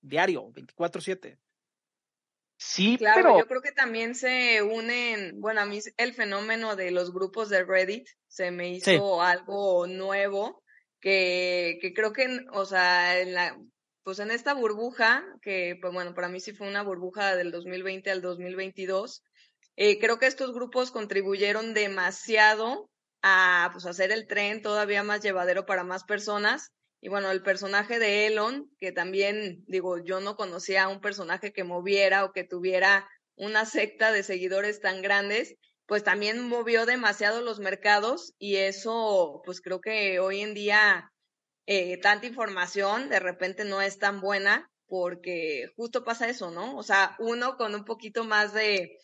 Diario, 0.00 0.50
24-7. 0.52 1.38
Sí, 2.56 2.96
claro, 2.96 3.22
pero 3.22 3.38
yo 3.38 3.46
creo 3.46 3.60
que 3.60 3.72
también 3.72 4.14
se 4.14 4.62
unen, 4.62 5.40
bueno, 5.40 5.60
a 5.60 5.66
mí 5.66 5.80
el 5.96 6.14
fenómeno 6.14 6.76
de 6.76 6.92
los 6.92 7.12
grupos 7.12 7.48
de 7.48 7.64
Reddit 7.64 8.06
se 8.28 8.52
me 8.52 8.70
hizo 8.70 9.20
algo 9.20 9.88
nuevo 9.88 10.62
que, 11.00 11.78
que 11.80 11.92
creo 11.92 12.12
que, 12.12 12.44
o 12.52 12.64
sea, 12.64 13.18
en 13.18 13.34
la, 13.34 13.58
pues 14.04 14.18
en 14.18 14.30
esta 14.30 14.54
burbuja, 14.54 15.24
que 15.42 15.76
pues 15.80 15.92
bueno, 15.92 16.14
para 16.14 16.28
mí 16.28 16.40
sí 16.40 16.52
fue 16.52 16.68
una 16.68 16.82
burbuja 16.82 17.36
del 17.36 17.50
2020 17.50 18.10
al 18.10 18.22
2022, 18.22 19.22
eh, 19.76 19.98
creo 19.98 20.18
que 20.18 20.26
estos 20.26 20.52
grupos 20.52 20.90
contribuyeron 20.90 21.74
demasiado 21.74 22.90
a 23.22 23.70
pues, 23.72 23.86
hacer 23.86 24.12
el 24.12 24.26
tren 24.26 24.62
todavía 24.62 25.02
más 25.02 25.22
llevadero 25.22 25.64
para 25.64 25.84
más 25.84 26.04
personas. 26.04 26.72
Y 27.00 27.08
bueno, 27.08 27.30
el 27.30 27.42
personaje 27.42 27.98
de 27.98 28.26
Elon, 28.26 28.70
que 28.78 28.92
también, 28.92 29.64
digo, 29.66 29.98
yo 29.98 30.20
no 30.20 30.36
conocía 30.36 30.84
a 30.84 30.88
un 30.88 31.00
personaje 31.00 31.52
que 31.52 31.64
moviera 31.64 32.24
o 32.24 32.32
que 32.32 32.44
tuviera 32.44 33.08
una 33.34 33.64
secta 33.64 34.12
de 34.12 34.22
seguidores 34.22 34.80
tan 34.80 35.02
grandes, 35.02 35.56
pues 35.86 36.04
también 36.04 36.46
movió 36.46 36.86
demasiado 36.86 37.40
los 37.40 37.58
mercados 37.58 38.34
y 38.38 38.56
eso, 38.56 39.42
pues 39.44 39.60
creo 39.60 39.80
que 39.80 40.20
hoy 40.20 40.40
en 40.40 40.54
día 40.54 41.11
eh, 41.66 41.98
tanta 41.98 42.26
información 42.26 43.08
de 43.08 43.20
repente 43.20 43.64
no 43.64 43.80
es 43.82 43.98
tan 43.98 44.20
buena 44.20 44.70
porque 44.86 45.68
justo 45.76 46.04
pasa 46.04 46.28
eso, 46.28 46.50
¿no? 46.50 46.76
O 46.76 46.82
sea, 46.82 47.16
uno 47.18 47.56
con 47.56 47.74
un 47.74 47.84
poquito 47.84 48.24
más 48.24 48.52
de, 48.52 48.98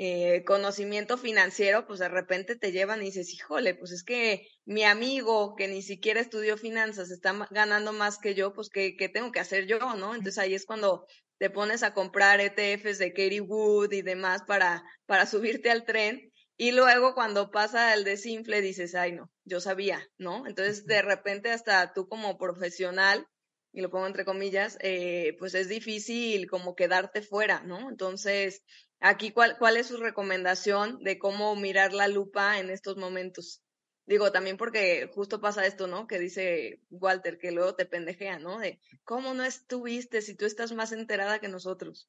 eh, 0.00 0.44
conocimiento 0.44 1.18
financiero, 1.18 1.84
pues 1.86 1.98
de 1.98 2.08
repente 2.08 2.54
te 2.54 2.70
llevan 2.70 3.02
y 3.02 3.06
dices, 3.06 3.34
híjole, 3.34 3.74
pues 3.74 3.90
es 3.90 4.04
que 4.04 4.46
mi 4.64 4.84
amigo 4.84 5.56
que 5.56 5.66
ni 5.66 5.82
siquiera 5.82 6.20
estudió 6.20 6.56
finanzas 6.56 7.10
está 7.10 7.48
ganando 7.50 7.92
más 7.92 8.18
que 8.18 8.36
yo, 8.36 8.52
pues 8.54 8.68
¿qué, 8.68 8.96
qué 8.96 9.08
tengo 9.08 9.32
que 9.32 9.40
hacer 9.40 9.66
yo, 9.66 9.78
no? 9.96 10.14
Entonces 10.14 10.38
ahí 10.38 10.54
es 10.54 10.66
cuando 10.66 11.04
te 11.38 11.50
pones 11.50 11.82
a 11.82 11.94
comprar 11.94 12.40
ETFs 12.40 12.98
de 12.98 13.12
Katie 13.12 13.40
Wood 13.40 13.92
y 13.92 14.02
demás 14.02 14.42
para, 14.46 14.84
para 15.06 15.26
subirte 15.26 15.68
al 15.70 15.84
tren. 15.84 16.30
Y 16.58 16.72
luego 16.72 17.14
cuando 17.14 17.50
pasa 17.50 17.94
el 17.94 18.04
desinfle 18.04 18.60
dices, 18.60 18.94
ay 18.94 19.12
no, 19.12 19.30
yo 19.44 19.60
sabía, 19.60 20.06
¿no? 20.18 20.46
Entonces 20.46 20.84
de 20.84 21.00
repente 21.00 21.50
hasta 21.50 21.94
tú 21.94 22.06
como 22.08 22.36
profesional, 22.36 23.26
y 23.72 23.80
lo 23.80 23.90
pongo 23.90 24.06
entre 24.06 24.26
comillas, 24.26 24.76
eh, 24.80 25.36
pues 25.38 25.54
es 25.54 25.68
difícil 25.68 26.50
como 26.50 26.74
quedarte 26.74 27.22
fuera, 27.22 27.62
¿no? 27.62 27.88
Entonces, 27.88 28.62
Aquí, 29.00 29.30
¿cuál, 29.30 29.56
¿cuál 29.58 29.76
es 29.76 29.86
su 29.86 29.96
recomendación 29.96 31.02
de 31.04 31.18
cómo 31.18 31.54
mirar 31.54 31.92
la 31.92 32.08
lupa 32.08 32.58
en 32.58 32.68
estos 32.68 32.96
momentos? 32.96 33.62
Digo, 34.06 34.32
también 34.32 34.56
porque 34.56 35.08
justo 35.14 35.40
pasa 35.40 35.66
esto, 35.66 35.86
¿no? 35.86 36.08
Que 36.08 36.18
dice 36.18 36.80
Walter, 36.90 37.38
que 37.38 37.52
luego 37.52 37.76
te 37.76 37.86
pendejea, 37.86 38.40
¿no? 38.40 38.58
De 38.58 38.80
cómo 39.04 39.34
no 39.34 39.44
estuviste 39.44 40.20
si 40.20 40.34
tú 40.34 40.46
estás 40.46 40.72
más 40.72 40.90
enterada 40.90 41.38
que 41.38 41.48
nosotros. 41.48 42.08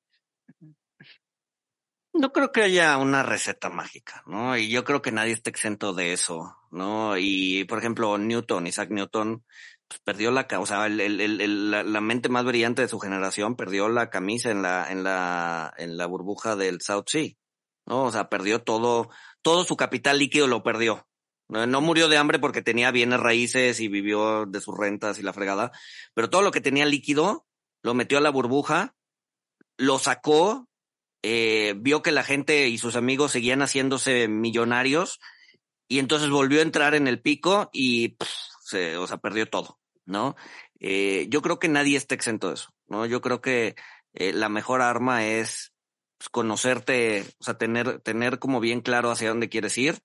No 2.19 2.33
creo 2.33 2.51
que 2.51 2.63
haya 2.63 2.97
una 2.97 3.23
receta 3.23 3.69
mágica, 3.69 4.23
¿no? 4.25 4.57
Y 4.57 4.67
yo 4.69 4.83
creo 4.83 5.01
que 5.01 5.13
nadie 5.13 5.31
está 5.31 5.49
exento 5.49 5.93
de 5.93 6.11
eso, 6.11 6.57
¿no? 6.69 7.17
Y, 7.17 7.63
por 7.63 7.77
ejemplo, 7.79 8.17
Newton, 8.17 8.67
Isaac 8.67 8.89
Newton, 8.91 9.45
pues, 9.87 10.01
perdió 10.01 10.29
la, 10.29 10.45
o 10.59 10.65
sea, 10.65 10.87
el, 10.87 10.99
el, 10.99 11.21
el, 11.21 11.71
la, 11.71 11.83
la, 11.83 12.01
mente 12.01 12.27
más 12.27 12.43
brillante 12.43 12.81
de 12.81 12.89
su 12.89 12.99
generación 12.99 13.55
perdió 13.55 13.87
la 13.87 14.09
camisa 14.09 14.51
en 14.51 14.61
la, 14.61 14.91
en 14.91 15.05
la, 15.05 15.73
en 15.77 15.95
la 15.95 16.07
burbuja 16.07 16.57
del 16.57 16.81
South 16.81 17.05
Sea, 17.07 17.29
¿no? 17.85 18.03
O 18.03 18.11
sea, 18.11 18.27
perdió 18.27 18.63
todo, 18.63 19.09
todo 19.41 19.63
su 19.63 19.77
capital 19.77 20.19
líquido 20.19 20.47
lo 20.47 20.61
perdió. 20.61 21.07
No, 21.47 21.67
no 21.67 21.79
murió 21.79 22.09
de 22.09 22.17
hambre 22.17 22.37
porque 22.37 22.61
tenía 22.61 22.91
bienes 22.91 23.21
raíces 23.21 23.79
y 23.79 23.87
vivió 23.87 24.45
de 24.45 24.59
sus 24.59 24.77
rentas 24.77 25.19
y 25.19 25.23
la 25.23 25.31
fregada, 25.31 25.71
pero 26.13 26.29
todo 26.29 26.41
lo 26.41 26.51
que 26.51 26.59
tenía 26.59 26.85
líquido 26.85 27.47
lo 27.81 27.93
metió 27.93 28.17
a 28.17 28.21
la 28.21 28.29
burbuja, 28.29 28.93
lo 29.77 29.99
sacó, 29.99 30.68
eh, 31.23 31.75
vio 31.77 32.01
que 32.01 32.11
la 32.11 32.23
gente 32.23 32.67
y 32.67 32.77
sus 32.77 32.95
amigos 32.95 33.31
seguían 33.31 33.61
haciéndose 33.61 34.27
millonarios 34.27 35.19
y 35.87 35.99
entonces 35.99 36.29
volvió 36.29 36.59
a 36.59 36.63
entrar 36.63 36.95
en 36.95 37.07
el 37.07 37.21
pico 37.21 37.69
y 37.73 38.17
se, 38.61 38.97
o 38.97 39.07
sea, 39.07 39.17
perdió 39.17 39.47
todo. 39.47 39.79
¿no? 40.09 40.35
Eh, 40.79 41.27
yo 41.29 41.41
creo 41.41 41.59
que 41.59 41.69
nadie 41.69 41.97
está 41.97 42.15
exento 42.15 42.49
de 42.49 42.55
eso, 42.55 42.69
¿no? 42.87 43.05
Yo 43.05 43.21
creo 43.21 43.41
que 43.41 43.75
eh, 44.13 44.33
la 44.33 44.49
mejor 44.49 44.81
arma 44.81 45.25
es 45.25 45.73
pues, 46.17 46.29
conocerte, 46.29 47.25
o 47.39 47.43
sea, 47.43 47.57
tener, 47.57 48.01
tener 48.01 48.39
como 48.39 48.59
bien 48.59 48.81
claro 48.81 49.11
hacia 49.11 49.29
dónde 49.29 49.49
quieres 49.49 49.77
ir, 49.77 49.99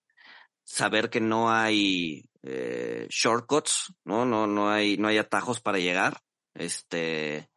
saber 0.63 1.11
que 1.11 1.21
no 1.21 1.51
hay 1.51 2.29
eh, 2.43 3.07
shortcuts, 3.11 3.95
¿no? 4.05 4.25
No, 4.27 4.47
no 4.47 4.71
hay, 4.71 4.97
no 4.99 5.09
hay 5.09 5.19
atajos 5.19 5.61
para 5.61 5.79
llegar, 5.79 6.21
este, 6.55 7.49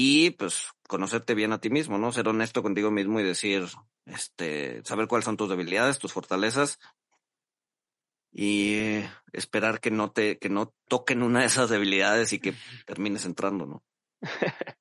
y 0.00 0.30
pues 0.30 0.70
conocerte 0.86 1.34
bien 1.34 1.52
a 1.52 1.58
ti 1.58 1.70
mismo, 1.70 1.98
¿no? 1.98 2.12
Ser 2.12 2.28
honesto 2.28 2.62
contigo 2.62 2.88
mismo 2.92 3.18
y 3.18 3.24
decir, 3.24 3.64
este, 4.06 4.80
saber 4.84 5.08
cuáles 5.08 5.24
son 5.24 5.36
tus 5.36 5.48
debilidades, 5.48 5.98
tus 5.98 6.12
fortalezas 6.12 6.78
y 8.30 9.00
esperar 9.32 9.80
que 9.80 9.90
no 9.90 10.12
te, 10.12 10.38
que 10.38 10.50
no 10.50 10.72
toquen 10.86 11.24
una 11.24 11.40
de 11.40 11.46
esas 11.46 11.68
debilidades 11.68 12.32
y 12.32 12.38
que 12.38 12.54
termines 12.86 13.24
entrando, 13.24 13.66
¿no? 13.66 13.82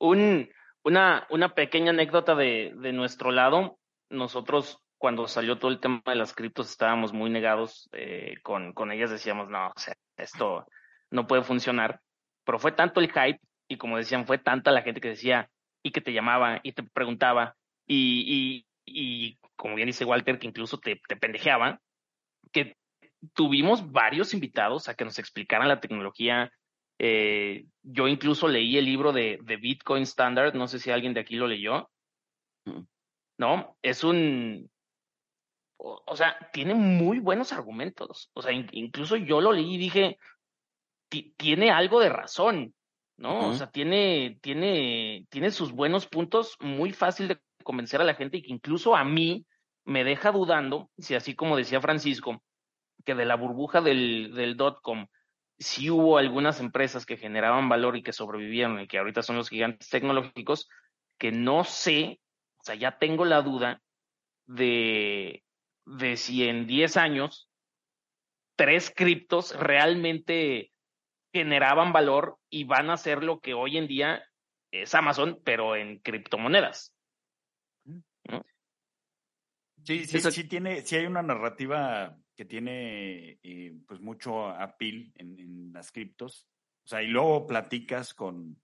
Un, 0.00 0.50
una, 0.82 1.28
una 1.30 1.54
pequeña 1.54 1.90
anécdota 1.90 2.34
de, 2.34 2.72
de 2.74 2.92
nuestro 2.92 3.30
lado. 3.30 3.78
Nosotros, 4.10 4.80
cuando 4.98 5.28
salió 5.28 5.60
todo 5.60 5.70
el 5.70 5.78
tema 5.78 6.02
de 6.06 6.16
las 6.16 6.34
criptos, 6.34 6.70
estábamos 6.70 7.12
muy 7.12 7.30
negados 7.30 7.88
eh, 7.92 8.34
con, 8.42 8.72
con 8.72 8.90
ellas. 8.90 9.12
Decíamos, 9.12 9.48
no, 9.48 9.72
esto 10.16 10.66
no 11.10 11.28
puede 11.28 11.44
funcionar. 11.44 12.00
Pero 12.44 12.58
fue 12.58 12.72
tanto 12.72 12.98
el 12.98 13.12
hype 13.12 13.40
y 13.68 13.76
como 13.76 13.96
decían, 13.96 14.26
fue 14.26 14.38
tanta 14.38 14.70
la 14.70 14.82
gente 14.82 15.00
que 15.00 15.08
decía 15.08 15.50
y 15.82 15.90
que 15.90 16.00
te 16.00 16.12
llamaba 16.12 16.60
y 16.62 16.72
te 16.72 16.82
preguntaba 16.82 17.56
y, 17.86 18.64
y, 18.86 19.26
y 19.26 19.38
como 19.56 19.74
bien 19.74 19.86
dice 19.86 20.04
Walter, 20.04 20.38
que 20.38 20.46
incluso 20.46 20.78
te, 20.78 21.00
te 21.08 21.16
pendejeaba, 21.16 21.80
que 22.52 22.76
tuvimos 23.32 23.90
varios 23.90 24.34
invitados 24.34 24.88
a 24.88 24.94
que 24.94 25.04
nos 25.04 25.18
explicaran 25.18 25.68
la 25.68 25.80
tecnología. 25.80 26.52
Eh, 26.98 27.66
yo 27.82 28.08
incluso 28.08 28.48
leí 28.48 28.76
el 28.76 28.84
libro 28.84 29.12
de, 29.12 29.38
de, 29.42 29.56
Bitcoin 29.56 30.02
Standard, 30.04 30.54
no 30.54 30.68
sé 30.68 30.78
si 30.78 30.90
alguien 30.90 31.14
de 31.14 31.20
aquí 31.20 31.36
lo 31.36 31.46
leyó. 31.46 31.90
Mm. 32.66 32.82
No, 33.38 33.76
es 33.82 34.04
un, 34.04 34.70
o, 35.76 36.02
o, 36.06 36.16
sea, 36.16 36.36
tiene 36.52 36.74
muy 36.74 37.18
buenos 37.18 37.52
argumentos. 37.52 38.30
O 38.34 38.42
sea, 38.42 38.52
in, 38.52 38.68
incluso 38.72 39.16
yo 39.16 39.40
lo 39.40 39.52
leí 39.52 39.74
y 39.74 39.78
dije, 39.78 40.18
tiene 41.36 41.70
algo 41.70 42.00
de 42.00 42.08
razón, 42.08 42.73
¿no? 43.16 43.38
Uh 43.38 43.42
-huh. 43.42 43.50
O 43.50 43.54
sea, 43.54 43.70
tiene, 43.70 44.38
tiene, 44.42 45.26
tiene 45.30 45.50
sus 45.50 45.72
buenos 45.72 46.06
puntos, 46.06 46.56
muy 46.60 46.92
fácil 46.92 47.28
de 47.28 47.38
convencer 47.62 48.00
a 48.00 48.04
la 48.04 48.14
gente 48.14 48.38
y 48.38 48.42
que 48.42 48.52
incluso 48.52 48.96
a 48.96 49.04
mí, 49.04 49.46
me 49.84 50.04
deja 50.04 50.32
dudando 50.32 50.90
si 50.98 51.14
así 51.14 51.34
como 51.34 51.56
decía 51.56 51.80
Francisco, 51.80 52.42
que 53.04 53.14
de 53.14 53.26
la 53.26 53.36
burbuja 53.36 53.80
del, 53.80 54.32
del 54.34 54.56
dot-com, 54.56 55.06
sí 55.58 55.90
hubo 55.90 56.18
algunas 56.18 56.60
empresas 56.60 57.06
que 57.06 57.16
generaban 57.16 57.68
valor 57.68 57.96
y 57.96 58.02
que 58.02 58.12
sobrevivieron 58.12 58.80
y 58.80 58.86
que 58.86 58.98
ahorita 58.98 59.22
son 59.22 59.36
los 59.36 59.50
gigantes 59.50 59.88
tecnológicos, 59.88 60.68
que 61.18 61.32
no 61.32 61.64
sé, 61.64 62.20
o 62.58 62.64
sea, 62.64 62.74
ya 62.74 62.98
tengo 62.98 63.24
la 63.24 63.42
duda 63.42 63.82
de, 64.46 65.44
de 65.84 66.16
si 66.16 66.48
en 66.48 66.66
10 66.66 66.96
años 66.96 67.48
tres 68.56 68.92
criptos 68.94 69.54
realmente 69.58 70.72
generaban 71.34 71.92
valor 71.92 72.38
y 72.48 72.62
van 72.62 72.90
a 72.90 72.96
ser 72.96 73.24
lo 73.24 73.40
que 73.40 73.54
hoy 73.54 73.76
en 73.76 73.88
día 73.88 74.22
es 74.70 74.94
Amazon, 74.94 75.40
pero 75.44 75.74
en 75.74 75.98
criptomonedas. 75.98 76.94
¿no? 77.84 78.44
Sí, 79.82 80.04
sí, 80.04 80.20
sí 80.20 80.44
tiene, 80.44 80.82
sí 80.82 80.94
hay 80.94 81.06
una 81.06 81.22
narrativa 81.22 82.16
que 82.36 82.44
tiene 82.44 83.40
eh, 83.42 83.76
pues 83.84 84.00
mucho 84.00 84.46
apil 84.46 85.12
en, 85.16 85.40
en, 85.40 85.72
las 85.72 85.90
criptos. 85.90 86.46
O 86.84 86.88
sea, 86.88 87.02
y 87.02 87.08
luego 87.08 87.48
platicas 87.48 88.14
con, 88.14 88.56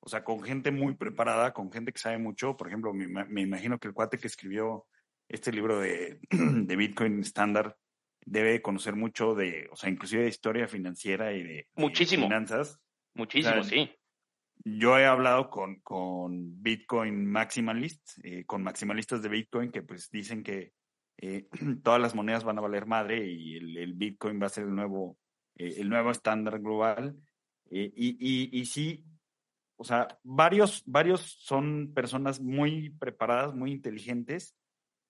o 0.00 0.08
sea, 0.08 0.24
con 0.24 0.42
gente 0.42 0.72
muy 0.72 0.94
preparada, 0.96 1.52
con 1.52 1.70
gente 1.70 1.92
que 1.92 2.00
sabe 2.00 2.18
mucho. 2.18 2.56
Por 2.56 2.66
ejemplo, 2.66 2.92
me, 2.92 3.06
me 3.06 3.42
imagino 3.42 3.78
que 3.78 3.86
el 3.86 3.94
cuate 3.94 4.18
que 4.18 4.26
escribió 4.26 4.86
este 5.28 5.52
libro 5.52 5.78
de, 5.78 6.18
de 6.30 6.76
Bitcoin 6.76 7.20
Standard 7.20 7.76
debe 8.24 8.62
conocer 8.62 8.94
mucho 8.96 9.34
de, 9.34 9.68
o 9.70 9.76
sea, 9.76 9.90
inclusive 9.90 10.22
de 10.22 10.28
historia 10.28 10.68
financiera 10.68 11.32
y 11.32 11.42
de, 11.42 11.68
Muchísimo. 11.76 12.22
de 12.22 12.28
finanzas. 12.28 12.78
Muchísimo, 13.14 13.60
o 13.60 13.62
sea, 13.62 13.84
sí. 13.84 13.90
Yo 14.64 14.98
he 14.98 15.06
hablado 15.06 15.50
con, 15.50 15.80
con 15.80 16.62
Bitcoin 16.62 17.26
maximalists, 17.26 18.20
eh, 18.24 18.44
con 18.44 18.62
maximalistas 18.62 19.22
de 19.22 19.28
Bitcoin 19.28 19.70
que 19.70 19.82
pues 19.82 20.10
dicen 20.10 20.42
que 20.42 20.72
eh, 21.18 21.48
todas 21.82 22.00
las 22.00 22.14
monedas 22.14 22.44
van 22.44 22.58
a 22.58 22.62
valer 22.62 22.86
madre 22.86 23.26
y 23.26 23.56
el, 23.56 23.76
el 23.76 23.94
Bitcoin 23.94 24.40
va 24.40 24.46
a 24.46 24.50
ser 24.50 24.64
el 24.64 24.74
nuevo, 24.74 25.18
eh, 25.56 25.74
el 25.78 25.88
nuevo 25.88 26.10
estándar 26.10 26.60
global. 26.60 27.16
Eh, 27.70 27.92
y, 27.94 28.16
y, 28.18 28.60
y, 28.60 28.64
sí, 28.64 29.04
o 29.76 29.84
sea, 29.84 30.08
varios, 30.22 30.82
varios 30.86 31.20
son 31.40 31.92
personas 31.94 32.40
muy 32.40 32.90
preparadas, 32.90 33.54
muy 33.54 33.72
inteligentes 33.72 34.56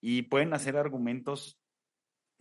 y 0.00 0.22
pueden 0.22 0.52
hacer 0.54 0.76
argumentos 0.76 1.58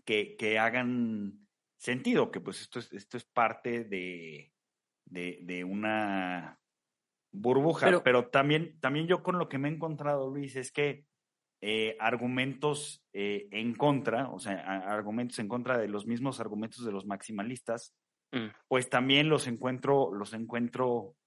que, 0.07 0.37
que 0.37 0.57
hagan 0.57 1.37
sentido, 1.77 2.31
que 2.31 2.39
pues 2.39 2.61
esto 2.61 2.79
es, 2.79 2.91
esto 2.93 3.17
es 3.17 3.25
parte 3.25 3.83
de, 3.83 4.53
de, 5.05 5.39
de 5.41 5.63
una 5.65 6.59
burbuja, 7.33 8.01
pero, 8.03 8.29
también, 8.29 8.79
también 8.79 9.05
yo 9.07 9.21
con 9.21 9.37
lo 9.37 9.49
que 9.49 9.57
me 9.57 9.67
he 9.67 9.73
encontrado, 9.73 10.31
Luis, 10.31 10.55
es 10.55 10.71
que 10.71 11.05
eh, 11.61 11.97
argumentos 11.99 13.03
eh, 13.11 13.49
en 13.51 13.75
contra, 13.75 14.29
o 14.29 14.39
sea, 14.39 14.61
argumentos 14.89 15.39
en 15.39 15.49
contra 15.49 15.77
de 15.77 15.89
los 15.89 16.07
mismos 16.07 16.39
argumentos 16.39 16.85
de 16.85 16.93
los 16.93 17.05
maximalistas, 17.05 17.93
mm. 18.31 18.47
pues 18.69 18.89
también 18.89 19.27
los 19.27 19.45
encuentro, 19.45 20.13
los 20.13 20.33
encuentro 20.33 21.17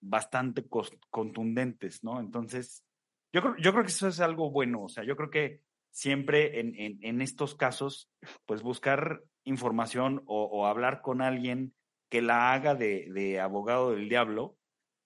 bastante 0.00 0.64
contundentes, 1.10 2.04
¿no? 2.04 2.20
Entonces, 2.20 2.84
yo 3.32 3.42
creo, 3.42 3.56
yo 3.56 3.72
creo 3.72 3.82
que 3.82 3.90
eso 3.90 4.06
es 4.06 4.20
algo 4.20 4.52
bueno, 4.52 4.84
o 4.84 4.88
sea, 4.88 5.02
yo 5.02 5.16
creo 5.16 5.30
que 5.30 5.62
siempre 5.90 6.60
en, 6.60 6.98
en, 7.02 7.20
estos 7.20 7.54
casos, 7.54 8.10
pues 8.46 8.62
buscar 8.62 9.22
información 9.44 10.22
o, 10.26 10.66
hablar 10.66 11.02
con 11.02 11.22
alguien 11.22 11.74
que 12.08 12.22
la 12.22 12.52
haga 12.52 12.74
de, 12.74 13.40
abogado 13.40 13.92
del 13.92 14.08
diablo, 14.08 14.56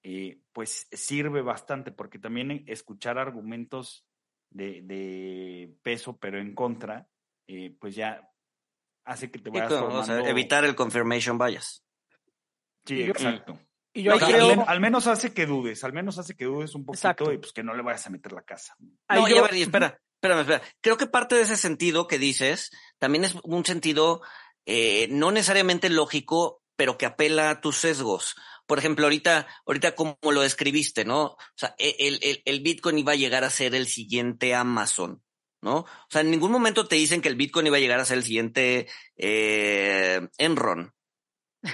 eh, 0.02 0.40
pues 0.52 0.88
sirve 0.92 1.42
bastante, 1.42 1.92
porque 1.92 2.18
también 2.18 2.64
escuchar 2.66 3.18
argumentos 3.18 4.06
de, 4.50 5.74
peso, 5.82 6.16
pero 6.18 6.38
en 6.38 6.54
contra, 6.54 7.08
eh, 7.46 7.74
pues 7.80 7.94
ya 7.94 8.30
hace 9.04 9.30
que 9.30 9.38
te 9.38 9.50
vayas 9.50 9.72
formando... 9.72 10.26
evitar 10.26 10.64
el 10.64 10.74
confirmation 10.74 11.38
bias. 11.38 11.84
Sí, 12.86 13.02
exacto. 13.02 13.58
Y 13.96 14.02
yo 14.02 14.18
creo... 14.18 14.64
al, 14.66 14.80
menos 14.80 15.06
hace 15.06 15.32
que 15.32 15.46
dudes, 15.46 15.84
al 15.84 15.92
menos 15.92 16.18
hace 16.18 16.34
que 16.34 16.46
dudes 16.46 16.74
un 16.74 16.84
poquito 16.84 17.32
y 17.32 17.38
pues 17.38 17.52
que 17.52 17.62
no 17.62 17.74
le 17.74 17.82
vayas 17.82 18.06
a 18.06 18.10
meter 18.10 18.32
la 18.32 18.42
casa. 18.42 18.76
No, 19.08 19.28
yo... 19.28 19.46
espera, 19.46 20.00
espera, 20.24 20.40
espera. 20.40 20.62
Creo 20.80 20.96
que 20.96 21.06
parte 21.06 21.34
de 21.34 21.42
ese 21.42 21.56
sentido 21.56 22.06
que 22.06 22.18
dices 22.18 22.70
también 22.98 23.24
es 23.24 23.34
un 23.42 23.64
sentido 23.64 24.22
eh, 24.66 25.08
no 25.10 25.30
necesariamente 25.30 25.90
lógico, 25.90 26.62
pero 26.76 26.96
que 26.98 27.06
apela 27.06 27.50
a 27.50 27.60
tus 27.60 27.76
sesgos. 27.76 28.34
Por 28.66 28.78
ejemplo, 28.78 29.06
ahorita, 29.06 29.46
ahorita 29.66 29.94
como 29.94 30.16
lo 30.22 30.40
describiste, 30.40 31.04
¿no? 31.04 31.24
O 31.24 31.38
sea, 31.54 31.74
e, 31.78 31.96
el, 31.98 32.18
el, 32.22 32.42
el 32.44 32.60
Bitcoin 32.60 32.98
iba 32.98 33.12
a 33.12 33.16
llegar 33.16 33.44
a 33.44 33.50
ser 33.50 33.74
el 33.74 33.86
siguiente 33.86 34.54
Amazon, 34.54 35.22
¿no? 35.60 35.78
O 35.80 36.08
sea, 36.08 36.22
en 36.22 36.30
ningún 36.30 36.50
momento 36.50 36.88
te 36.88 36.96
dicen 36.96 37.20
que 37.20 37.28
el 37.28 37.36
Bitcoin 37.36 37.66
iba 37.66 37.76
a 37.76 37.80
llegar 37.80 38.00
a 38.00 38.06
ser 38.06 38.18
el 38.18 38.24
siguiente 38.24 38.88
eh, 39.16 40.26
Enron, 40.38 40.94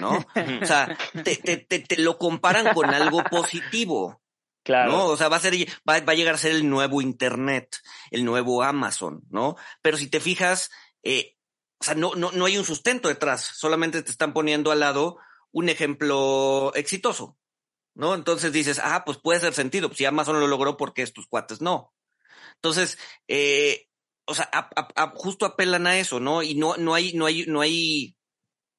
¿no? 0.01 0.19
O 0.63 0.67
sea, 0.67 0.97
te, 1.25 1.37
te, 1.37 1.59
te, 1.59 1.97
lo 1.99 2.19
comparan 2.19 2.75
con 2.75 2.93
algo 2.93 3.23
positivo. 3.25 4.21
Claro. 4.63 4.93
¿no? 4.93 5.07
O 5.07 5.17
sea, 5.17 5.29
va 5.29 5.37
a 5.37 5.41
ser, 5.41 5.55
va, 5.89 6.01
va, 6.01 6.13
a 6.13 6.15
llegar 6.15 6.35
a 6.35 6.39
ser 6.39 6.53
el 6.53 6.69
nuevo 6.69 7.01
Internet, 7.01 7.79
el 8.11 8.25
nuevo 8.25 8.63
Amazon, 8.63 9.23
¿no? 9.31 9.57
Pero 9.83 9.97
si 9.97 10.09
te 10.09 10.21
fijas, 10.21 10.71
eh, 11.03 11.37
o 11.81 11.85
sea, 11.85 11.95
no, 11.95 12.15
no, 12.15 12.31
no 12.33 12.45
hay 12.45 12.59
un 12.59 12.65
sustento 12.65 13.09
detrás, 13.09 13.43
solamente 13.57 14.03
te 14.03 14.11
están 14.11 14.35
poniendo 14.35 14.71
al 14.71 14.81
lado 14.81 15.19
un 15.51 15.69
ejemplo 15.69 16.73
exitoso, 16.75 17.39
¿no? 17.95 18.15
Entonces 18.15 18.53
dices, 18.53 18.81
ah, 18.83 19.03
pues 19.05 19.19
puede 19.19 19.41
ser 19.41 19.55
sentido, 19.55 19.89
pues 19.89 19.99
si 19.99 20.05
Amazon 20.05 20.39
lo 20.39 20.47
logró, 20.47 20.77
porque 20.77 21.03
estos 21.03 21.27
cuates 21.27 21.61
no? 21.63 21.95
Entonces, 22.57 22.99
eh, 23.29 23.89
o 24.27 24.35
sea, 24.35 24.51
justo 25.15 25.47
apelan 25.47 25.87
a 25.87 25.99
eso, 25.99 26.21
¿no? 26.21 26.43
Y 26.43 26.55
no, 26.55 26.77
no 26.77 26.95
hay, 26.95 27.15
no 27.15 27.27
hay, 27.27 27.47
no 27.47 27.61
hay 27.61 28.17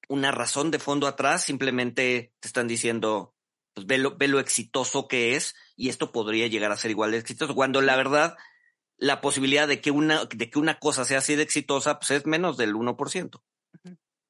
una 0.07 0.31
razón 0.31 0.71
de 0.71 0.79
fondo 0.79 1.07
atrás, 1.07 1.43
simplemente 1.43 2.33
te 2.39 2.47
están 2.47 2.67
diciendo, 2.67 3.33
pues 3.73 3.87
ve 3.87 3.97
lo, 3.97 4.17
ve 4.17 4.27
lo 4.27 4.39
exitoso 4.39 5.07
que 5.07 5.35
es 5.35 5.55
y 5.75 5.89
esto 5.89 6.11
podría 6.11 6.47
llegar 6.47 6.71
a 6.71 6.77
ser 6.77 6.91
igual 6.91 7.11
de 7.11 7.17
exitoso, 7.17 7.55
cuando 7.55 7.81
la 7.81 7.95
verdad 7.95 8.37
la 8.97 9.19
posibilidad 9.19 9.67
de 9.67 9.81
que 9.81 9.89
una, 9.89 10.25
de 10.25 10.49
que 10.49 10.59
una 10.59 10.77
cosa 10.77 11.05
sea 11.05 11.17
así 11.17 11.35
de 11.35 11.41
exitosa, 11.41 11.97
pues 11.97 12.11
es 12.11 12.27
menos 12.27 12.55
del 12.55 12.75
1%. 12.75 13.41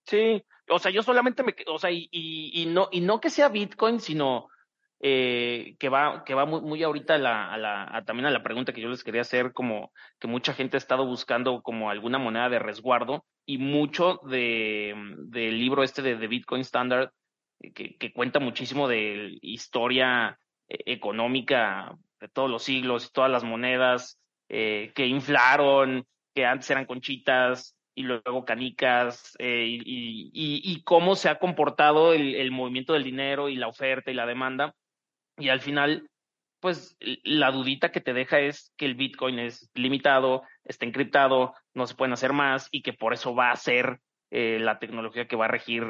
Sí, 0.05 0.43
o 0.69 0.79
sea, 0.79 0.91
yo 0.91 1.03
solamente 1.03 1.43
me, 1.43 1.53
o 1.67 1.77
sea, 1.77 1.91
y, 1.91 2.65
no, 2.69 2.87
y 2.89 3.01
no 3.01 3.19
que 3.19 3.29
sea 3.29 3.49
Bitcoin, 3.49 3.99
sino 3.99 4.47
eh, 5.01 5.75
que 5.77 5.89
va, 5.89 6.23
que 6.23 6.33
va 6.33 6.45
muy, 6.45 6.81
ahorita 6.83 7.15
a 7.15 7.17
la, 7.17 7.51
a 7.51 7.57
la, 7.57 8.03
también 8.05 8.27
a 8.27 8.31
la 8.31 8.43
pregunta 8.43 8.71
que 8.71 8.81
yo 8.81 8.87
les 8.87 9.03
quería 9.03 9.21
hacer, 9.21 9.51
como 9.51 9.91
que 10.19 10.27
mucha 10.27 10.53
gente 10.53 10.77
ha 10.77 10.79
estado 10.79 11.05
buscando 11.05 11.61
como 11.61 11.89
alguna 11.89 12.17
moneda 12.17 12.47
de 12.47 12.59
resguardo, 12.59 13.25
y 13.45 13.57
mucho 13.57 14.21
de, 14.23 14.93
del 15.17 15.59
libro 15.59 15.83
este 15.83 16.01
de, 16.01 16.15
de 16.15 16.27
Bitcoin 16.27 16.61
Standard, 16.61 17.11
que, 17.73 17.97
que, 17.97 18.13
cuenta 18.13 18.39
muchísimo 18.39 18.87
de 18.87 19.37
historia 19.41 20.39
eh, 20.67 20.79
económica 20.85 21.95
de 22.19 22.27
todos 22.27 22.49
los 22.49 22.63
siglos, 22.63 23.11
todas 23.11 23.31
las 23.31 23.43
monedas, 23.43 24.19
eh, 24.49 24.91
que 24.95 25.07
inflaron, 25.07 26.05
que 26.35 26.45
antes 26.45 26.69
eran 26.69 26.85
conchitas 26.85 27.75
y 27.95 28.03
luego 28.03 28.45
canicas, 28.45 29.35
eh, 29.39 29.65
y, 29.67 30.81
cómo 30.83 31.15
se 31.15 31.29
ha 31.29 31.39
comportado 31.39 32.13
el, 32.13 32.51
movimiento 32.51 32.93
del 32.93 33.03
dinero 33.03 33.49
y 33.49 33.55
la 33.55 33.67
oferta 33.67 34.11
y 34.11 34.13
la 34.13 34.25
demanda. 34.25 34.75
Y 35.37 35.49
al 35.49 35.61
final, 35.61 36.09
pues 36.59 36.97
la 36.99 37.51
dudita 37.51 37.91
que 37.91 38.01
te 38.01 38.13
deja 38.13 38.39
es 38.39 38.73
que 38.77 38.85
el 38.85 38.95
Bitcoin 38.95 39.39
es 39.39 39.69
limitado, 39.73 40.43
está 40.63 40.85
encriptado, 40.85 41.53
no 41.73 41.87
se 41.87 41.95
pueden 41.95 42.13
hacer 42.13 42.33
más 42.33 42.67
y 42.71 42.81
que 42.81 42.93
por 42.93 43.13
eso 43.13 43.33
va 43.33 43.51
a 43.51 43.55
ser 43.55 43.99
eh, 44.31 44.59
la 44.59 44.79
tecnología 44.79 45.27
que 45.27 45.35
va 45.35 45.45
a 45.45 45.49
regir 45.49 45.83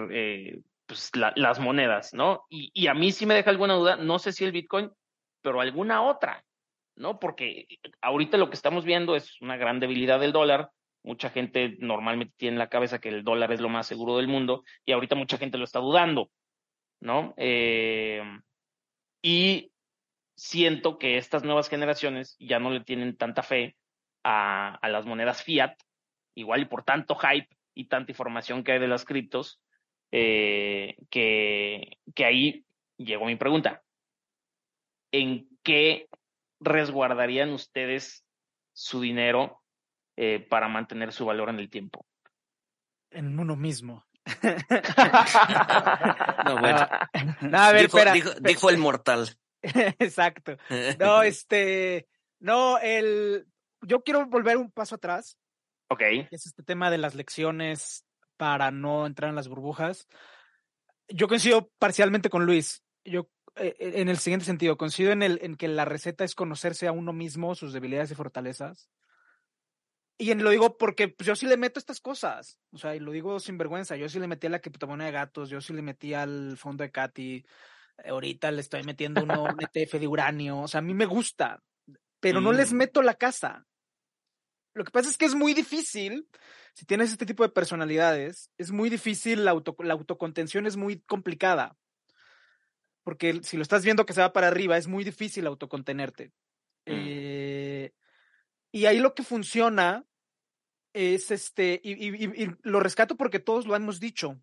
pues, 0.91 1.09
las 1.37 1.59
monedas, 1.59 2.13
¿no? 2.13 2.45
Y, 2.49 2.87
a 2.87 2.93
mí 2.93 3.13
sí 3.13 3.25
me 3.25 3.33
deja 3.33 3.49
alguna 3.49 3.75
duda, 3.75 3.95
no 3.95 4.19
sé 4.19 4.33
si 4.33 4.43
el 4.43 4.51
Bitcoin, 4.51 4.91
pero 5.41 5.61
alguna 5.61 6.01
otra, 6.01 6.43
¿no? 6.97 7.17
Porque 7.17 7.65
ahorita 8.01 8.37
lo 8.37 8.49
que 8.49 8.55
estamos 8.55 8.83
viendo 8.83 9.15
es 9.15 9.39
una 9.41 9.55
gran 9.55 9.79
debilidad 9.79 10.19
del 10.19 10.33
dólar. 10.33 10.69
Mucha 11.01 11.29
gente 11.29 11.77
normalmente 11.79 12.33
tiene 12.35 12.55
en 12.55 12.59
la 12.59 12.67
cabeza 12.67 12.99
que 12.99 13.07
el 13.07 13.23
dólar 13.23 13.53
es 13.53 13.61
lo 13.61 13.69
más 13.69 13.87
seguro 13.87 14.17
del 14.17 14.27
mundo 14.27 14.65
y 14.83 14.91
ahorita 14.91 15.15
mucha 15.15 15.37
gente 15.37 15.57
lo 15.57 15.63
está 15.63 15.79
dudando, 15.79 16.29
¿no? 16.99 17.33
Eh, 17.37 18.21
y 19.21 19.71
siento 20.35 20.97
que 20.97 21.15
estas 21.15 21.45
nuevas 21.45 21.69
generaciones 21.69 22.35
ya 22.37 22.59
no 22.59 22.69
le 22.69 22.81
tienen 22.81 23.15
tanta 23.15 23.43
fe 23.43 23.77
a, 24.25 24.75
a 24.75 24.89
las 24.89 25.05
monedas 25.05 25.41
fiat, 25.41 25.77
igual 26.35 26.63
y 26.63 26.65
por 26.65 26.83
tanto 26.83 27.15
hype 27.15 27.47
y 27.73 27.85
tanta 27.85 28.11
información 28.11 28.65
que 28.65 28.73
hay 28.73 28.79
de 28.79 28.89
las 28.89 29.05
criptos, 29.05 29.61
eh, 30.11 30.95
que, 31.09 31.97
que 32.13 32.25
ahí 32.25 32.65
llegó 32.97 33.25
mi 33.25 33.35
pregunta. 33.35 33.83
¿En 35.11 35.49
qué 35.63 36.07
resguardarían 36.59 37.51
ustedes 37.51 38.23
su 38.73 39.01
dinero 39.01 39.61
eh, 40.17 40.45
para 40.49 40.67
mantener 40.67 41.11
su 41.13 41.25
valor 41.25 41.49
en 41.49 41.59
el 41.59 41.69
tiempo? 41.69 42.05
En 43.09 43.39
uno 43.39 43.55
mismo. 43.55 44.05
no, 46.45 46.59
bueno. 46.59 46.87
No, 47.41 47.57
a 47.57 47.71
ver, 47.71 47.81
dijo, 47.83 47.97
espera, 47.97 48.13
dijo, 48.41 48.69
el 48.69 48.77
mortal. 48.77 49.29
Exacto. 49.61 50.57
No, 50.99 51.23
este, 51.23 52.07
no, 52.39 52.77
el, 52.79 53.47
yo 53.81 54.03
quiero 54.03 54.27
volver 54.27 54.57
un 54.57 54.71
paso 54.71 54.95
atrás. 54.95 55.37
Ok. 55.89 56.01
Es 56.31 56.45
este 56.45 56.63
tema 56.63 56.89
de 56.89 56.97
las 56.97 57.15
lecciones 57.15 58.05
para 58.41 58.71
no 58.71 59.05
entrar 59.05 59.29
en 59.29 59.35
las 59.35 59.47
burbujas. 59.47 60.07
Yo 61.07 61.27
coincido 61.27 61.69
parcialmente 61.77 62.31
con 62.31 62.47
Luis. 62.47 62.83
Yo 63.05 63.29
eh, 63.55 63.75
eh, 63.77 63.91
en 63.97 64.09
el 64.09 64.17
siguiente 64.17 64.47
sentido, 64.47 64.77
coincido 64.77 65.11
en, 65.11 65.21
el, 65.21 65.37
en 65.43 65.55
que 65.55 65.67
la 65.67 65.85
receta 65.85 66.23
es 66.23 66.33
conocerse 66.33 66.87
a 66.87 66.91
uno 66.91 67.13
mismo, 67.13 67.53
sus 67.53 67.71
debilidades 67.71 68.09
y 68.09 68.15
fortalezas. 68.15 68.89
Y 70.17 70.31
en, 70.31 70.43
lo 70.43 70.49
digo 70.49 70.75
porque 70.75 71.07
pues, 71.07 71.27
yo 71.27 71.35
sí 71.35 71.45
le 71.45 71.55
meto 71.55 71.77
estas 71.79 71.99
cosas, 71.99 72.57
o 72.71 72.79
sea, 72.79 72.95
y 72.95 72.99
lo 72.99 73.11
digo 73.11 73.39
sin 73.39 73.59
vergüenza, 73.59 73.95
yo 73.95 74.09
sí 74.09 74.19
le 74.19 74.27
metí 74.27 74.47
a 74.47 74.49
la 74.49 74.59
criptomoneda 74.59 75.05
de 75.05 75.13
gatos, 75.13 75.51
yo 75.51 75.61
sí 75.61 75.73
le 75.73 75.83
metí 75.83 76.15
al 76.15 76.57
fondo 76.57 76.83
de 76.83 76.89
Katy, 76.89 77.35
eh, 77.35 78.09
ahorita 78.09 78.49
le 78.49 78.61
estoy 78.61 78.81
metiendo 78.81 79.21
uno, 79.21 79.43
un 79.43 79.57
ETF 79.61 79.99
de 79.99 80.07
uranio, 80.07 80.61
o 80.61 80.67
sea, 80.67 80.79
a 80.79 80.81
mí 80.81 80.95
me 80.95 81.05
gusta, 81.05 81.61
pero 82.19 82.41
no 82.41 82.53
les 82.53 82.73
mm. 82.73 82.75
meto 82.75 83.03
la 83.03 83.13
casa. 83.13 83.67
Lo 84.73 84.83
que 84.83 84.91
pasa 84.91 85.09
es 85.09 85.17
que 85.17 85.25
es 85.25 85.35
muy 85.35 85.53
difícil, 85.53 86.27
si 86.73 86.85
tienes 86.85 87.11
este 87.11 87.25
tipo 87.25 87.43
de 87.43 87.49
personalidades, 87.49 88.49
es 88.57 88.71
muy 88.71 88.89
difícil, 88.89 89.43
la, 89.45 89.51
auto, 89.51 89.75
la 89.79 89.93
autocontención 89.93 90.65
es 90.65 90.77
muy 90.77 91.01
complicada 91.01 91.77
porque 93.03 93.41
si 93.43 93.57
lo 93.57 93.63
estás 93.63 93.83
viendo 93.83 94.05
que 94.05 94.13
se 94.13 94.21
va 94.21 94.33
para 94.33 94.47
arriba, 94.47 94.77
es 94.77 94.87
muy 94.87 95.03
difícil 95.03 95.47
autocontenerte. 95.47 96.27
Mm. 96.85 96.91
Eh, 96.91 97.91
y 98.71 98.85
ahí 98.85 98.99
lo 98.99 99.13
que 99.13 99.23
funciona 99.23 100.05
es 100.93 101.31
este, 101.31 101.79
y, 101.83 102.47
lo 102.63 102.79
rescato 102.79 103.15
porque 103.15 103.39
todos 103.39 103.65
lo 103.65 103.75
hemos 103.75 103.99
dicho, 103.99 104.39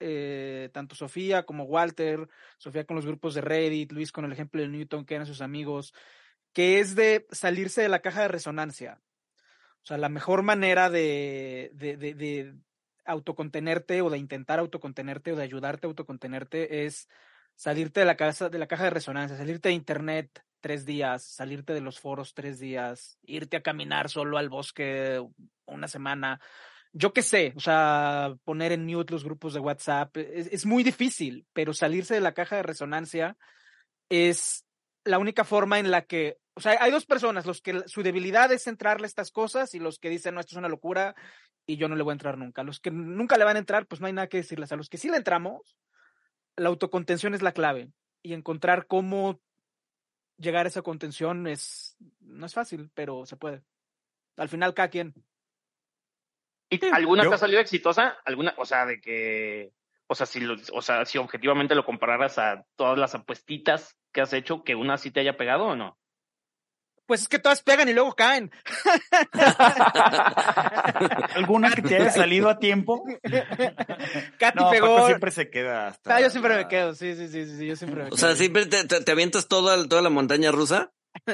eh, 0.00 0.70
tanto 0.72 0.94
Sofía 0.94 1.44
como 1.44 1.64
Walter, 1.64 2.28
Sofía 2.58 2.84
con 2.84 2.96
los 2.96 3.06
grupos 3.06 3.34
de 3.34 3.42
Reddit, 3.42 3.92
Luis 3.92 4.12
con 4.12 4.24
el 4.24 4.32
ejemplo 4.32 4.60
de 4.60 4.68
Newton, 4.68 5.04
que 5.04 5.14
eran 5.14 5.26
sus 5.26 5.40
amigos, 5.40 5.94
que 6.52 6.80
es 6.80 6.94
de 6.94 7.26
salirse 7.30 7.82
de 7.82 7.88
la 7.88 8.00
caja 8.00 8.22
de 8.22 8.28
resonancia. 8.28 9.00
O 9.82 9.86
sea, 9.86 9.98
la 9.98 10.08
mejor 10.08 10.42
manera 10.42 10.90
de, 10.90 11.70
de, 11.74 11.96
de, 11.96 12.54
autocontenerte 13.04 14.02
o 14.02 14.10
de 14.10 14.18
intentar 14.18 14.58
autocontenerte 14.58 15.32
o 15.32 15.36
de 15.36 15.42
ayudarte 15.42 15.86
a 15.86 15.88
autocontenerte 15.88 16.84
es 16.84 17.08
salirte 17.54 18.00
de 18.00 18.06
la, 18.06 18.16
casa, 18.16 18.48
de 18.48 18.58
la 18.58 18.66
caja 18.66 18.84
de 18.84 18.90
resonancia, 18.90 19.36
salirte 19.36 19.68
de 19.70 19.74
internet 19.74 20.44
tres 20.60 20.84
días, 20.84 21.24
salirte 21.24 21.72
de 21.72 21.80
los 21.80 21.98
foros 21.98 22.34
tres 22.34 22.58
días, 22.58 23.18
irte 23.22 23.56
a 23.56 23.62
caminar 23.62 24.10
solo 24.10 24.38
al 24.38 24.48
bosque 24.48 25.22
una 25.66 25.88
semana. 25.88 26.40
Yo 26.92 27.12
qué 27.12 27.22
sé, 27.22 27.52
o 27.56 27.60
sea, 27.60 28.34
poner 28.44 28.72
en 28.72 28.84
mute 28.84 29.12
los 29.12 29.24
grupos 29.24 29.54
de 29.54 29.60
WhatsApp 29.60 30.16
es, 30.16 30.48
es 30.52 30.66
muy 30.66 30.82
difícil, 30.82 31.46
pero 31.52 31.72
salirse 31.72 32.14
de 32.14 32.20
la 32.20 32.34
caja 32.34 32.56
de 32.56 32.62
resonancia 32.62 33.36
es 34.08 34.66
la 35.04 35.18
única 35.18 35.44
forma 35.44 35.78
en 35.78 35.90
la 35.90 36.02
que, 36.02 36.38
o 36.54 36.60
sea, 36.60 36.76
hay 36.80 36.90
dos 36.90 37.06
personas, 37.06 37.46
los 37.46 37.60
que 37.60 37.88
su 37.88 38.02
debilidad 38.02 38.50
es 38.52 38.66
entrarle 38.66 39.06
estas 39.06 39.30
cosas 39.30 39.74
y 39.74 39.78
los 39.78 39.98
que 39.98 40.10
dicen, 40.10 40.34
no, 40.34 40.40
esto 40.40 40.54
es 40.54 40.58
una 40.58 40.68
locura 40.68 41.14
y 41.66 41.76
yo 41.76 41.88
no 41.88 41.96
le 41.96 42.02
voy 42.02 42.12
a 42.12 42.14
entrar 42.14 42.36
nunca. 42.36 42.62
Los 42.62 42.80
que 42.80 42.90
nunca 42.90 43.38
le 43.38 43.44
van 43.44 43.56
a 43.56 43.60
entrar, 43.60 43.86
pues 43.86 44.00
no 44.00 44.06
hay 44.06 44.12
nada 44.12 44.28
que 44.28 44.38
decirles. 44.38 44.72
A 44.72 44.76
los 44.76 44.88
que 44.88 44.98
sí 44.98 45.08
le 45.08 45.16
entramos, 45.16 45.76
la 46.56 46.68
autocontención 46.68 47.34
es 47.34 47.42
la 47.42 47.52
clave 47.52 47.90
y 48.22 48.34
encontrar 48.34 48.86
cómo 48.86 49.40
llegar 50.36 50.66
a 50.66 50.68
esa 50.68 50.82
contención 50.82 51.46
es, 51.46 51.96
no 52.20 52.46
es 52.46 52.54
fácil, 52.54 52.90
pero 52.94 53.24
se 53.26 53.36
puede. 53.36 53.62
Al 54.36 54.48
final, 54.48 54.74
cada 54.74 54.88
quien. 54.88 55.14
¿Y 56.70 56.84
alguna 56.92 57.28
te 57.28 57.34
ha 57.34 57.38
salido 57.38 57.60
exitosa? 57.60 58.18
¿Alguna, 58.24 58.54
o 58.56 58.64
sea, 58.64 58.86
de 58.86 59.00
que, 59.00 59.72
o 60.06 60.14
sea, 60.14 60.26
si, 60.26 60.44
o 60.46 60.82
sea, 60.82 61.04
si 61.04 61.18
objetivamente 61.18 61.74
lo 61.74 61.84
compararas 61.84 62.38
a 62.38 62.64
todas 62.76 62.98
las 62.98 63.14
apuestitas 63.14 63.96
que 64.12 64.20
has 64.20 64.32
hecho, 64.32 64.64
que 64.64 64.74
una 64.74 64.96
sí 64.96 65.10
te 65.10 65.20
haya 65.20 65.36
pegado 65.36 65.64
o 65.64 65.76
no? 65.76 65.99
Pues 67.10 67.22
es 67.22 67.28
que 67.28 67.40
todas 67.40 67.60
pegan 67.60 67.88
y 67.88 67.92
luego 67.92 68.14
caen. 68.14 68.52
¿Alguna 71.34 71.72
que 71.72 71.82
te 71.82 71.96
haya 71.96 72.12
salido 72.12 72.48
a 72.48 72.60
tiempo? 72.60 73.02
Katy 74.38 74.58
no, 74.60 74.70
pegó. 74.70 75.08
siempre 75.08 75.32
se 75.32 75.50
queda 75.50 75.88
hasta. 75.88 76.14
Ah, 76.14 76.20
yo 76.20 76.30
siempre 76.30 76.54
me 76.54 76.68
quedo, 76.68 76.94
sí, 76.94 77.16
sí, 77.16 77.26
sí, 77.26 77.46
sí, 77.46 77.66
yo 77.66 77.74
siempre 77.74 78.04
me 78.04 78.10
O 78.10 78.16
sea, 78.16 78.36
siempre 78.36 78.66
te, 78.66 78.84
te, 78.84 79.10
avientas 79.10 79.48
toda, 79.48 79.88
toda 79.88 80.02
la 80.02 80.10
montaña 80.10 80.52
rusa. 80.52 80.92
O 81.26 81.32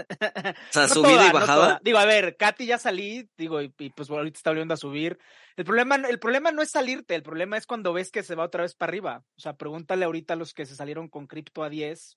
sea, 0.70 0.89
subida 0.95 1.29
y 1.29 1.33
bajada. 1.33 1.79
digo, 1.85 1.99
a 1.99 2.07
ver, 2.07 2.39
Katy 2.39 2.64
ya 2.64 2.79
salí, 2.79 3.29
digo, 3.37 3.61
y, 3.61 3.68
pues 3.68 4.09
ahorita 4.09 4.39
está 4.39 4.49
volviendo 4.49 4.72
a 4.72 4.79
subir. 4.79 5.18
El 5.59 5.66
problema, 5.66 5.97
el 5.97 6.18
problema 6.18 6.53
no 6.53 6.62
es 6.62 6.70
salirte, 6.70 7.14
el 7.14 7.22
problema 7.22 7.59
es 7.59 7.66
cuando 7.66 7.93
ves 7.93 8.11
que 8.11 8.22
se 8.22 8.35
va 8.35 8.45
otra 8.45 8.62
vez 8.62 8.74
para 8.74 8.89
arriba. 8.89 9.24
O 9.37 9.43
sea, 9.43 9.59
pregúntale 9.59 10.07
ahorita 10.07 10.33
a 10.33 10.39
los 10.39 10.55
que 10.55 10.64
se 10.64 10.74
salieron 10.74 11.11
con 11.11 11.27
cripto 11.27 11.62
a 11.62 11.68
10, 11.68 12.16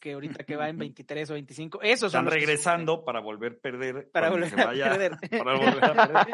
que 0.00 0.12
ahorita 0.12 0.44
que 0.44 0.56
va 0.56 0.68
en 0.68 0.78
23 0.78 1.30
o 1.30 1.34
25. 1.34 1.82
Esos 1.82 2.08
Están 2.08 2.26
regresando 2.26 3.04
para 3.04 3.20
volver 3.20 3.52
a 3.52 3.60
perder. 3.60 4.10
Para 4.10 4.30
volver 4.30 4.60
a 4.60 4.70
perder. 4.70 5.18
Para 5.30 5.56
volver 5.56 5.84
a 5.84 6.06
perder. 6.06 6.26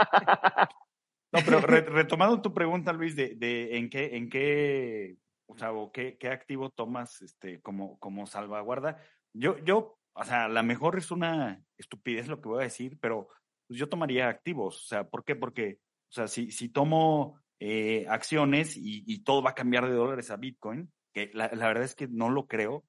No, 1.33 1.41
pero 1.45 1.61
retomando 1.91 2.41
tu 2.41 2.55
pregunta, 2.55 2.93
Luis, 2.93 3.17
de, 3.17 3.35
de 3.35 3.77
en 3.77 3.91
qué, 3.91 4.17
en 4.17 4.31
qué, 4.31 5.17
o 5.47 5.59
sea, 5.59 5.73
o 5.73 5.91
qué, 5.91 6.17
qué 6.17 6.29
activo 6.29 6.71
tomas 6.71 7.23
este, 7.23 7.61
como, 7.61 7.99
como 7.99 8.27
salvaguarda. 8.27 8.99
Yo, 9.33 9.59
yo, 9.65 9.99
o 10.15 10.25
sea, 10.25 10.45
a 10.45 10.49
lo 10.49 10.63
mejor 10.63 10.97
es 10.97 11.11
una 11.11 11.61
estupidez 11.77 12.29
lo 12.29 12.41
que 12.41 12.49
voy 12.49 12.61
a 12.61 12.65
decir, 12.65 12.99
pero 13.01 13.29
pues 13.67 13.79
yo 13.79 13.89
tomaría 13.89 14.29
activos. 14.29 14.85
O 14.85 14.87
sea, 14.87 15.05
¿por 15.09 15.25
qué? 15.25 15.35
Porque, 15.35 15.79
o 16.09 16.13
sea, 16.13 16.29
si, 16.29 16.53
si 16.53 16.69
tomo 16.69 17.41
eh, 17.59 18.07
acciones 18.09 18.77
y, 18.77 19.03
y, 19.07 19.25
todo 19.25 19.43
va 19.43 19.51
a 19.51 19.55
cambiar 19.55 19.89
de 19.89 19.95
dólares 19.95 20.31
a 20.31 20.37
Bitcoin, 20.37 20.93
que 21.13 21.31
la, 21.35 21.51
la 21.53 21.67
verdad 21.67 21.85
es 21.85 21.97
que 21.97 22.07
no 22.07 22.31
lo 22.31 22.47
creo, 22.47 22.85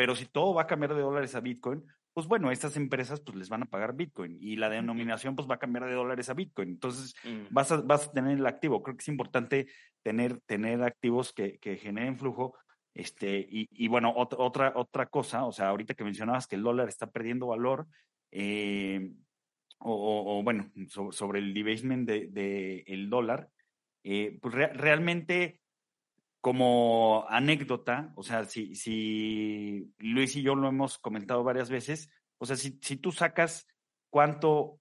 pero 0.00 0.16
si 0.16 0.24
todo 0.24 0.54
va 0.54 0.62
a 0.62 0.66
cambiar 0.66 0.94
de 0.94 1.02
dólares 1.02 1.34
a 1.34 1.40
Bitcoin, 1.40 1.84
pues 2.14 2.26
bueno, 2.26 2.50
estas 2.50 2.74
empresas 2.78 3.20
pues 3.20 3.36
les 3.36 3.50
van 3.50 3.64
a 3.64 3.66
pagar 3.66 3.94
Bitcoin 3.94 4.38
y 4.40 4.56
la 4.56 4.70
denominación 4.70 5.36
pues 5.36 5.46
va 5.46 5.56
a 5.56 5.58
cambiar 5.58 5.84
de 5.84 5.92
dólares 5.92 6.30
a 6.30 6.32
Bitcoin. 6.32 6.70
Entonces 6.70 7.14
mm. 7.22 7.52
vas, 7.52 7.70
a, 7.70 7.82
vas 7.82 8.08
a 8.08 8.12
tener 8.12 8.38
el 8.38 8.46
activo. 8.46 8.82
Creo 8.82 8.96
que 8.96 9.02
es 9.02 9.08
importante 9.08 9.66
tener, 10.02 10.40
tener 10.46 10.82
activos 10.84 11.34
que, 11.34 11.58
que 11.58 11.76
generen 11.76 12.16
flujo. 12.16 12.56
Este, 12.94 13.46
y, 13.46 13.68
y 13.72 13.88
bueno, 13.88 14.14
otra, 14.16 14.72
otra 14.74 15.04
cosa, 15.04 15.44
o 15.44 15.52
sea, 15.52 15.68
ahorita 15.68 15.92
que 15.92 16.04
mencionabas 16.04 16.46
que 16.46 16.56
el 16.56 16.62
dólar 16.62 16.88
está 16.88 17.10
perdiendo 17.10 17.48
valor, 17.48 17.86
eh, 18.30 19.12
o, 19.80 20.38
o, 20.38 20.42
bueno, 20.42 20.70
sobre 21.10 21.40
el 21.40 21.52
debasement 21.52 22.08
del 22.08 22.32
de, 22.32 22.84
el 22.86 23.10
dólar, 23.10 23.50
eh, 24.02 24.38
pues 24.40 24.54
re, 24.54 24.68
realmente 24.68 25.60
como 26.40 27.26
anécdota, 27.28 28.12
o 28.16 28.22
sea, 28.22 28.44
si, 28.44 28.74
si 28.74 29.92
Luis 29.98 30.36
y 30.36 30.42
yo 30.42 30.54
lo 30.54 30.68
hemos 30.68 30.98
comentado 30.98 31.44
varias 31.44 31.70
veces, 31.70 32.10
o 32.38 32.46
sea, 32.46 32.56
si, 32.56 32.78
si 32.82 32.96
tú 32.96 33.12
sacas 33.12 33.66
cuánto 34.08 34.80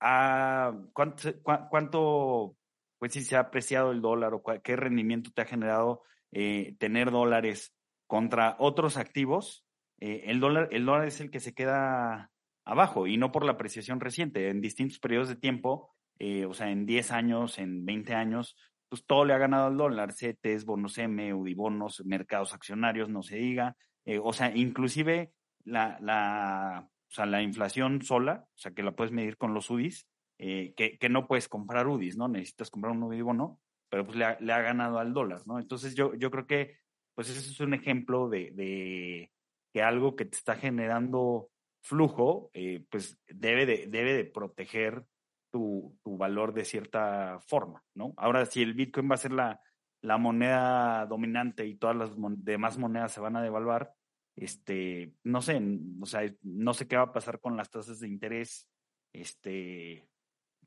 ha, 0.00 0.72
cuánto, 0.92 1.30
cuánto, 1.42 2.56
pues 2.98 3.12
si 3.12 3.22
se 3.22 3.36
ha 3.36 3.40
apreciado 3.40 3.92
el 3.92 4.00
dólar 4.00 4.34
o 4.34 4.42
qué 4.62 4.76
rendimiento 4.76 5.30
te 5.34 5.42
ha 5.42 5.46
generado 5.46 6.02
eh, 6.32 6.76
tener 6.78 7.10
dólares 7.10 7.74
contra 8.06 8.56
otros 8.58 8.96
activos, 8.96 9.66
eh, 10.00 10.24
el, 10.26 10.40
dólar, 10.40 10.68
el 10.72 10.86
dólar 10.86 11.08
es 11.08 11.20
el 11.20 11.30
que 11.30 11.40
se 11.40 11.54
queda 11.54 12.30
abajo 12.64 13.06
y 13.06 13.16
no 13.16 13.32
por 13.32 13.44
la 13.44 13.52
apreciación 13.52 14.00
reciente. 14.00 14.48
En 14.48 14.60
distintos 14.60 14.98
periodos 14.98 15.28
de 15.28 15.36
tiempo, 15.36 15.94
eh, 16.18 16.46
o 16.46 16.54
sea, 16.54 16.70
en 16.70 16.86
10 16.86 17.10
años, 17.12 17.58
en 17.58 17.84
20 17.84 18.14
años, 18.14 18.56
pues 18.88 19.04
todo 19.06 19.24
le 19.24 19.34
ha 19.34 19.38
ganado 19.38 19.66
al 19.66 19.76
dólar, 19.76 20.12
CETES, 20.12 20.64
bonos 20.64 20.98
M, 20.98 21.34
UDIBonos, 21.34 22.04
mercados 22.04 22.54
accionarios, 22.54 23.08
no 23.08 23.22
se 23.22 23.36
diga. 23.36 23.76
Eh, 24.04 24.18
o 24.22 24.32
sea, 24.32 24.54
inclusive 24.56 25.32
la, 25.64 25.98
la, 26.00 26.88
o 26.88 27.10
sea, 27.10 27.26
la 27.26 27.42
inflación 27.42 28.02
sola, 28.02 28.46
o 28.54 28.58
sea, 28.58 28.72
que 28.72 28.82
la 28.82 28.92
puedes 28.92 29.12
medir 29.12 29.36
con 29.36 29.54
los 29.54 29.70
UDIs, 29.70 30.06
eh, 30.38 30.72
que, 30.76 30.98
que, 30.98 31.08
no 31.08 31.26
puedes 31.26 31.48
comprar 31.48 31.86
UDIs, 31.86 32.16
¿no? 32.16 32.28
Necesitas 32.28 32.70
comprar 32.70 32.92
un 32.92 33.02
UDIBono, 33.02 33.60
pero 33.90 34.04
pues 34.04 34.16
le 34.16 34.24
ha, 34.24 34.38
le 34.40 34.52
ha, 34.52 34.60
ganado 34.60 34.98
al 34.98 35.12
dólar, 35.12 35.42
¿no? 35.46 35.58
Entonces 35.58 35.94
yo, 35.94 36.14
yo 36.14 36.30
creo 36.30 36.46
que, 36.46 36.76
pues 37.14 37.28
ese 37.28 37.40
es 37.40 37.60
un 37.60 37.74
ejemplo 37.74 38.28
de, 38.28 38.52
de 38.52 39.32
que 39.72 39.82
algo 39.82 40.16
que 40.16 40.24
te 40.24 40.36
está 40.36 40.56
generando 40.56 41.50
flujo, 41.82 42.50
eh, 42.54 42.84
pues 42.90 43.18
debe 43.28 43.66
de, 43.66 43.86
debe 43.88 44.14
de 44.14 44.24
proteger 44.24 45.04
tu, 45.50 45.96
tu, 46.02 46.16
valor 46.16 46.52
de 46.52 46.64
cierta 46.64 47.40
forma, 47.46 47.82
¿no? 47.94 48.14
Ahora, 48.16 48.46
si 48.46 48.62
el 48.62 48.74
Bitcoin 48.74 49.10
va 49.10 49.14
a 49.14 49.18
ser 49.18 49.32
la, 49.32 49.60
la 50.02 50.18
moneda 50.18 51.06
dominante 51.06 51.66
y 51.66 51.76
todas 51.76 51.96
las 51.96 52.10
demás 52.38 52.78
monedas 52.78 53.12
se 53.12 53.20
van 53.20 53.36
a 53.36 53.42
devaluar, 53.42 53.94
este, 54.36 55.12
no 55.24 55.42
sé, 55.42 55.60
o 56.00 56.06
sea, 56.06 56.22
no 56.42 56.74
sé 56.74 56.86
qué 56.86 56.96
va 56.96 57.04
a 57.04 57.12
pasar 57.12 57.40
con 57.40 57.56
las 57.56 57.70
tasas 57.70 58.00
de 58.00 58.08
interés, 58.08 58.68
este, 59.12 60.08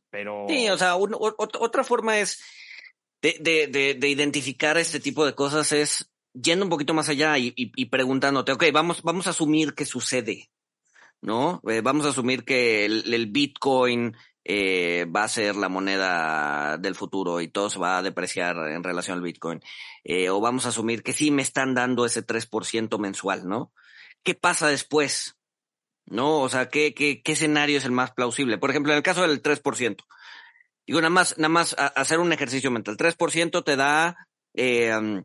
pero... 0.09 0.45
Sí, 0.49 0.69
o 0.69 0.77
sea, 0.77 0.95
un, 0.95 1.15
otra 1.17 1.84
forma 1.84 2.19
es 2.19 2.43
de, 3.21 3.38
de, 3.39 3.67
de, 3.67 3.93
de, 3.93 4.09
identificar 4.09 4.77
este 4.77 4.99
tipo 4.99 5.25
de 5.25 5.36
cosas 5.36 5.71
es 5.71 6.11
yendo 6.34 6.65
un 6.65 6.69
poquito 6.69 6.93
más 6.93 7.07
allá 7.07 7.38
y, 7.38 7.53
y, 7.55 7.71
y 7.75 7.86
preguntándote, 7.86 8.51
ok, 8.51 8.65
vamos, 8.73 9.01
vamos 9.03 9.27
a 9.27 9.32
asumir 9.32 9.73
que 9.73 9.86
sucede, 9.86 10.49
¿no? 11.21 11.61
Eh, 11.69 11.82
vamos 11.82 12.05
a 12.05 12.09
asumir 12.09 12.43
que 12.43 12.86
el, 12.86 13.13
el 13.13 13.27
Bitcoin 13.27 14.15
eh, 14.44 15.06
va 15.06 15.24
a 15.24 15.28
ser 15.28 15.56
la 15.56 15.70
moneda 15.70 16.78
del 16.78 16.96
futuro 16.96 17.42
y 17.42 17.48
todo 17.48 17.70
se 17.70 17.80
va 17.80 17.98
a 17.98 18.02
depreciar 18.02 18.58
en 18.70 18.84
relación 18.84 19.18
al 19.18 19.24
Bitcoin. 19.24 19.62
Eh, 20.04 20.30
o 20.30 20.39
vamos 20.39 20.66
a 20.66 20.70
asumir 20.70 21.04
que 21.04 21.14
sí 21.14 21.30
me 21.30 21.44
están 21.44 21.76
dando 21.76 22.06
ese 22.06 22.26
3% 22.26 22.98
mensual, 23.00 23.48
¿no? 23.48 23.72
¿Qué 24.24 24.34
pasa 24.34 24.68
después? 24.68 25.38
¿No? 26.06 26.39
O 26.39 26.50
sea, 26.50 26.70
¿qué, 26.70 26.94
qué, 26.94 27.22
qué 27.22 27.34
escenario 27.34 27.78
es 27.78 27.86
el 27.86 27.92
más 27.92 28.12
plausible? 28.12 28.58
Por 28.58 28.72
ejemplo, 28.72 28.92
en 28.92 28.98
el 28.98 29.04
caso 29.04 29.22
del 29.22 29.42
3%. 29.42 29.98
Digo, 30.88 31.00
nada 31.00 31.12
más, 31.12 31.38
nada 31.38 31.50
más 31.50 31.76
hacer 31.78 32.20
un 32.20 32.34
ejercicio 32.34 32.72
mental. 32.72 32.98
3% 32.98 33.64
te 33.64 33.76
da, 33.76 34.28
eh, 34.56 35.24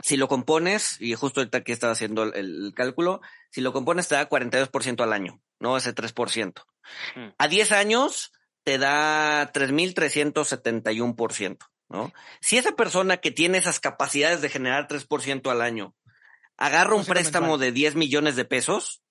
si 0.00 0.16
lo 0.16 0.28
compones, 0.28 1.00
y 1.00 1.14
justo 1.14 1.40
ahorita 1.40 1.58
aquí 1.58 1.72
estaba 1.72 1.92
haciendo 1.92 2.22
el, 2.22 2.34
el, 2.34 2.72
cálculo, 2.74 3.20
si 3.50 3.60
lo 3.60 3.72
compones 3.72 4.06
te 4.06 4.14
da 4.14 4.28
42% 4.28 5.02
al 5.02 5.12
año, 5.12 5.42
¿no? 5.58 5.76
Ese 5.76 5.92
3%. 5.94 6.64
Mm. 7.16 7.28
A 7.36 7.48
10 7.48 7.72
años 7.72 8.32
te 8.64 8.78
da 8.78 9.52
3.371%, 9.52 11.58
¿no? 11.88 12.12
Si 12.40 12.56
esa 12.56 12.72
persona 12.72 13.18
que 13.18 13.30
tiene 13.30 13.58
esas 13.58 13.78
capacidades 13.78 14.40
de 14.40 14.48
generar 14.48 14.88
3% 14.88 15.50
al 15.50 15.62
año 15.62 15.94
agarra 16.56 16.94
un 16.94 17.04
préstamo 17.04 17.58
de 17.58 17.72
10 17.72 17.94
millones 17.94 18.36
de 18.36 18.44
pesos, 18.44 19.02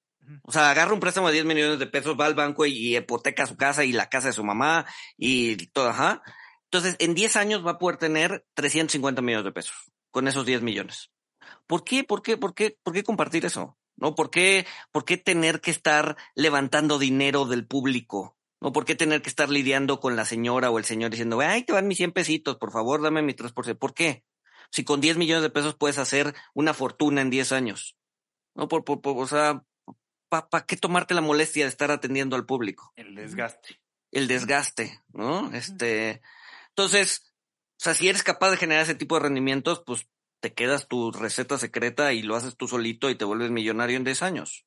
o 0.44 0.52
sea, 0.52 0.72
agarra 0.72 0.94
un 0.94 1.00
préstamo 1.00 1.28
de 1.28 1.34
10 1.34 1.46
millones 1.46 1.80
de 1.80 1.88
pesos, 1.88 2.18
va 2.20 2.26
al 2.26 2.36
banco 2.36 2.66
y, 2.66 2.98
hipoteca 2.98 3.46
su 3.46 3.58
casa 3.58 3.84
y 3.84 3.92
la 3.92 4.10
casa 4.10 4.28
de 4.28 4.34
su 4.34 4.44
mamá 4.44 4.86
y 5.18 5.68
todo, 5.68 5.90
ajá. 5.90 6.22
Entonces, 6.66 6.96
en 7.00 7.14
10 7.14 7.36
años 7.36 7.66
va 7.66 7.72
a 7.72 7.78
poder 7.78 7.98
tener 7.98 8.46
350 8.56 9.22
millones 9.22 9.46
de 9.46 9.52
pesos 9.52 9.76
con 10.10 10.28
esos 10.28 10.46
10 10.46 10.62
millones. 10.62 11.12
¿Por 11.68 11.84
qué? 11.84 12.04
¿Por 12.04 12.22
qué? 12.22 12.38
¿Por 12.38 12.54
qué? 12.54 12.78
¿Por 12.82 12.94
qué 12.94 13.04
compartir 13.04 13.46
eso? 13.46 13.78
¿No? 13.96 14.16
¿Por 14.16 14.32
qué, 14.32 14.66
por 14.92 15.06
qué 15.06 15.18
tener 15.18 15.62
que 15.62 15.72
estar 15.72 16.18
levantando 16.36 16.98
dinero 16.98 17.46
del 17.46 17.68
público? 17.68 18.38
¿No? 18.64 18.72
¿Por 18.72 18.86
qué 18.86 18.96
tener 18.96 19.22
que 19.22 19.28
estar 19.28 19.50
lidiando 19.50 20.00
con 20.00 20.16
la 20.16 20.24
señora 20.24 20.72
o 20.72 20.80
el 20.80 20.86
señor 20.86 21.12
diciendo, 21.12 21.42
ay, 21.42 21.64
te 21.64 21.74
van 21.74 21.86
mis 21.86 21.98
100 21.98 22.14
pesitos, 22.14 22.56
por 22.56 22.72
favor, 22.72 23.02
dame 23.02 23.22
mi 23.22 23.34
3%? 23.34 23.78
¿Por 23.78 23.94
qué? 23.94 24.24
Si 24.72 24.86
con 24.86 25.02
10 25.02 25.18
millones 25.18 25.44
de 25.44 25.50
pesos 25.50 25.76
puedes 25.76 25.98
hacer 25.98 26.34
una 26.54 26.74
fortuna 26.74 27.22
en 27.22 27.30
10 27.30 27.52
años. 27.52 27.98
¿No? 28.56 28.70
Por, 28.70 28.86
por, 28.86 29.02
por 29.02 29.18
o 29.18 29.28
sea, 29.28 29.66
¿para 30.30 30.48
pa 30.50 30.66
qué 30.66 30.78
tomarte 30.78 31.14
la 31.14 31.20
molestia 31.20 31.66
de 31.66 31.70
estar 31.70 31.92
atendiendo 31.92 32.38
al 32.38 32.46
público? 32.46 32.94
El 32.96 33.16
desgaste. 33.16 33.82
El 34.12 34.30
desgaste, 34.30 35.02
¿no? 35.12 35.52
Este, 35.54 36.22
entonces, 36.70 37.34
o 37.72 37.84
sea, 37.84 37.94
si 37.94 38.08
eres 38.08 38.24
capaz 38.24 38.52
de 38.52 38.58
generar 38.58 38.84
ese 38.84 38.96
tipo 38.96 39.16
de 39.16 39.24
rendimientos, 39.24 39.84
pues 39.86 40.08
te 40.40 40.54
quedas 40.54 40.88
tu 40.88 41.12
receta 41.12 41.58
secreta 41.58 42.14
y 42.14 42.22
lo 42.22 42.36
haces 42.38 42.56
tú 42.56 42.68
solito 42.68 43.10
y 43.10 43.16
te 43.16 43.26
vuelves 43.26 43.52
millonario 43.52 43.98
en 43.98 44.06
10 44.06 44.22
años, 44.24 44.66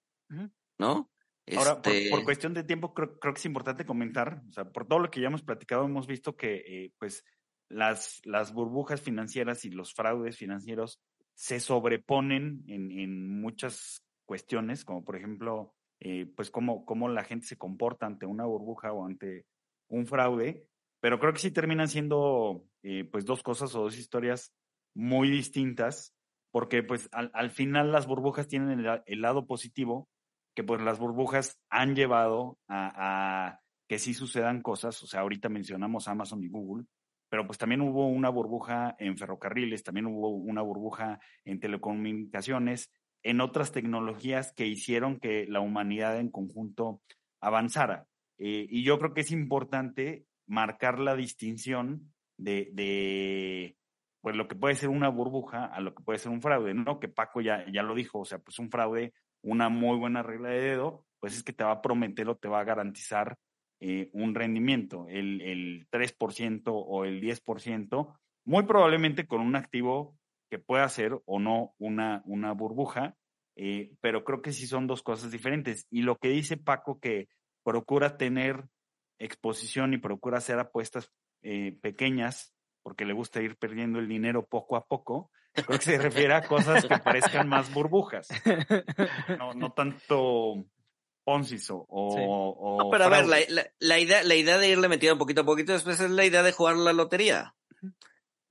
¿no? 0.78 1.10
Ahora, 1.56 1.80
por, 1.80 1.92
este 1.92 2.10
por, 2.10 2.24
cuestión 2.24 2.54
de 2.54 2.64
tiempo, 2.64 2.92
creo, 2.92 3.18
creo, 3.18 3.34
que 3.34 3.38
es 3.38 3.46
importante 3.46 3.86
comentar, 3.86 4.42
o 4.48 4.52
sea, 4.52 4.64
por 4.64 4.86
todo 4.86 4.98
lo 4.98 5.10
que 5.10 5.20
ya 5.20 5.28
hemos 5.28 5.42
platicado, 5.42 5.84
hemos 5.84 6.06
visto 6.06 6.36
que, 6.36 6.56
eh, 6.66 6.92
pues, 6.98 7.24
las, 7.68 8.20
las 8.24 8.52
burbujas 8.52 9.00
financieras 9.00 9.64
y 9.64 9.70
los 9.70 9.94
fraudes 9.94 10.36
financieros 10.36 11.00
se 11.34 11.60
sobreponen 11.60 12.64
en, 12.66 12.90
en 12.90 13.40
muchas 13.40 14.02
cuestiones, 14.24 14.84
como 14.84 15.04
por 15.04 15.16
ejemplo, 15.16 15.74
eh, 16.00 16.26
pues 16.36 16.50
cómo, 16.50 16.84
cómo 16.84 17.08
la 17.08 17.24
gente 17.24 17.46
se 17.46 17.56
comporta 17.56 18.06
ante 18.06 18.26
una 18.26 18.44
burbuja 18.44 18.92
o 18.92 19.06
ante 19.06 19.46
un 19.88 20.06
fraude, 20.06 20.66
pero 21.00 21.18
creo 21.18 21.32
que 21.32 21.38
sí 21.38 21.50
terminan 21.50 21.88
siendo 21.88 22.64
eh, 22.82 23.04
pues 23.04 23.24
dos 23.24 23.42
cosas 23.42 23.74
o 23.74 23.82
dos 23.82 23.98
historias 23.98 24.52
muy 24.94 25.30
distintas, 25.30 26.14
porque 26.50 26.82
pues 26.82 27.08
al, 27.12 27.30
al 27.34 27.50
final 27.50 27.92
las 27.92 28.06
burbujas 28.06 28.48
tienen 28.48 28.80
el, 28.80 29.02
el, 29.06 29.20
lado 29.20 29.46
positivo, 29.46 30.08
que 30.56 30.64
pues 30.64 30.80
las 30.80 30.98
burbujas 30.98 31.60
han 31.68 31.94
llevado 31.94 32.58
a, 32.66 33.60
que 33.86 33.98
sí 33.98 34.14
sucedan 34.14 34.62
cosas, 34.62 35.00
o 35.02 35.06
sea, 35.06 35.20
ahorita 35.20 35.50
mencionamos 35.50 36.08
Amazon 36.08 36.42
y 36.42 36.48
Google, 36.48 36.86
pero 37.28 37.46
pues 37.46 37.58
también 37.58 37.82
hubo 37.82 38.08
una 38.08 38.30
burbuja 38.30 38.96
en 38.98 39.18
ferrocarriles, 39.18 39.84
también 39.84 40.06
hubo 40.06 40.30
una 40.30 40.62
burbuja 40.62 41.20
en 41.44 41.60
telecomunicaciones, 41.60 42.90
en 43.22 43.40
otras 43.42 43.70
tecnologías 43.70 44.52
que 44.54 44.66
hicieron 44.66 45.20
que 45.20 45.46
la 45.46 45.60
humanidad 45.60 46.18
en 46.18 46.30
conjunto 46.30 47.02
avanzara. 47.40 48.06
Eh, 48.38 48.66
y 48.68 48.82
yo 48.82 48.98
creo 48.98 49.12
que 49.12 49.20
es 49.20 49.32
importante 49.32 50.24
marcar 50.46 50.98
la 50.98 51.14
distinción 51.14 52.14
de, 52.38 52.70
de, 52.72 53.76
pues 54.22 54.36
lo 54.36 54.48
que 54.48 54.56
puede 54.56 54.74
ser 54.74 54.88
una 54.88 55.08
burbuja 55.10 55.66
a 55.66 55.80
lo 55.80 55.94
que 55.94 56.02
puede 56.02 56.18
ser 56.18 56.32
un 56.32 56.40
fraude, 56.40 56.72
¿no? 56.74 56.98
Que 56.98 57.08
Paco 57.08 57.40
ya, 57.42 57.64
ya 57.70 57.82
lo 57.82 57.94
dijo, 57.94 58.20
o 58.20 58.24
sea, 58.24 58.38
pues 58.38 58.58
un 58.58 58.70
fraude, 58.70 59.12
una 59.46 59.68
muy 59.68 59.96
buena 59.96 60.22
regla 60.22 60.50
de 60.50 60.60
dedo, 60.60 61.04
pues 61.20 61.36
es 61.36 61.42
que 61.42 61.52
te 61.52 61.64
va 61.64 61.70
a 61.70 61.82
prometer 61.82 62.28
o 62.28 62.36
te 62.36 62.48
va 62.48 62.60
a 62.60 62.64
garantizar 62.64 63.38
eh, 63.80 64.10
un 64.12 64.34
rendimiento, 64.34 65.06
el, 65.08 65.40
el 65.40 65.88
3% 65.90 66.62
o 66.66 67.04
el 67.04 67.20
10%, 67.20 68.18
muy 68.44 68.64
probablemente 68.64 69.26
con 69.26 69.40
un 69.40 69.54
activo 69.54 70.16
que 70.50 70.58
pueda 70.58 70.88
ser 70.88 71.18
o 71.26 71.38
no 71.38 71.74
una, 71.78 72.22
una 72.26 72.52
burbuja, 72.52 73.16
eh, 73.56 73.92
pero 74.00 74.24
creo 74.24 74.42
que 74.42 74.52
sí 74.52 74.66
son 74.66 74.86
dos 74.86 75.02
cosas 75.02 75.30
diferentes. 75.30 75.86
Y 75.90 76.02
lo 76.02 76.16
que 76.16 76.28
dice 76.28 76.56
Paco, 76.56 76.98
que 76.98 77.28
procura 77.64 78.16
tener 78.16 78.64
exposición 79.18 79.94
y 79.94 79.98
procura 79.98 80.38
hacer 80.38 80.58
apuestas 80.58 81.10
eh, 81.42 81.76
pequeñas, 81.80 82.54
porque 82.82 83.04
le 83.04 83.12
gusta 83.12 83.42
ir 83.42 83.56
perdiendo 83.56 83.98
el 83.98 84.08
dinero 84.08 84.46
poco 84.46 84.76
a 84.76 84.86
poco, 84.86 85.30
creo 85.64 85.78
que 85.78 85.84
se 85.84 85.98
refiere 85.98 86.34
a 86.34 86.42
cosas 86.42 86.84
que 86.84 86.98
parezcan 86.98 87.48
más 87.48 87.72
burbujas. 87.72 88.28
No, 89.38 89.54
no 89.54 89.72
tanto 89.72 90.64
Poncis 91.26 91.68
o, 91.70 91.86
sí. 91.88 92.22
o 92.22 92.76
no, 92.84 92.88
pero 92.88 93.04
a 93.04 93.08
ver, 93.08 93.26
la, 93.26 93.38
la, 93.48 93.68
la, 93.80 93.98
idea, 93.98 94.22
la 94.22 94.36
idea 94.36 94.58
de 94.58 94.68
irle 94.68 94.88
metiendo 94.88 95.18
poquito 95.18 95.40
a 95.40 95.44
poquito 95.44 95.72
después 95.72 95.98
es 95.98 96.10
la 96.10 96.24
idea 96.24 96.44
de 96.44 96.52
jugar 96.52 96.76
la 96.76 96.92
lotería. 96.92 97.56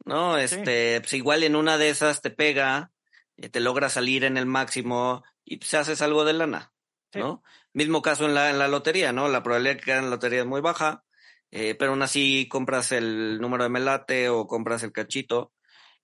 ¿No? 0.03 0.38
Este, 0.38 0.95
sí. 0.95 0.99
pues 0.99 1.14
igual 1.14 1.43
en 1.43 1.56
una 1.56 1.78
de 1.78 1.88
esas 1.88 2.22
te 2.22 2.32
pega, 2.32 2.91
eh, 3.38 3.47
te 3.47 3.62
logra 3.62 3.88
salir 3.88 4.26
en 4.26 4.36
el 4.36 4.45
máximo 4.45 5.24
y 5.45 5.56
pues 5.56 5.74
haces 5.74 6.01
algo 6.01 6.26
de 6.26 6.34
lana. 6.34 6.74
Sí. 7.14 7.20
¿No? 7.20 7.43
Mismo 7.72 8.01
caso 8.01 8.26
en 8.26 8.34
la, 8.36 8.49
en 8.49 8.60
la 8.60 8.68
lotería, 8.68 9.14
¿no? 9.14 9.30
La 9.30 9.41
probabilidad 9.41 9.76
de 9.76 9.82
que 9.82 9.91
en 9.93 10.03
la 10.03 10.10
lotería 10.10 10.41
es 10.41 10.45
muy 10.45 10.60
baja, 10.60 11.06
eh, 11.51 11.76
pero 11.76 11.91
aún 11.91 12.01
así 12.01 12.49
compras 12.49 12.91
el 12.91 13.39
número 13.39 13.64
de 13.64 13.70
melate 13.70 14.28
o 14.28 14.47
compras 14.47 14.84
el 14.84 14.91
cachito. 14.91 15.53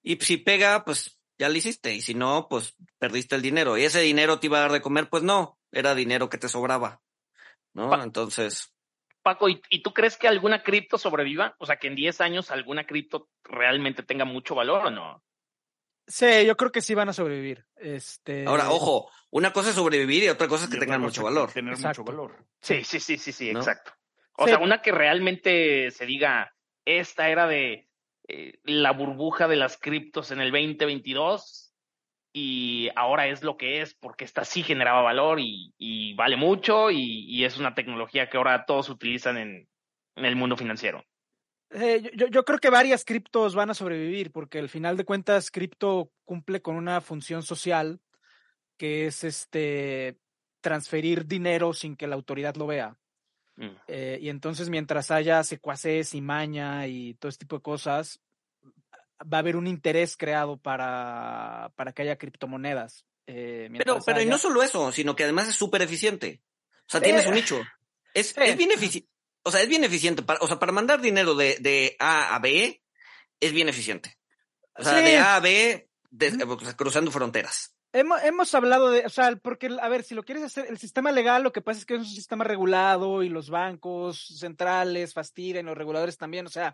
Y 0.04 0.18
si 0.18 0.38
pega, 0.38 0.84
pues 0.86 1.20
ya 1.38 1.50
lo 1.50 1.56
hiciste. 1.56 1.94
Y 1.94 2.02
si 2.02 2.14
no, 2.14 2.48
pues 2.50 2.76
perdiste 3.00 3.36
el 3.36 3.42
dinero. 3.42 3.78
Y 3.78 3.84
ese 3.84 4.02
dinero 4.02 4.40
te 4.40 4.48
iba 4.48 4.58
a 4.58 4.62
dar 4.62 4.72
de 4.72 4.82
comer, 4.82 5.10
pues 5.10 5.24
no 5.24 5.58
era 5.72 5.96
dinero 5.96 6.30
que 6.30 6.38
te 6.38 6.50
sobraba, 6.50 7.02
¿no? 7.74 7.90
Pa 7.90 8.04
Entonces. 8.04 8.74
Paco, 9.24 9.50
¿y, 9.50 9.62
¿y, 9.70 9.84
tú 9.84 9.94
crees 9.94 10.18
que 10.18 10.28
alguna 10.28 10.64
cripto 10.64 10.98
sobreviva? 10.98 11.56
O 11.60 11.66
sea, 11.66 11.78
que 11.78 11.88
en 11.88 11.96
10 11.96 12.22
años 12.22 12.50
alguna 12.50 12.86
cripto 12.86 13.30
realmente 13.44 14.02
tenga 14.04 14.26
mucho 14.26 14.56
valor 14.56 14.88
o 14.88 14.92
no? 14.92 15.24
Sí, 16.08 16.46
yo 16.46 16.58
creo 16.58 16.72
que 16.72 16.82
sí 16.82 16.96
van 16.96 17.10
a 17.10 17.14
sobrevivir. 17.14 17.66
Este... 17.76 18.46
Ahora, 18.46 18.72
ojo, 18.72 19.12
una 19.30 19.54
cosa 19.54 19.70
es 19.70 19.76
sobrevivir 19.76 20.24
y 20.24 20.30
otra 20.30 20.48
cosa 20.48 20.66
es 20.66 20.72
que 20.72 20.80
tengan 20.80 21.02
mucho 21.02 21.24
valor. 21.24 21.52
Tener 21.52 21.74
exacto. 21.74 22.02
mucho 22.02 22.12
valor. 22.12 22.46
Sí, 22.62 22.84
sí, 22.84 23.00
sí, 23.00 23.18
sí, 23.18 23.32
sí, 23.32 23.54
¿no? 23.54 23.60
exacto. 23.60 23.94
O 24.38 24.46
sí. 24.46 24.50
sea, 24.50 24.60
una 24.60 24.82
que 24.82 24.92
realmente 24.92 25.92
se 25.92 26.06
diga, 26.08 26.56
esta 26.84 27.30
era 27.30 27.48
de 27.48 27.88
eh, 28.28 28.60
la 28.64 28.92
burbuja 28.92 29.48
de 29.48 29.56
las 29.56 29.78
criptos 29.78 30.32
en 30.32 30.42
el 30.42 30.52
2022 30.52 31.74
y 32.34 32.90
ahora 32.96 33.28
es 33.28 33.44
lo 33.44 33.58
que 33.58 33.82
es 33.82 33.94
porque 33.94 34.24
esta 34.24 34.46
sí 34.46 34.64
generaba 34.64 35.02
valor 35.02 35.40
y, 35.40 36.14
vale 36.16 36.38
mucho 36.38 36.90
y, 36.92 37.44
es 37.44 37.58
una 37.58 37.74
tecnología 37.74 38.30
que 38.30 38.38
ahora 38.38 38.66
todos 38.66 38.90
utilizan 38.90 39.38
en, 39.38 39.68
en 40.16 40.26
el 40.26 40.36
mundo 40.36 40.56
financiero. 40.56 41.04
Eh, 41.72 42.12
yo, 42.16 42.28
yo, 42.28 42.44
creo 42.44 42.60
que 42.60 42.70
varias 42.70 43.06
criptos 43.06 43.56
van 43.56 43.70
a 43.70 43.74
sobrevivir 43.74 44.32
porque 44.32 44.60
al 44.60 44.70
final 44.70 44.98
de 44.98 45.06
cuentas 45.06 45.52
cripto 45.52 46.12
cumple 46.26 46.62
con 46.62 46.76
una 46.76 47.00
función 47.00 47.44
social 47.44 48.02
que 48.78 49.08
es 49.08 49.24
este 49.24 50.18
transferir 50.62 51.26
dinero 51.26 51.74
sin 51.74 51.96
que 51.96 52.08
la 52.08 52.16
autoridad 52.16 52.56
lo 52.56 52.68
vea. 52.68 52.98
Mm. 53.62 53.76
Eh, 53.88 54.18
y 54.22 54.30
entonces 54.30 54.70
mientras 54.70 55.12
haya 55.12 55.44
secuaces 55.44 56.16
y 56.16 56.22
maña 56.22 56.88
y 56.88 57.14
todo 57.14 57.30
este 57.30 57.46
tipo 57.46 57.58
de 57.58 57.62
cosas, 57.62 58.20
va 59.22 59.38
a 59.38 59.40
haber 59.40 59.56
un 59.56 59.68
interés 59.68 60.18
creado 60.18 60.58
para, 60.58 61.72
para 61.76 61.94
que 61.94 62.02
haya 62.02 62.18
criptomonedas. 62.18 63.06
Eh, 63.28 63.70
pero, 63.78 64.00
pero 64.04 64.18
haya... 64.18 64.26
y 64.26 64.30
no 64.30 64.40
solo 64.40 64.64
eso, 64.64 64.92
sino 64.92 65.16
que 65.16 65.24
además 65.24 65.48
es 65.48 65.56
súper 65.56 65.84
eficiente. 65.84 66.42
O 66.88 66.92
sea, 66.92 67.02
tienes 67.02 67.26
eh, 67.26 67.30
un 67.30 67.36
nicho. 67.36 67.62
Es, 68.16 68.36
es 68.38 68.58
bien 68.58 68.72
eficiente. 68.72 69.10
O 69.44 69.52
sea, 69.52 69.62
es 69.62 69.70
bien 69.70 69.84
eficiente. 69.84 70.24
Para, 70.24 70.40
o 70.40 70.48
sea, 70.48 70.58
para 70.58 70.72
mandar 70.72 71.00
dinero 71.00 71.36
de, 71.36 71.58
de 71.60 71.96
A 72.00 72.36
a 72.36 72.40
B, 72.40 72.82
es 73.40 73.52
bien 73.52 73.70
eficiente. 73.70 74.18
O 74.76 74.84
sea, 74.84 74.98
sí. 74.98 75.04
de 75.04 75.18
A 75.20 75.36
a 75.36 75.40
B, 75.40 75.88
de, 76.10 76.32
cruzando 76.76 77.12
fronteras. 77.12 77.76
Hemos, 77.94 78.24
hemos 78.24 78.56
hablado 78.56 78.90
de, 78.90 79.06
o 79.06 79.10
sea, 79.10 79.36
porque, 79.36 79.70
a 79.82 79.90
ver, 79.90 80.04
si 80.04 80.16
lo 80.16 80.24
quieres 80.24 80.44
hacer, 80.44 80.68
el 80.70 80.78
sistema 80.78 81.12
legal, 81.12 81.44
lo 81.44 81.52
que 81.52 81.62
pasa 81.62 81.80
es 81.80 81.86
que 81.86 81.96
es 81.96 82.00
un 82.00 82.06
sistema 82.06 82.44
regulado 82.44 83.22
y 83.22 83.30
los 83.30 83.50
bancos 83.50 84.38
centrales 84.40 85.14
fastidian, 85.14 85.66
los 85.66 85.78
reguladores 85.78 86.18
también, 86.18 86.46
o 86.46 86.50
sea, 86.50 86.74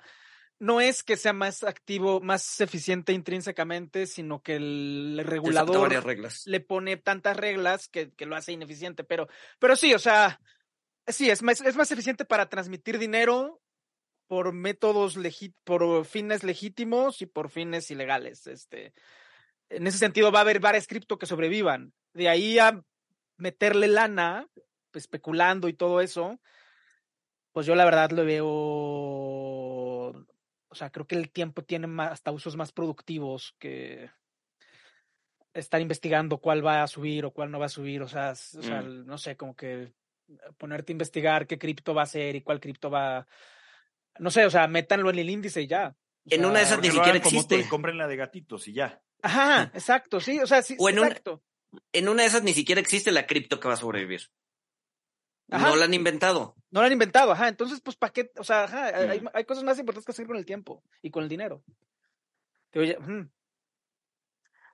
no 0.59 0.81
es 0.81 1.03
que 1.03 1.17
sea 1.17 1.33
más 1.33 1.63
activo, 1.63 2.19
más 2.19 2.61
eficiente 2.61 3.13
intrínsecamente, 3.13 4.07
sino 4.07 4.41
que 4.41 4.55
el 4.55 5.21
regulador 5.23 5.91
le 6.45 6.59
pone 6.59 6.97
tantas 6.97 7.37
reglas 7.37 7.87
que, 7.87 8.11
que, 8.13 8.25
lo 8.25 8.35
hace 8.35 8.53
ineficiente. 8.53 9.03
Pero, 9.03 9.27
pero 9.59 9.75
sí, 9.75 9.93
o 9.93 9.99
sea, 9.99 10.39
sí, 11.05 11.29
es 11.29 11.43
más, 11.43 11.61
es 11.61 11.75
más 11.75 11.91
eficiente 11.91 12.25
para 12.25 12.49
transmitir 12.49 12.97
dinero 12.97 13.61
por 14.27 14.51
métodos 14.51 15.15
legit 15.15 15.55
por 15.63 16.05
fines 16.05 16.43
legítimos 16.43 17.21
y 17.21 17.27
por 17.27 17.49
fines 17.49 17.89
ilegales. 17.91 18.47
Este, 18.47 18.93
en 19.69 19.87
ese 19.87 19.97
sentido, 19.97 20.31
va 20.31 20.39
a 20.39 20.41
haber 20.41 20.59
varias 20.59 20.87
cripto 20.87 21.17
que 21.17 21.25
sobrevivan. 21.25 21.93
De 22.13 22.29
ahí 22.29 22.59
a 22.59 22.81
meterle 23.37 23.87
lana, 23.87 24.47
especulando 24.93 25.67
y 25.67 25.73
todo 25.73 26.01
eso, 26.01 26.39
pues 27.51 27.67
yo 27.67 27.75
la 27.75 27.85
verdad 27.85 28.11
lo 28.11 28.25
veo 28.25 29.27
o 30.69 30.75
sea, 30.75 30.91
creo 30.91 31.07
que 31.07 31.15
el 31.15 31.29
tiempo 31.31 31.63
tiene 31.63 31.87
más, 31.87 32.11
hasta 32.11 32.31
usos 32.31 32.55
más 32.55 32.71
productivos 32.71 33.55
que 33.59 34.09
estar 35.53 35.81
investigando 35.81 36.37
cuál 36.37 36.65
va 36.65 36.83
a 36.83 36.87
subir 36.87 37.25
o 37.25 37.31
cuál 37.31 37.51
no 37.51 37.59
va 37.59 37.65
a 37.65 37.69
subir. 37.69 38.01
O 38.01 38.07
sea, 38.07 38.31
o 38.31 38.35
sea 38.35 38.81
mm. 38.81 39.05
no 39.05 39.17
sé, 39.17 39.35
como 39.35 39.55
que 39.55 39.93
ponerte 40.57 40.91
a 40.91 40.95
investigar 40.95 41.47
qué 41.47 41.57
cripto 41.57 41.93
va 41.93 42.03
a 42.03 42.07
ser 42.07 42.35
y 42.35 42.41
cuál 42.41 42.59
cripto 42.59 42.89
va. 42.89 43.27
No 44.19 44.29
sé, 44.29 44.45
o 44.45 44.49
sea, 44.49 44.67
métanlo 44.67 45.09
en 45.09 45.19
el 45.19 45.29
índice 45.29 45.61
y 45.61 45.67
ya. 45.67 45.95
O 46.25 46.33
en 46.33 46.41
sea, 46.41 46.47
una 46.47 46.59
de 46.59 46.65
esas 46.65 46.79
ni 46.79 46.89
siquiera 46.89 47.17
existe. 47.17 47.57
Como 47.57 47.69
compren 47.69 47.97
la 47.97 48.07
de 48.07 48.17
gatitos 48.17 48.67
y 48.67 48.73
ya. 48.73 49.01
Ajá, 49.21 49.63
exacto, 49.73 50.19
sí, 50.19 50.39
o 50.39 50.47
sea, 50.47 50.61
sí, 50.61 50.75
o 50.79 50.89
en 50.89 50.99
exacto. 50.99 51.43
Una, 51.71 51.81
en 51.93 52.09
una 52.09 52.21
de 52.23 52.27
esas 52.27 52.43
ni 52.43 52.53
siquiera 52.53 52.81
existe 52.81 53.11
la 53.11 53.27
cripto 53.27 53.59
que 53.59 53.67
va 53.67 53.73
a 53.73 53.77
sobrevivir. 53.77 54.21
Ajá. 55.49 55.69
No 55.69 55.75
la 55.75 55.85
han 55.85 55.93
inventado. 55.93 56.55
No 56.71 56.81
la 56.81 56.87
han 56.87 56.93
inventado, 56.93 57.31
ajá. 57.31 57.47
Entonces, 57.47 57.79
pues, 57.81 57.95
¿para 57.95 58.11
qué? 58.11 58.31
O 58.37 58.43
sea, 58.43 58.65
ajá, 58.65 58.91
mm. 58.91 59.09
hay, 59.09 59.23
hay, 59.33 59.45
cosas 59.45 59.63
más 59.63 59.79
importantes 59.79 60.05
que 60.05 60.11
hacer 60.11 60.27
con 60.27 60.35
el 60.35 60.45
tiempo 60.45 60.83
y 61.01 61.09
con 61.09 61.23
el 61.23 61.29
dinero. 61.29 61.63
Oye, 62.75 62.97
mm. 62.99 63.29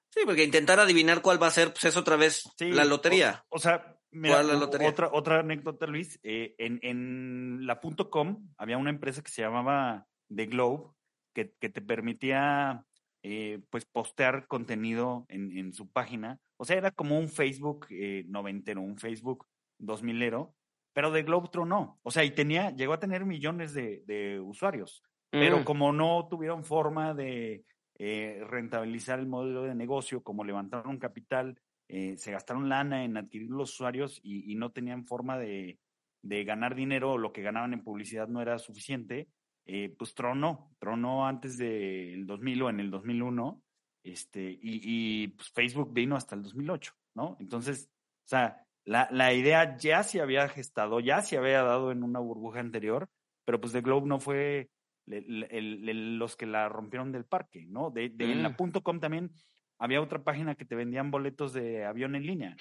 Sí, 0.10 0.22
porque 0.26 0.44
intentar 0.44 0.80
adivinar 0.80 1.22
cuál 1.22 1.42
va 1.42 1.48
a 1.48 1.52
ser, 1.52 1.72
pues 1.72 1.86
es 1.86 1.98
otra 1.98 2.16
vez 2.16 2.44
sí, 2.58 2.72
la 2.72 2.86
lotería. 2.86 3.46
O, 3.50 3.56
o 3.56 3.60
sea, 3.60 3.98
mira, 4.12 4.44
la 4.44 4.54
lotería? 4.54 4.90
Otra, 4.90 5.10
otra 5.12 5.40
anécdota, 5.40 5.88
Luis. 5.88 6.20
Eh, 6.22 6.54
en, 6.60 6.80
en 6.84 7.66
la 7.66 7.80
.com 7.80 8.48
había 8.58 8.78
una 8.78 8.92
empresa 8.92 9.24
que 9.24 9.32
se 9.32 9.42
llamaba 9.42 10.08
The 10.34 10.46
Globe 10.46 10.92
que, 11.34 11.56
que 11.60 11.70
te 11.70 11.82
permitía 11.82 12.86
eh, 13.24 13.62
pues 13.70 13.86
postear 13.86 14.48
contenido 14.48 15.26
en, 15.30 15.58
en, 15.58 15.74
su 15.74 15.90
página. 15.90 16.40
O 16.58 16.66
sea, 16.66 16.78
era 16.78 16.92
como 16.92 17.18
un 17.18 17.30
Facebook 17.30 17.88
eh, 17.90 18.26
noventero, 18.28 18.82
un 18.82 18.98
Facebook 18.98 19.48
dos 19.80 20.04
milero, 20.04 20.56
pero 20.94 21.12
de 21.12 21.24
Globe 21.24 21.50
no. 21.66 22.00
O 22.04 22.12
sea, 22.12 22.24
y 22.24 22.32
tenía, 22.32 22.72
llegó 22.72 22.94
a 22.94 23.00
tener 23.00 23.26
millones 23.26 23.74
de, 23.74 24.04
de 24.06 24.40
usuarios, 24.40 25.02
mm. 25.32 25.40
pero 25.40 25.66
como 25.66 25.92
no 25.92 26.28
tuvieron 26.30 26.64
forma 26.64 27.14
de 27.14 27.66
eh, 27.98 28.44
rentabilizar 28.50 29.20
el 29.20 29.28
modelo 29.28 29.64
de 29.64 29.76
negocio, 29.76 30.24
como 30.24 30.44
levantaron 30.44 30.98
capital, 30.98 31.60
eh, 31.88 32.18
se 32.18 32.32
gastaron 32.32 32.70
lana 32.70 33.04
en 33.04 33.18
adquirir 33.18 33.50
los 33.50 33.72
usuarios 33.74 34.20
y, 34.24 34.52
y 34.52 34.56
no 34.56 34.72
tenían 34.72 35.06
forma 35.06 35.38
de, 35.38 35.80
de, 36.22 36.44
ganar 36.44 36.76
dinero, 36.76 37.18
lo 37.18 37.32
que 37.32 37.42
ganaban 37.44 37.74
en 37.74 37.84
publicidad 37.84 38.28
no 38.28 38.42
era 38.42 38.58
suficiente, 38.58 39.28
eh, 39.66 39.94
pues 39.98 40.14
tronó, 40.14 40.76
tronó 40.80 41.26
antes 41.26 41.58
del 41.58 42.26
2000 42.26 42.62
o 42.62 42.70
en 42.70 42.80
el 42.80 42.92
2001, 42.92 43.62
este, 44.04 44.52
y, 44.52 44.82
y 44.84 45.28
pues 45.30 45.50
Facebook 45.52 45.94
vino 45.94 46.16
hasta 46.16 46.36
el 46.36 46.44
2008, 46.44 46.94
¿no? 47.16 47.38
Entonces, 47.40 47.90
O 48.26 48.28
sea, 48.28 48.66
la, 48.86 49.08
la 49.12 49.34
idea 49.34 49.78
ya 49.78 50.04
se 50.04 50.22
había 50.22 50.50
gestado, 50.50 51.00
ya 51.00 51.22
se 51.22 51.38
había 51.38 51.64
dado 51.64 51.92
en 51.92 52.04
una 52.04 52.20
burbuja 52.20 52.60
anterior, 52.60 53.10
pero 53.46 53.60
pues 53.62 53.74
The 53.74 53.82
Globe 53.82 54.08
no 54.08 54.20
fue 54.20 54.70
el, 55.08 55.48
el, 55.50 56.18
los 56.18 56.36
que 56.36 56.46
la 56.46 56.70
rompieron 56.70 57.12
del 57.12 57.26
parque, 57.26 57.66
¿no? 57.68 57.90
De, 57.90 58.10
de 58.10 58.32
En 58.32 58.44
la 58.44 58.50
mm. 58.50 58.82
.com 58.84 59.00
también 59.00 59.32
había 59.78 60.02
otra 60.02 60.24
página 60.24 60.56
que 60.56 60.66
te 60.66 60.76
vendían 60.76 61.12
boletos 61.12 61.54
de 61.54 61.86
avión 61.86 62.16
en 62.16 62.26
línea 62.26 62.56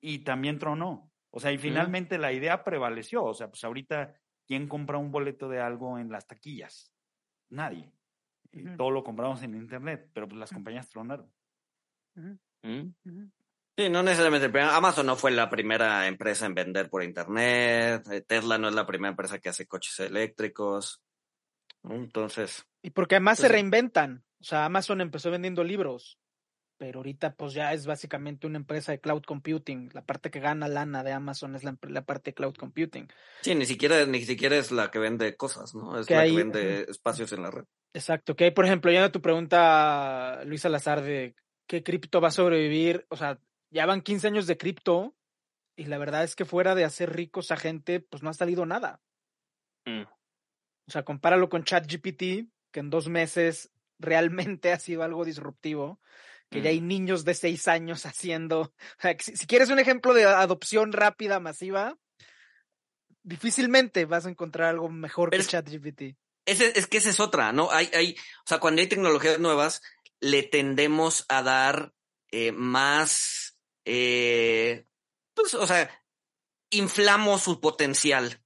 y 0.00 0.20
también 0.20 0.58
tronó. 0.58 1.10
O 1.30 1.40
sea, 1.40 1.50
y 1.50 1.58
finalmente 1.58 2.18
la 2.18 2.32
idea 2.32 2.62
prevaleció. 2.62 3.24
O 3.24 3.34
sea, 3.34 3.48
pues 3.48 3.64
ahorita, 3.64 4.14
¿quién 4.46 4.68
compra 4.68 4.98
un 4.98 5.10
boleto 5.10 5.48
de 5.48 5.60
algo 5.60 5.98
en 5.98 6.10
las 6.10 6.26
taquillas? 6.26 6.92
Nadie. 7.50 7.92
Todo 8.76 8.90
lo 8.90 9.02
compramos 9.02 9.42
en 9.42 9.54
internet, 9.54 10.10
pero 10.12 10.28
pues 10.28 10.38
las 10.38 10.52
compañías 10.52 10.88
tronaron. 10.88 11.30
Mm. 12.62 12.90
Sí, 13.76 13.88
no 13.90 14.02
necesariamente. 14.02 14.60
Amazon 14.60 15.06
no 15.06 15.16
fue 15.16 15.32
la 15.32 15.50
primera 15.50 16.06
empresa 16.06 16.46
en 16.46 16.54
vender 16.54 16.88
por 16.88 17.02
internet. 17.02 18.06
Eh, 18.10 18.20
Tesla 18.20 18.56
no 18.56 18.68
es 18.68 18.74
la 18.74 18.86
primera 18.86 19.10
empresa 19.10 19.40
que 19.40 19.48
hace 19.48 19.66
coches 19.66 19.98
eléctricos. 20.00 21.02
Entonces. 21.82 22.64
Y 22.82 22.90
porque 22.90 23.16
además 23.16 23.38
se 23.38 23.48
reinventan. 23.48 24.24
O 24.40 24.44
sea, 24.44 24.64
Amazon 24.66 25.00
empezó 25.00 25.30
vendiendo 25.30 25.64
libros, 25.64 26.18
pero 26.76 26.98
ahorita 26.98 27.34
pues 27.34 27.54
ya 27.54 27.72
es 27.72 27.86
básicamente 27.86 28.46
una 28.46 28.58
empresa 28.58 28.92
de 28.92 29.00
cloud 29.00 29.22
computing. 29.22 29.90
La 29.92 30.04
parte 30.04 30.30
que 30.30 30.40
gana 30.40 30.68
lana 30.68 31.02
de 31.02 31.12
Amazon 31.12 31.54
es 31.54 31.64
la, 31.64 31.74
parte 32.02 32.30
de 32.30 32.34
cloud 32.34 32.54
computing. 32.56 33.08
Sí, 33.42 33.54
ni 33.54 33.66
siquiera, 33.66 34.04
ni 34.06 34.24
siquiera 34.24 34.56
es 34.56 34.72
la 34.72 34.90
que 34.90 34.98
vende 34.98 35.36
cosas, 35.36 35.74
¿no? 35.74 35.98
Es 35.98 36.10
la 36.10 36.24
que 36.24 36.32
vende 36.32 36.86
espacios 36.88 37.32
en 37.32 37.42
la 37.42 37.50
red. 37.50 37.64
Exacto, 37.92 38.34
que 38.34 38.50
por 38.50 38.64
ejemplo, 38.64 38.90
ya 38.90 39.12
tu 39.12 39.20
pregunta, 39.20 40.42
Luis 40.44 40.62
Salazar, 40.62 41.02
de 41.02 41.36
qué 41.66 41.82
cripto 41.82 42.20
va 42.20 42.28
a 42.28 42.32
sobrevivir, 42.32 43.06
o 43.08 43.16
sea, 43.16 43.38
ya 43.70 43.86
van 43.86 44.02
15 44.02 44.26
años 44.26 44.46
de 44.46 44.56
cripto 44.56 45.14
y 45.76 45.84
la 45.86 45.98
verdad 45.98 46.24
es 46.24 46.36
que 46.36 46.44
fuera 46.44 46.74
de 46.74 46.84
hacer 46.84 47.14
ricos 47.14 47.50
a 47.50 47.56
gente, 47.56 48.00
pues 48.00 48.22
no 48.22 48.30
ha 48.30 48.34
salido 48.34 48.66
nada. 48.66 49.00
Mm. 49.84 50.02
O 50.86 50.90
sea, 50.90 51.04
compáralo 51.04 51.48
con 51.48 51.64
ChatGPT, 51.64 52.50
que 52.70 52.80
en 52.80 52.90
dos 52.90 53.08
meses 53.08 53.72
realmente 53.98 54.72
ha 54.72 54.78
sido 54.78 55.02
algo 55.02 55.24
disruptivo, 55.24 56.00
que 56.54 56.62
ya 56.62 56.70
hay 56.70 56.80
niños 56.80 57.24
de 57.24 57.34
seis 57.34 57.66
años 57.66 58.06
haciendo. 58.06 58.72
si, 59.18 59.46
quieres 59.46 59.70
un 59.70 59.80
ejemplo 59.80 60.14
de 60.14 60.24
adopción 60.24 60.92
rápida, 60.92 61.40
masiva, 61.40 61.98
difícilmente 63.24 64.04
vas 64.04 64.26
a 64.26 64.30
encontrar 64.30 64.68
algo 64.68 64.88
mejor 64.88 65.30
que 65.30 65.42
ChatGPT. 65.42 66.16
Es, 66.46 66.86
que 66.86 66.98
esa 66.98 67.10
es 67.10 67.18
otra, 67.18 67.52
¿no? 67.52 67.72
Hay, 67.72 67.90
hay, 67.92 68.12
o 68.12 68.46
sea, 68.46 68.60
cuando 68.60 68.82
hay 68.82 68.86
tecnologías 68.86 69.40
nuevas, 69.40 69.82
le 70.20 70.44
tendemos 70.44 71.24
a 71.28 71.42
dar 71.42 71.92
eh, 72.30 72.52
más, 72.52 73.58
eh, 73.84 74.86
pues, 75.34 75.54
o 75.54 75.66
sea, 75.66 75.90
inflamos 76.70 77.42
su 77.42 77.60
potencial. 77.60 78.43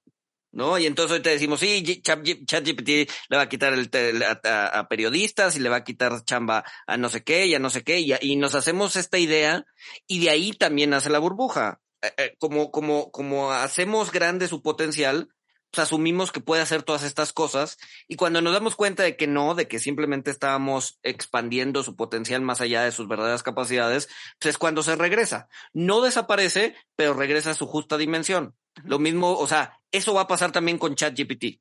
¿No? 0.52 0.78
Y 0.78 0.86
entonces 0.86 1.16
hoy 1.16 1.22
te 1.22 1.30
decimos, 1.30 1.60
sí, 1.60 2.02
ChatGPT 2.02 2.88
le 3.28 3.36
va 3.36 3.42
a 3.42 3.48
quitar 3.48 3.74
el, 3.74 3.88
a, 4.22 4.86
periodistas 4.88 5.56
y 5.56 5.60
le 5.60 5.68
va 5.68 5.76
a 5.76 5.84
quitar 5.84 6.24
chamba 6.24 6.64
a 6.86 6.96
no 6.96 7.08
sé 7.08 7.22
qué 7.22 7.46
y 7.46 7.54
a 7.54 7.58
no 7.58 7.70
sé 7.70 7.82
qué, 7.84 8.00
y, 8.00 8.14
y 8.20 8.36
nos 8.36 8.54
hacemos 8.54 8.96
esta 8.96 9.18
idea 9.18 9.64
y 10.06 10.20
de 10.20 10.30
ahí 10.30 10.52
también 10.52 10.94
hace 10.94 11.10
la 11.10 11.18
burbuja. 11.18 11.80
Eh, 12.02 12.12
eh, 12.16 12.36
como, 12.38 12.70
como, 12.70 13.10
como 13.10 13.50
hacemos 13.50 14.12
grande 14.12 14.46
su 14.46 14.62
potencial, 14.62 15.28
pues 15.70 15.86
asumimos 15.86 16.32
que 16.32 16.40
puede 16.40 16.62
hacer 16.62 16.82
todas 16.82 17.02
estas 17.02 17.32
cosas 17.32 17.76
y 18.06 18.16
cuando 18.16 18.40
nos 18.40 18.52
damos 18.54 18.76
cuenta 18.76 19.02
de 19.02 19.16
que 19.16 19.26
no, 19.26 19.54
de 19.54 19.68
que 19.68 19.78
simplemente 19.78 20.30
estábamos 20.30 20.98
expandiendo 21.02 21.82
su 21.82 21.96
potencial 21.96 22.40
más 22.40 22.60
allá 22.60 22.84
de 22.84 22.92
sus 22.92 23.08
verdaderas 23.08 23.42
capacidades, 23.42 24.08
pues 24.38 24.54
es 24.54 24.58
cuando 24.58 24.82
se 24.82 24.96
regresa. 24.96 25.48
No 25.72 26.00
desaparece, 26.00 26.74
pero 26.96 27.14
regresa 27.14 27.50
a 27.50 27.54
su 27.54 27.66
justa 27.66 27.98
dimensión. 27.98 28.54
Lo 28.84 28.98
mismo, 28.98 29.36
o 29.36 29.46
sea, 29.46 29.77
eso 29.92 30.14
va 30.14 30.22
a 30.22 30.28
pasar 30.28 30.52
también 30.52 30.78
con 30.78 30.94
ChatGPT. 30.94 31.60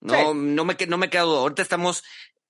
No, 0.00 0.34
no 0.34 0.64
me, 0.64 0.76
no 0.86 0.98
me 0.98 1.08
quedo. 1.08 1.38
Ahorita 1.38 1.62
estamos 1.62 2.02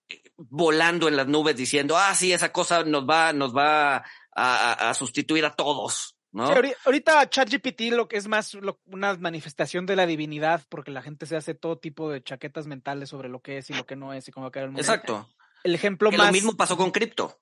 eh, 0.09 0.23
volando 0.37 1.09
en 1.09 1.17
las 1.17 1.29
nubes 1.29 1.57
diciendo, 1.57 1.97
ah, 1.97 2.15
sí, 2.15 2.33
esa 2.33 2.53
cosa 2.53 2.85
nos 2.85 3.09
va, 3.09 3.33
nos 3.33 3.55
va 3.55 4.05
a, 4.35 4.95
sustituir 4.95 5.45
a 5.45 5.55
todos. 5.55 6.17
¿no? 6.33 6.53
ahorita 6.85 7.31
ChatGPT 7.31 7.93
lo 7.93 8.09
que 8.09 8.17
es 8.17 8.27
más 8.27 8.57
una 8.87 9.15
manifestación 9.15 9.87
de 9.87 9.95
la 9.95 10.05
divinidad, 10.05 10.65
porque 10.69 10.91
la 10.91 11.01
gente 11.01 11.27
se 11.27 11.37
hace 11.37 11.55
todo 11.55 11.79
tipo 11.79 12.11
de 12.11 12.25
chaquetas 12.25 12.67
mentales 12.67 13.09
sobre 13.09 13.29
lo 13.29 13.41
que 13.41 13.59
es 13.59 13.71
y 13.71 13.75
lo 13.75 13.87
que 13.87 13.95
no 13.95 14.12
es 14.12 14.27
y 14.27 14.33
cómo 14.33 14.43
va 14.45 14.49
a 14.49 14.51
quedar 14.51 14.65
el 14.65 14.71
mundo. 14.71 14.81
Exacto. 14.81 15.29
El 15.62 15.77
ejemplo 15.77 16.11
más. 16.11 16.27
Lo 16.27 16.33
mismo 16.33 16.57
pasó 16.57 16.77
con 16.77 16.91
cripto. 16.91 17.39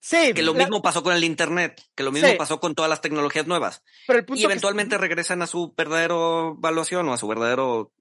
Sí. 0.00 0.32
Que 0.34 0.42
lo 0.42 0.54
mismo 0.54 0.82
pasó 0.82 1.02
con 1.02 1.14
el 1.14 1.24
Internet, 1.24 1.82
que 1.94 2.02
lo 2.04 2.12
mismo 2.12 2.36
pasó 2.36 2.60
con 2.60 2.74
todas 2.74 2.88
las 2.88 3.00
tecnologías 3.00 3.46
nuevas. 3.46 3.82
Pero 4.06 4.18
el 4.18 4.24
punto 4.24 4.40
y 4.40 4.44
eventualmente 4.44 4.98
regresan 4.98 5.42
a 5.42 5.46
su 5.46 5.74
verdadero 5.76 6.56
evaluación 6.58 7.08
o 7.08 7.12
a 7.12 7.16
su 7.16 7.26
verdadero 7.26 7.92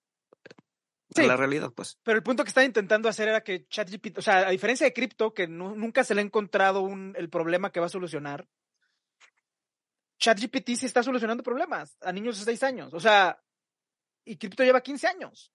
sí, 1.16 1.26
la 1.26 1.38
realidad, 1.38 1.72
pues. 1.74 1.98
Pero 2.04 2.18
el 2.18 2.24
punto 2.24 2.44
que 2.44 2.50
están 2.50 2.66
intentando 2.66 3.10
hacer 3.10 3.30
era 3.30 3.42
que 3.42 3.68
ChatGPT, 3.68 4.18
o 4.18 4.22
sea, 4.22 4.48
a 4.48 4.52
diferencia 4.52 4.86
de 4.86 4.94
cripto, 4.94 5.34
que 5.34 5.48
nunca 5.48 6.04
se 6.04 6.14
le 6.14 6.22
ha 6.22 6.26
encontrado 6.26 6.82
un, 6.82 7.14
el 7.18 7.30
problema 7.30 7.72
que 7.72 7.80
va 7.80 7.88
a 7.88 7.90
solucionar, 7.90 8.48
ChatGPT 10.20 10.76
sí 10.76 10.86
está 10.86 11.04
solucionando 11.04 11.44
problemas 11.44 11.98
a 12.02 12.12
niños 12.12 12.40
de 12.40 12.46
6 12.46 12.64
años. 12.64 12.94
O 12.94 13.00
sea, 13.00 13.40
y 14.24 14.38
cripto 14.38 14.64
lleva 14.64 14.82
15 14.82 15.08
años. 15.08 15.52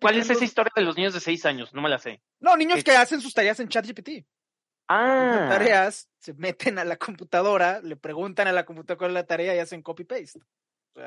¿Cuál 0.00 0.18
es 0.18 0.30
esa 0.30 0.44
historia 0.44 0.72
de 0.74 0.82
los 0.82 0.96
niños 0.96 1.12
de 1.12 1.20
6 1.20 1.44
años? 1.44 1.74
No 1.74 1.82
me 1.82 1.90
la 1.90 1.98
sé. 1.98 2.22
No, 2.40 2.56
niños 2.56 2.82
que 2.82 2.92
hacen 2.92 3.20
sus 3.20 3.34
tareas 3.34 3.60
en 3.60 3.68
ChatGPT. 3.68 4.24
Ah. 4.92 5.48
Tareas, 5.48 6.08
se 6.18 6.34
meten 6.34 6.78
a 6.78 6.84
la 6.84 6.96
computadora, 6.96 7.80
le 7.80 7.96
preguntan 7.96 8.46
a 8.48 8.52
la 8.52 8.64
computadora 8.64 8.98
cuál 8.98 9.10
es 9.10 9.14
la 9.14 9.26
tarea 9.26 9.54
y 9.54 9.58
hacen 9.58 9.82
copy-paste. 9.82 10.40
a 10.96 11.00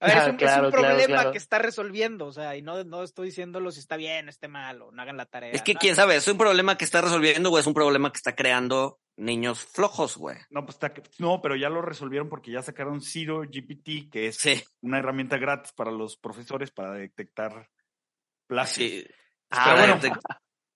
ver, 0.00 0.16
es 0.40 0.58
un, 0.58 0.70
problema 0.70 1.30
que 1.30 1.38
está 1.38 1.58
resolviendo, 1.58 2.26
o 2.26 2.32
sea, 2.32 2.56
y 2.56 2.62
no, 2.62 2.82
no 2.84 3.02
estoy 3.02 3.26
diciéndolo 3.26 3.70
si 3.70 3.80
está 3.80 3.96
bien, 3.96 4.28
esté 4.28 4.48
mal, 4.48 4.80
o 4.80 4.92
no 4.92 5.02
hagan 5.02 5.18
la 5.18 5.26
tarea. 5.26 5.52
Es 5.52 5.62
que 5.62 5.74
quién 5.74 5.94
sabe, 5.94 6.16
¿es 6.16 6.26
un 6.26 6.38
problema 6.38 6.78
que 6.78 6.84
está 6.84 7.02
resolviendo 7.02 7.50
o 7.50 7.58
es 7.58 7.66
un 7.66 7.74
problema 7.74 8.10
que 8.10 8.16
está 8.16 8.34
creando 8.34 8.98
niños 9.16 9.62
flojos, 9.64 10.16
güey? 10.16 10.38
No, 10.48 10.64
pues 10.64 10.76
está, 10.76 10.94
no, 11.18 11.42
pero 11.42 11.56
ya 11.56 11.68
lo 11.68 11.82
resolvieron 11.82 12.30
porque 12.30 12.50
ya 12.50 12.62
sacaron 12.62 13.02
Zero 13.02 13.42
GPT, 13.42 14.10
que 14.10 14.28
es 14.28 14.38
una 14.80 14.98
herramienta 14.98 15.36
gratis 15.36 15.72
para 15.72 15.90
los 15.90 16.16
profesores 16.16 16.70
para 16.70 16.92
detectar 16.92 17.68
plagios. 18.46 18.90
Sí. 18.90 19.06
Ah, 19.50 19.74
bueno, 19.76 20.00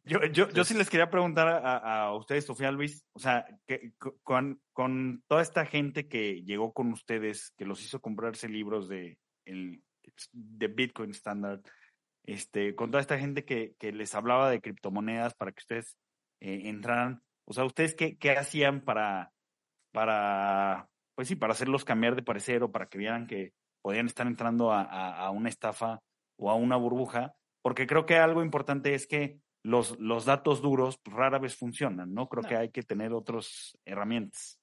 yo, 0.04 0.24
yo, 0.26 0.48
yo 0.50 0.64
sí 0.64 0.74
les 0.74 0.90
quería 0.90 1.08
preguntar 1.08 1.48
a, 1.48 2.04
a 2.04 2.16
ustedes, 2.16 2.44
Sofía 2.44 2.70
Luis, 2.70 3.06
o 3.14 3.18
sea, 3.18 3.46
que, 3.66 3.92
con, 4.22 4.60
con, 4.72 5.22
toda 5.26 5.40
esta 5.40 5.64
gente 5.64 6.08
que 6.08 6.42
llegó 6.42 6.72
con 6.72 6.92
ustedes, 6.92 7.52
que 7.56 7.64
los 7.64 7.82
hizo 7.82 8.00
comprarse 8.00 8.48
libros 8.48 8.88
de, 8.88 9.18
el, 9.46 9.82
de 10.32 10.68
Bitcoin 10.68 11.10
Standard, 11.10 11.62
este, 12.26 12.74
con 12.74 12.90
toda 12.90 13.00
esta 13.00 13.18
gente 13.18 13.44
que, 13.44 13.74
que 13.78 13.92
les 13.92 14.14
hablaba 14.14 14.50
de 14.50 14.60
criptomonedas 14.60 15.34
para 15.34 15.52
que 15.52 15.60
ustedes 15.60 15.96
eh, 16.40 16.62
entraran, 16.68 17.22
o 17.46 17.54
sea, 17.54 17.64
¿ustedes 17.64 17.94
qué, 17.94 18.18
qué 18.18 18.32
hacían 18.32 18.82
para, 18.82 19.32
para, 19.92 20.88
pues 21.14 21.28
sí, 21.28 21.36
para 21.36 21.52
hacerlos 21.52 21.84
cambiar 21.84 22.14
de 22.14 22.22
parecer 22.22 22.62
o 22.62 22.70
para 22.70 22.86
que 22.86 22.98
vieran 22.98 23.26
que 23.26 23.52
podían 23.82 24.06
estar 24.06 24.26
entrando 24.26 24.70
a, 24.70 24.82
a, 24.82 25.26
a 25.26 25.30
una 25.30 25.48
estafa 25.48 26.00
o 26.38 26.50
a 26.50 26.54
una 26.54 26.76
burbuja? 26.76 27.34
Porque 27.62 27.86
creo 27.86 28.04
que 28.04 28.16
algo 28.16 28.42
importante 28.42 28.94
es 28.94 29.06
que 29.06 29.38
los, 29.64 29.98
los 29.98 30.26
datos 30.26 30.60
duros 30.60 31.00
rara 31.04 31.38
vez 31.38 31.56
funcionan, 31.56 32.12
¿no? 32.12 32.28
Creo 32.28 32.44
que 32.44 32.56
hay 32.56 32.70
que 32.70 32.82
tener 32.82 33.12
otras 33.12 33.76
herramientas. 33.84 34.60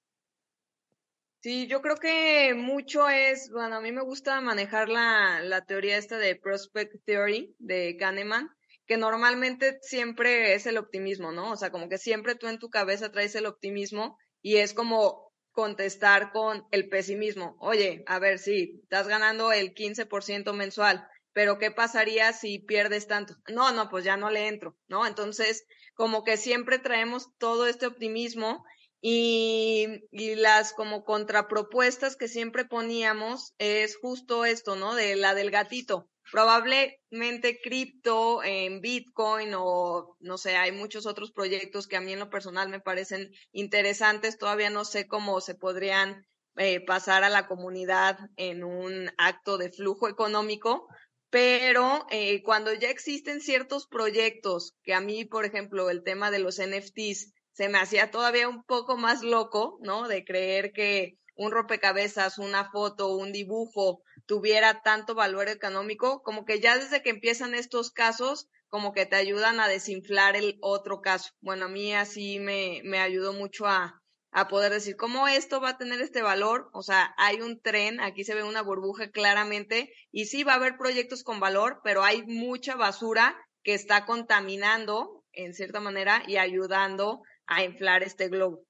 Sí, 1.41 1.65
yo 1.65 1.81
creo 1.81 1.95
que 1.95 2.53
mucho 2.53 3.09
es, 3.09 3.49
bueno, 3.51 3.77
a 3.77 3.81
mí 3.81 3.91
me 3.91 4.03
gusta 4.03 4.39
manejar 4.41 4.89
la, 4.89 5.41
la 5.41 5.65
teoría 5.65 5.97
esta 5.97 6.19
de 6.19 6.35
Prospect 6.35 7.03
Theory 7.03 7.55
de 7.57 7.97
Kahneman, 7.97 8.51
que 8.85 8.97
normalmente 8.97 9.79
siempre 9.81 10.53
es 10.53 10.67
el 10.67 10.77
optimismo, 10.77 11.31
¿no? 11.31 11.51
O 11.51 11.55
sea, 11.55 11.71
como 11.71 11.89
que 11.89 11.97
siempre 11.97 12.35
tú 12.35 12.47
en 12.47 12.59
tu 12.59 12.69
cabeza 12.69 13.11
traes 13.11 13.33
el 13.33 13.47
optimismo 13.47 14.19
y 14.43 14.57
es 14.57 14.75
como 14.75 15.31
contestar 15.51 16.31
con 16.31 16.67
el 16.69 16.89
pesimismo. 16.89 17.55
Oye, 17.59 18.03
a 18.05 18.19
ver, 18.19 18.37
sí, 18.37 18.79
estás 18.83 19.07
ganando 19.07 19.51
el 19.51 19.73
15% 19.73 20.53
mensual, 20.53 21.07
pero 21.33 21.57
¿qué 21.57 21.71
pasaría 21.71 22.33
si 22.33 22.59
pierdes 22.59 23.07
tanto? 23.07 23.35
No, 23.47 23.71
no, 23.71 23.89
pues 23.89 24.03
ya 24.03 24.17
no 24.17 24.29
le 24.29 24.47
entro, 24.47 24.77
¿no? 24.87 25.05
Entonces, 25.05 25.65
como 25.93 26.23
que 26.23 26.37
siempre 26.37 26.79
traemos 26.79 27.29
todo 27.37 27.67
este 27.67 27.85
optimismo 27.87 28.63
y, 29.01 29.87
y, 30.11 30.35
las 30.35 30.73
como 30.73 31.03
contrapropuestas 31.03 32.15
que 32.15 32.27
siempre 32.27 32.65
poníamos 32.65 33.53
es 33.57 33.97
justo 33.97 34.45
esto, 34.45 34.75
¿no? 34.75 34.93
De 34.95 35.15
la 35.15 35.33
del 35.33 35.51
gatito. 35.51 36.07
Probablemente 36.31 37.59
cripto 37.61 38.43
en 38.43 38.79
Bitcoin 38.79 39.53
o 39.55 40.15
no 40.19 40.37
sé, 40.37 40.55
hay 40.55 40.71
muchos 40.71 41.05
otros 41.05 41.31
proyectos 41.31 41.87
que 41.87 41.97
a 41.97 42.01
mí 42.01 42.13
en 42.13 42.19
lo 42.19 42.29
personal 42.29 42.69
me 42.69 42.79
parecen 42.79 43.31
interesantes. 43.51 44.37
Todavía 44.37 44.69
no 44.69 44.85
sé 44.85 45.07
cómo 45.07 45.41
se 45.41 45.55
podrían 45.55 46.25
eh, 46.57 46.79
pasar 46.85 47.23
a 47.23 47.29
la 47.29 47.47
comunidad 47.47 48.19
en 48.35 48.63
un 48.63 49.09
acto 49.17 49.57
de 49.57 49.71
flujo 49.71 50.09
económico, 50.09 50.87
pero 51.31 52.05
eh, 52.11 52.43
cuando 52.43 52.73
ya 52.73 52.89
existen 52.89 53.39
ciertos 53.39 53.87
proyectos, 53.87 54.75
que 54.83 54.93
a 54.93 54.99
mí, 54.99 55.23
por 55.25 55.45
ejemplo, 55.45 55.89
el 55.89 56.03
tema 56.03 56.29
de 56.29 56.39
los 56.39 56.59
NFTs 56.59 57.33
se 57.53 57.69
me 57.69 57.79
hacía 57.79 58.11
todavía 58.11 58.49
un 58.49 58.63
poco 58.63 58.97
más 58.97 59.23
loco, 59.23 59.79
¿no? 59.81 60.09
De 60.09 60.25
creer 60.25 60.73
que 60.73 61.17
un 61.35 61.51
rompecabezas, 61.51 62.37
una 62.37 62.69
foto, 62.69 63.15
un 63.15 63.31
dibujo 63.31 64.03
tuviera 64.25 64.81
tanto 64.83 65.15
valor 65.15 65.47
económico, 65.47 66.21
como 66.21 66.43
que 66.43 66.59
ya 66.59 66.77
desde 66.77 67.01
que 67.01 67.09
empiezan 67.11 67.55
estos 67.55 67.91
casos, 67.91 68.49
como 68.67 68.91
que 68.91 69.05
te 69.05 69.15
ayudan 69.15 69.61
a 69.61 69.69
desinflar 69.69 70.35
el 70.35 70.57
otro 70.61 70.99
caso. 70.99 71.31
Bueno, 71.39 71.65
a 71.65 71.69
mí 71.69 71.93
así 71.93 72.39
me, 72.39 72.81
me 72.83 72.99
ayudó 72.99 73.31
mucho 73.31 73.67
a, 73.67 74.00
a 74.31 74.47
poder 74.47 74.71
decir 74.71 74.95
cómo 74.95 75.27
esto 75.27 75.59
va 75.61 75.69
a 75.69 75.77
tener 75.77 76.01
este 76.01 76.21
valor. 76.21 76.69
O 76.73 76.81
sea, 76.81 77.13
hay 77.17 77.41
un 77.41 77.61
tren, 77.61 77.99
aquí 77.99 78.23
se 78.23 78.35
ve 78.35 78.43
una 78.43 78.61
burbuja 78.61 79.11
claramente, 79.11 79.93
y 80.11 80.25
sí 80.25 80.43
va 80.43 80.53
a 80.53 80.55
haber 80.55 80.77
proyectos 80.77 81.23
con 81.23 81.39
valor, 81.39 81.81
pero 81.83 82.03
hay 82.03 82.23
mucha 82.25 82.75
basura 82.75 83.35
que 83.63 83.73
está 83.73 84.05
contaminando 84.05 85.23
en 85.33 85.53
cierta 85.53 85.79
manera 85.79 86.23
y 86.27 86.37
ayudando 86.37 87.21
a 87.45 87.63
inflar 87.63 88.03
este 88.03 88.29
globo. 88.29 88.63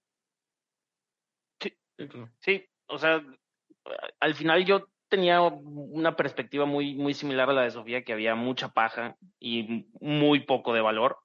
Sí, 2.39 2.68
o 2.88 2.97
sea, 2.97 3.24
al 4.20 4.36
final 4.36 4.66
yo 4.66 4.88
tenía 5.07 5.41
una 5.41 6.16
perspectiva 6.16 6.66
muy, 6.66 6.95
muy 6.95 7.14
similar 7.14 7.49
a 7.49 7.53
la 7.53 7.64
de 7.64 7.72
Sofía, 7.72 8.03
que 8.03 8.14
había 8.14 8.34
mucha 8.34 8.70
paja 8.70 9.18
y 9.39 9.86
muy 9.99 10.45
poco 10.45 10.74
de 10.74 10.82
valor. 10.82 11.18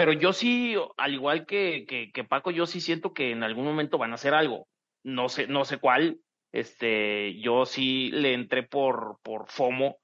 Pero 0.00 0.14
yo 0.14 0.32
sí, 0.32 0.74
al 0.96 1.12
igual 1.12 1.44
que, 1.44 1.84
que, 1.86 2.24
Paco, 2.24 2.50
yo 2.50 2.64
sí 2.64 2.80
siento 2.80 3.12
que 3.12 3.32
en 3.32 3.42
algún 3.42 3.66
momento 3.66 3.98
van 3.98 4.12
a 4.12 4.14
hacer 4.14 4.32
algo. 4.32 4.66
No 5.02 5.28
sé, 5.28 5.46
no 5.46 5.66
sé 5.66 5.76
cuál. 5.76 6.22
Este, 6.52 7.38
yo 7.38 7.66
sí 7.66 8.10
le 8.10 8.32
entré 8.32 8.62
por, 8.62 9.18
por 9.22 9.50
FOMO 9.50 9.98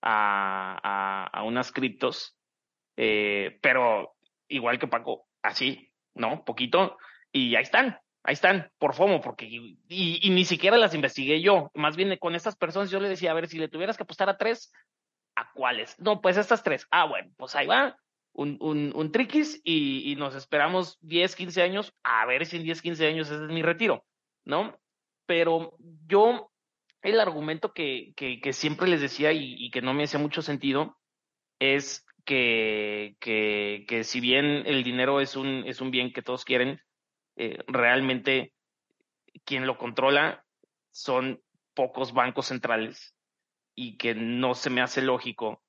a, 0.00 1.28
a, 1.30 1.42
unas 1.42 1.70
criptos, 1.70 2.34
eh, 2.96 3.58
pero 3.60 4.14
igual 4.48 4.78
que 4.78 4.86
Paco, 4.86 5.26
así, 5.42 5.92
¿no? 6.14 6.46
Poquito, 6.46 6.96
y 7.30 7.54
ahí 7.54 7.62
están, 7.62 7.98
ahí 8.22 8.32
están, 8.32 8.72
por 8.78 8.94
FOMO, 8.94 9.20
porque, 9.20 9.50
y, 9.50 10.30
ni 10.30 10.46
siquiera 10.46 10.78
las 10.78 10.94
investigué 10.94 11.42
yo, 11.42 11.70
más 11.74 11.94
bien 11.94 12.16
con 12.16 12.34
estas 12.34 12.56
personas 12.56 12.90
yo 12.90 13.00
le 13.00 13.10
decía, 13.10 13.32
a 13.32 13.34
ver, 13.34 13.48
si 13.48 13.58
le 13.58 13.68
tuvieras 13.68 13.98
que 13.98 14.04
apostar 14.04 14.30
a 14.30 14.38
tres, 14.38 14.72
¿a 15.36 15.52
cuáles? 15.52 15.98
No, 16.00 16.22
pues 16.22 16.38
estas 16.38 16.62
tres, 16.62 16.86
ah, 16.90 17.04
bueno, 17.04 17.30
pues 17.36 17.54
ahí 17.54 17.66
va, 17.66 17.98
un, 18.32 18.56
un, 18.60 18.92
un 18.94 19.12
triquis 19.12 19.60
y, 19.64 20.10
y, 20.10 20.16
nos 20.16 20.34
esperamos 20.34 20.98
10, 21.02 21.36
15 21.36 21.62
años, 21.62 21.94
a 22.02 22.24
ver 22.26 22.46
si 22.46 22.56
en 22.56 22.64
10, 22.64 22.82
15 22.82 23.06
años 23.06 23.30
ese 23.30 23.44
es 23.44 23.50
mi 23.50 23.62
retiro, 23.62 24.04
¿no? 24.44 24.78
Pero 25.26 25.76
yo, 26.06 26.50
el 27.02 27.20
argumento 27.20 27.72
que, 27.72 28.12
que, 28.16 28.52
siempre 28.52 28.88
les 28.88 29.00
decía 29.00 29.32
y, 29.32 29.54
y, 29.58 29.70
que 29.70 29.82
no 29.82 29.94
me 29.94 30.04
hacía 30.04 30.18
mucho 30.18 30.42
sentido 30.42 30.98
es 31.58 32.04
que, 32.24 33.16
que, 33.20 33.84
que 33.88 34.04
si 34.04 34.20
bien 34.20 34.64
el 34.66 34.82
dinero 34.82 35.20
es 35.20 35.36
un, 35.36 35.64
es 35.66 35.80
un 35.80 35.90
bien 35.90 36.12
que 36.12 36.22
todos 36.22 36.44
quieren, 36.44 36.80
eh, 37.36 37.58
realmente 37.66 38.52
quien 39.44 39.66
lo 39.66 39.78
controla 39.78 40.44
son 40.90 41.42
pocos 41.74 42.12
bancos 42.12 42.46
centrales 42.46 43.14
y 43.74 43.96
que 43.96 44.14
no 44.14 44.54
se 44.54 44.70
me 44.70 44.82
hace 44.82 45.02
lógico 45.02 45.62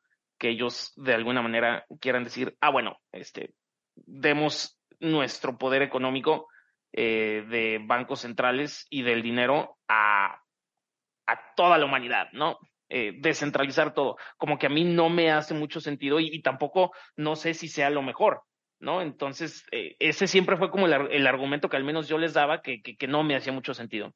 que 0.44 0.50
ellos 0.50 0.92
de 0.98 1.14
alguna 1.14 1.42
manera 1.42 1.86
quieran 2.02 2.26
decir, 2.26 2.58
ah, 2.60 2.70
bueno, 2.70 2.98
este, 3.14 3.54
demos 3.96 4.78
nuestro 5.00 5.58
poder 5.58 5.82
económico 5.84 6.50
eh, 6.92 7.46
de 7.50 7.80
bancos 7.82 8.20
centrales 8.20 8.86
y 8.90 9.04
del 9.04 9.22
dinero 9.22 9.78
a, 9.88 10.42
a 11.28 11.56
toda 11.56 11.78
la 11.78 11.86
humanidad, 11.86 12.28
¿no? 12.34 12.60
Eh, 12.90 13.14
descentralizar 13.22 13.94
todo. 13.94 14.18
Como 14.36 14.58
que 14.60 14.68
a 14.68 14.70
mí 14.70 14.84
no 14.84 15.10
me 15.10 15.32
hace 15.32 15.54
mucho 15.54 15.80
sentido 15.80 16.20
y, 16.20 16.28
y 16.28 16.42
tampoco 16.42 16.92
no 17.16 17.38
sé 17.38 17.54
si 17.54 17.70
sea 17.70 17.90
lo 17.90 18.02
mejor. 18.02 18.42
¿no? 18.82 19.02
Entonces, 19.02 19.64
eh, 19.72 19.96
ese 20.00 20.28
siempre 20.28 20.58
fue 20.58 20.70
como 20.70 20.88
el, 20.88 21.10
el, 21.10 21.26
argumento 21.26 21.70
que 21.70 21.78
al 21.78 21.86
menos 21.86 22.10
yo 22.10 22.18
les 22.18 22.34
daba 22.34 22.62
que, 22.62 22.82
que, 22.82 22.98
que 22.98 23.08
no 23.08 23.24
me 23.24 23.38
hacía 23.38 23.54
mucho 23.54 23.74
sentido. 23.74 24.14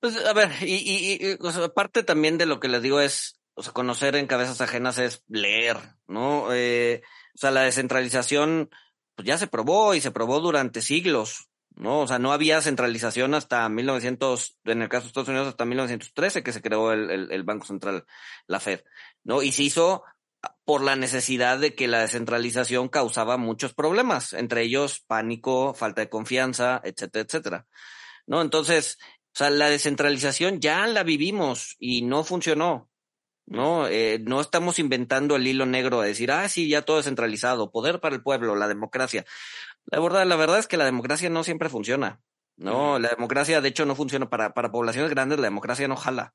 Pues, 0.00 0.22
a 0.22 0.34
ver, 0.34 0.50
y, 0.60 0.74
y, 0.74 1.14
y 1.14 1.38
o 1.40 1.50
sea, 1.50 1.68
parte 1.70 2.02
también 2.02 2.36
de 2.36 2.44
lo 2.44 2.60
que 2.60 2.68
les 2.68 2.82
digo 2.82 3.00
es, 3.00 3.37
o 3.58 3.62
sea, 3.62 3.72
conocer 3.72 4.14
en 4.14 4.28
cabezas 4.28 4.60
ajenas 4.60 4.98
es 4.98 5.24
leer, 5.26 5.76
¿no? 6.06 6.52
Eh, 6.52 7.02
o 7.34 7.38
sea, 7.38 7.50
la 7.50 7.62
descentralización, 7.62 8.70
pues 9.16 9.26
ya 9.26 9.36
se 9.36 9.48
probó 9.48 9.96
y 9.96 10.00
se 10.00 10.12
probó 10.12 10.38
durante 10.38 10.80
siglos, 10.80 11.50
¿no? 11.74 12.00
O 12.02 12.06
sea, 12.06 12.20
no 12.20 12.32
había 12.32 12.62
centralización 12.62 13.34
hasta 13.34 13.68
1900, 13.68 14.58
en 14.64 14.82
el 14.82 14.88
caso 14.88 15.02
de 15.02 15.08
Estados 15.08 15.28
Unidos, 15.28 15.48
hasta 15.48 15.64
1913 15.64 16.44
que 16.44 16.52
se 16.52 16.62
creó 16.62 16.92
el, 16.92 17.10
el, 17.10 17.32
el 17.32 17.42
Banco 17.42 17.66
Central, 17.66 18.06
la 18.46 18.60
Fed, 18.60 18.84
¿no? 19.24 19.42
Y 19.42 19.50
se 19.50 19.64
hizo 19.64 20.04
por 20.64 20.84
la 20.84 20.94
necesidad 20.94 21.58
de 21.58 21.74
que 21.74 21.88
la 21.88 21.98
descentralización 22.00 22.88
causaba 22.88 23.38
muchos 23.38 23.74
problemas, 23.74 24.34
entre 24.34 24.62
ellos 24.62 25.00
pánico, 25.00 25.74
falta 25.74 26.02
de 26.02 26.08
confianza, 26.08 26.80
etcétera, 26.84 27.24
etcétera. 27.24 27.66
¿No? 28.24 28.40
Entonces, 28.40 28.98
o 29.34 29.38
sea, 29.38 29.50
la 29.50 29.68
descentralización 29.68 30.60
ya 30.60 30.86
la 30.86 31.02
vivimos 31.02 31.74
y 31.80 32.02
no 32.02 32.22
funcionó. 32.22 32.88
¿No? 33.50 33.88
Eh, 33.88 34.18
no 34.20 34.42
estamos 34.42 34.78
inventando 34.78 35.36
el 35.36 35.46
hilo 35.46 35.64
negro 35.64 36.00
a 36.00 36.04
decir, 36.04 36.30
ah, 36.30 36.48
sí, 36.50 36.68
ya 36.68 36.82
todo 36.82 36.98
es 36.98 37.06
centralizado, 37.06 37.70
poder 37.70 37.98
para 37.98 38.14
el 38.14 38.22
pueblo, 38.22 38.54
la 38.56 38.68
democracia. 38.68 39.24
La 39.86 40.00
verdad, 40.00 40.26
la 40.26 40.36
verdad 40.36 40.58
es 40.58 40.66
que 40.66 40.76
la 40.76 40.84
democracia 40.84 41.30
no 41.30 41.44
siempre 41.44 41.70
funciona. 41.70 42.20
No, 42.56 42.98
la 42.98 43.08
democracia, 43.08 43.60
de 43.60 43.68
hecho, 43.68 43.86
no 43.86 43.94
funciona 43.94 44.28
para, 44.28 44.52
para 44.52 44.70
poblaciones 44.70 45.10
grandes, 45.10 45.38
la 45.38 45.46
democracia 45.46 45.88
no 45.88 45.96
jala. 45.96 46.34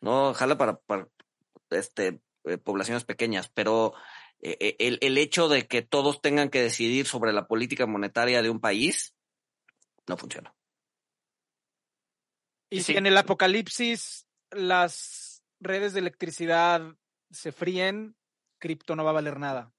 No, 0.00 0.32
jala 0.32 0.56
para, 0.56 0.78
para 0.78 1.08
este, 1.70 2.20
eh, 2.44 2.58
poblaciones 2.58 3.04
pequeñas, 3.04 3.50
pero 3.52 3.94
eh, 4.40 4.56
eh, 4.60 4.76
el, 4.78 4.98
el 5.00 5.18
hecho 5.18 5.48
de 5.48 5.66
que 5.66 5.82
todos 5.82 6.20
tengan 6.20 6.50
que 6.50 6.62
decidir 6.62 7.06
sobre 7.06 7.32
la 7.32 7.48
política 7.48 7.86
monetaria 7.86 8.42
de 8.42 8.50
un 8.50 8.60
país 8.60 9.14
no 10.06 10.16
funciona. 10.16 10.54
Y 12.70 12.82
si 12.82 12.96
en 12.96 13.06
el 13.06 13.16
apocalipsis 13.16 14.26
las 14.50 15.27
redes 15.60 15.92
de 15.92 16.00
electricidad 16.00 16.82
se 17.30 17.52
fríen, 17.52 18.16
cripto 18.58 18.96
no 18.96 19.04
va 19.04 19.10
a 19.10 19.14
valer 19.14 19.38
nada. 19.38 19.72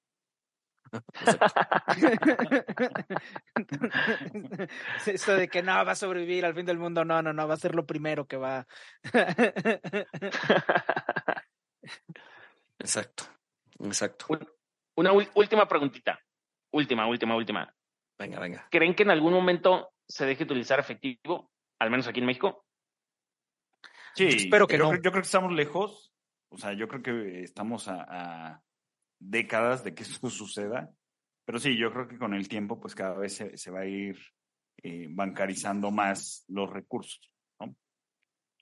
Eso 5.06 5.36
de 5.36 5.48
que 5.48 5.62
no 5.62 5.86
va 5.86 5.92
a 5.92 5.96
sobrevivir 5.96 6.44
al 6.46 6.56
fin 6.56 6.66
del 6.66 6.80
mundo, 6.80 7.06
no, 7.06 7.22
no, 7.22 7.32
no, 7.34 7.48
va 7.48 7.54
a 7.54 7.58
ser 7.58 7.76
lo 7.76 7.86
primero 7.86 8.26
que 8.26 8.38
va. 8.38 8.66
Exacto, 12.80 13.26
exacto. 13.82 14.26
Una 14.96 15.12
última 15.12 15.68
preguntita. 15.68 16.20
Última, 16.72 17.08
última, 17.08 17.36
última. 17.36 17.76
Venga, 18.18 18.40
venga. 18.40 18.68
¿Creen 18.72 18.96
que 18.96 19.04
en 19.04 19.12
algún 19.12 19.34
momento 19.34 19.92
se 20.08 20.26
deje 20.26 20.44
utilizar 20.44 20.80
efectivo, 20.80 21.52
al 21.78 21.90
menos 21.90 22.08
aquí 22.08 22.22
en 22.22 22.26
México? 22.26 22.66
Sí, 24.16 24.26
espero 24.28 24.68
que 24.68 24.78
yo 24.78 24.84
no. 24.84 24.90
Creo, 24.90 25.02
yo 25.02 25.12
creo 25.12 25.22
que 25.22 25.28
estamos 25.28 25.54
lejos. 25.54 26.14
O 26.50 26.58
sea, 26.58 26.74
yo 26.74 26.88
creo 26.88 27.02
que 27.04 27.44
estamos 27.44 27.88
a, 27.88 28.06
a, 28.08 28.64
décadas 29.20 29.84
de 29.84 29.94
que 29.94 30.04
esto 30.04 30.30
suceda. 30.30 30.92
Pero 31.46 31.60
sí, 31.60 31.78
yo 31.78 31.92
creo 31.92 32.08
que 32.08 32.18
con 32.18 32.34
el 32.34 32.48
tiempo, 32.48 32.80
pues 32.80 32.94
cada 32.96 33.16
vez 33.16 33.36
se, 33.36 33.58
se 33.58 33.72
va 33.72 33.82
a 33.82 33.86
ir 33.86 34.20
eh, 34.84 35.08
bancarizando 35.10 35.92
más 35.92 36.46
los 36.48 36.70
recursos. 36.70 37.32
¿no? 37.60 37.76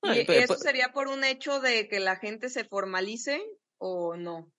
¿Y 0.03 0.25
eso 0.31 0.55
sería 0.55 0.93
por 0.93 1.07
un 1.07 1.23
hecho 1.23 1.59
de 1.59 1.87
que 1.87 1.99
la 1.99 2.15
gente 2.15 2.49
se 2.49 2.63
formalice 2.63 3.41
o 3.77 4.15
no? 4.15 4.51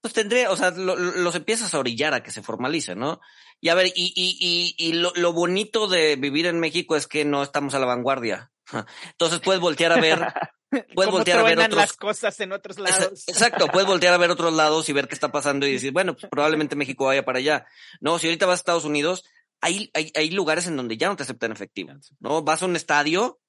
Pues 0.00 0.14
tendría, 0.14 0.50
o 0.50 0.56
sea, 0.56 0.72
lo, 0.72 0.96
los 0.96 1.34
empiezas 1.36 1.72
a 1.72 1.78
orillar 1.78 2.12
a 2.12 2.22
que 2.22 2.32
se 2.32 2.42
formalice, 2.42 2.96
¿no? 2.96 3.20
Y 3.60 3.68
a 3.68 3.76
ver, 3.76 3.86
y, 3.94 4.12
y, 4.16 4.36
y, 4.40 4.74
y 4.76 4.94
lo, 4.94 5.12
lo, 5.14 5.32
bonito 5.32 5.86
de 5.86 6.16
vivir 6.16 6.46
en 6.46 6.58
México 6.58 6.96
es 6.96 7.06
que 7.06 7.24
no 7.24 7.42
estamos 7.42 7.74
a 7.74 7.78
la 7.78 7.86
vanguardia. 7.86 8.51
Entonces 9.10 9.40
puedes 9.40 9.60
voltear 9.60 9.92
a 9.92 10.00
ver, 10.00 10.20
puedes 10.94 11.12
voltear 11.12 11.38
a 11.38 11.42
ver 11.42 11.58
otros 11.58 11.76
las 11.76 11.92
cosas 11.92 12.38
en 12.40 12.52
otros 12.52 12.78
lados. 12.78 13.24
Exacto, 13.28 13.68
puedes 13.68 13.86
voltear 13.88 14.14
a 14.14 14.18
ver 14.18 14.30
otros 14.30 14.52
lados 14.52 14.88
y 14.88 14.92
ver 14.92 15.08
qué 15.08 15.14
está 15.14 15.30
pasando 15.32 15.66
y 15.66 15.72
decir, 15.72 15.92
bueno, 15.92 16.14
pues 16.14 16.26
probablemente 16.30 16.76
México 16.76 17.06
vaya 17.06 17.24
para 17.24 17.38
allá. 17.38 17.66
No, 18.00 18.18
si 18.18 18.26
ahorita 18.26 18.46
vas 18.46 18.54
a 18.54 18.62
Estados 18.62 18.84
Unidos, 18.84 19.24
hay, 19.60 19.90
hay, 19.94 20.12
hay 20.14 20.30
lugares 20.30 20.66
en 20.66 20.76
donde 20.76 20.96
ya 20.96 21.08
no 21.08 21.16
te 21.16 21.22
aceptan 21.22 21.52
efectivo, 21.52 21.92
¿no? 22.20 22.42
Vas 22.42 22.62
a 22.62 22.66
un 22.66 22.76
estadio 22.76 23.40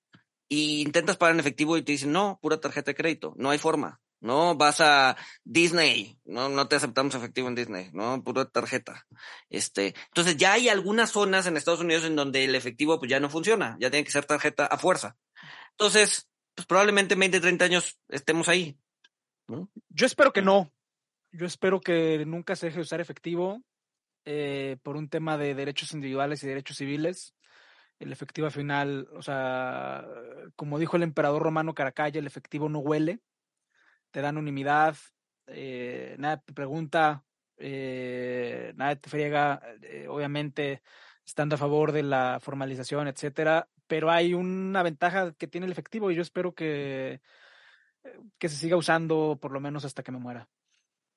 y 0.47 0.81
intentas 0.81 1.17
pagar 1.17 1.33
en 1.33 1.39
efectivo 1.39 1.77
y 1.77 1.81
te 1.81 1.93
dicen, 1.93 2.11
no, 2.11 2.39
pura 2.41 2.59
tarjeta 2.59 2.91
de 2.91 2.95
crédito, 2.95 3.33
no 3.37 3.49
hay 3.49 3.57
forma. 3.57 4.01
¿No? 4.23 4.55
Vas 4.55 4.79
a 4.79 5.17
Disney, 5.43 6.17
no, 6.23 6.47
no 6.47 6.67
te 6.67 6.77
aceptamos 6.77 7.13
efectivo 7.13 7.49
en 7.49 7.55
Disney, 7.55 7.89
¿no? 7.91 8.23
Pura 8.23 8.45
tarjeta. 8.45 9.05
Este, 9.49 9.93
entonces 10.07 10.37
ya 10.37 10.53
hay 10.53 10.69
algunas 10.69 11.11
zonas 11.11 11.45
en 11.45 11.57
Estados 11.57 11.81
Unidos 11.81 12.05
en 12.05 12.15
donde 12.15 12.45
el 12.45 12.55
efectivo 12.55 12.97
pues 12.99 13.11
ya 13.11 13.19
no 13.19 13.29
funciona, 13.29 13.75
ya 13.79 13.91
tiene 13.91 14.05
que 14.05 14.11
ser 14.11 14.25
tarjeta 14.25 14.65
a 14.65 14.77
fuerza. 14.77 15.17
Entonces, 15.71 16.29
pues 16.55 16.65
probablemente 16.65 17.15
en 17.15 17.19
20, 17.19 17.41
30 17.41 17.65
años 17.65 17.99
estemos 18.07 18.47
ahí. 18.47 18.77
Yo 19.89 20.05
espero 20.05 20.31
que 20.31 20.41
no. 20.41 20.71
Yo 21.33 21.45
espero 21.45 21.81
que 21.81 22.25
nunca 22.25 22.55
se 22.55 22.67
deje 22.67 22.77
de 22.77 22.83
usar 22.83 23.01
efectivo 23.01 23.61
eh, 24.23 24.77
por 24.83 24.95
un 24.95 25.09
tema 25.09 25.37
de 25.37 25.53
derechos 25.53 25.91
individuales 25.93 26.41
y 26.43 26.47
derechos 26.47 26.77
civiles. 26.77 27.35
El 27.99 28.13
efectivo 28.13 28.47
al 28.47 28.53
final, 28.53 29.09
o 29.13 29.21
sea, 29.21 30.05
como 30.55 30.79
dijo 30.79 30.95
el 30.95 31.03
emperador 31.03 31.43
romano 31.43 31.73
Caracalla, 31.73 32.19
el 32.19 32.27
efectivo 32.27 32.69
no 32.69 32.79
huele 32.79 33.19
te 34.13 34.21
dan 34.21 34.37
unanimidad, 34.37 34.95
eh, 35.47 36.15
nadie 36.19 36.43
te 36.45 36.53
pregunta, 36.53 37.25
eh, 37.57 38.71
nadie 38.75 38.97
te 38.97 39.09
friega, 39.09 39.59
eh, 39.81 40.05
obviamente 40.07 40.83
estando 41.25 41.55
a 41.55 41.57
favor 41.57 41.91
de 41.91 42.03
la 42.03 42.39
formalización, 42.39 43.07
etcétera, 43.07 43.67
pero 43.87 44.11
hay 44.11 44.35
una 44.35 44.83
ventaja 44.83 45.33
que 45.33 45.47
tiene 45.47 45.65
el 45.65 45.71
efectivo 45.71 46.11
y 46.11 46.15
yo 46.15 46.21
espero 46.21 46.53
que, 46.53 47.21
eh, 48.03 48.19
que 48.37 48.49
se 48.49 48.55
siga 48.55 48.77
usando 48.77 49.39
por 49.41 49.51
lo 49.51 49.59
menos 49.59 49.83
hasta 49.83 50.03
que 50.03 50.11
me 50.11 50.19
muera. 50.19 50.47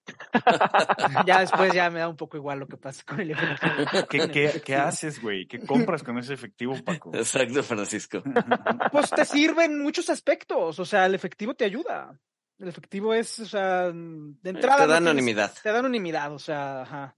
ya 1.27 1.41
después 1.41 1.75
ya 1.75 1.91
me 1.91 1.99
da 1.99 2.09
un 2.09 2.17
poco 2.17 2.39
igual 2.39 2.61
lo 2.61 2.69
que 2.69 2.79
pasa 2.79 3.03
con 3.05 3.21
el 3.21 3.33
efectivo. 3.33 4.07
¿Qué, 4.09 4.31
qué, 4.31 4.63
qué 4.65 4.75
haces, 4.77 5.21
güey? 5.21 5.47
¿Qué 5.47 5.59
compras 5.59 6.03
con 6.03 6.17
ese 6.17 6.33
efectivo, 6.33 6.75
Paco? 6.83 7.11
Exacto, 7.13 7.63
Francisco. 7.63 8.23
Pues 8.93 9.11
te 9.11 9.25
sirve 9.27 9.65
en 9.65 9.83
muchos 9.83 10.09
aspectos, 10.09 10.79
o 10.79 10.85
sea, 10.87 11.05
el 11.05 11.15
efectivo 11.15 11.55
te 11.55 11.67
ayuda. 11.67 12.19
El 12.59 12.69
efectivo 12.69 13.13
es, 13.13 13.39
o 13.41 13.47
sea, 13.47 13.93
de 13.93 14.51
entrada. 14.51 14.79
Te 14.79 14.87
no 14.87 14.93
da 14.93 14.99
tienes- 14.99 15.11
anonimidad. 15.11 15.55
Te 15.63 15.69
da 15.73 15.79
anonimidad, 15.81 16.33
o 16.33 16.39
sea, 16.39 16.83
ajá. 16.83 17.15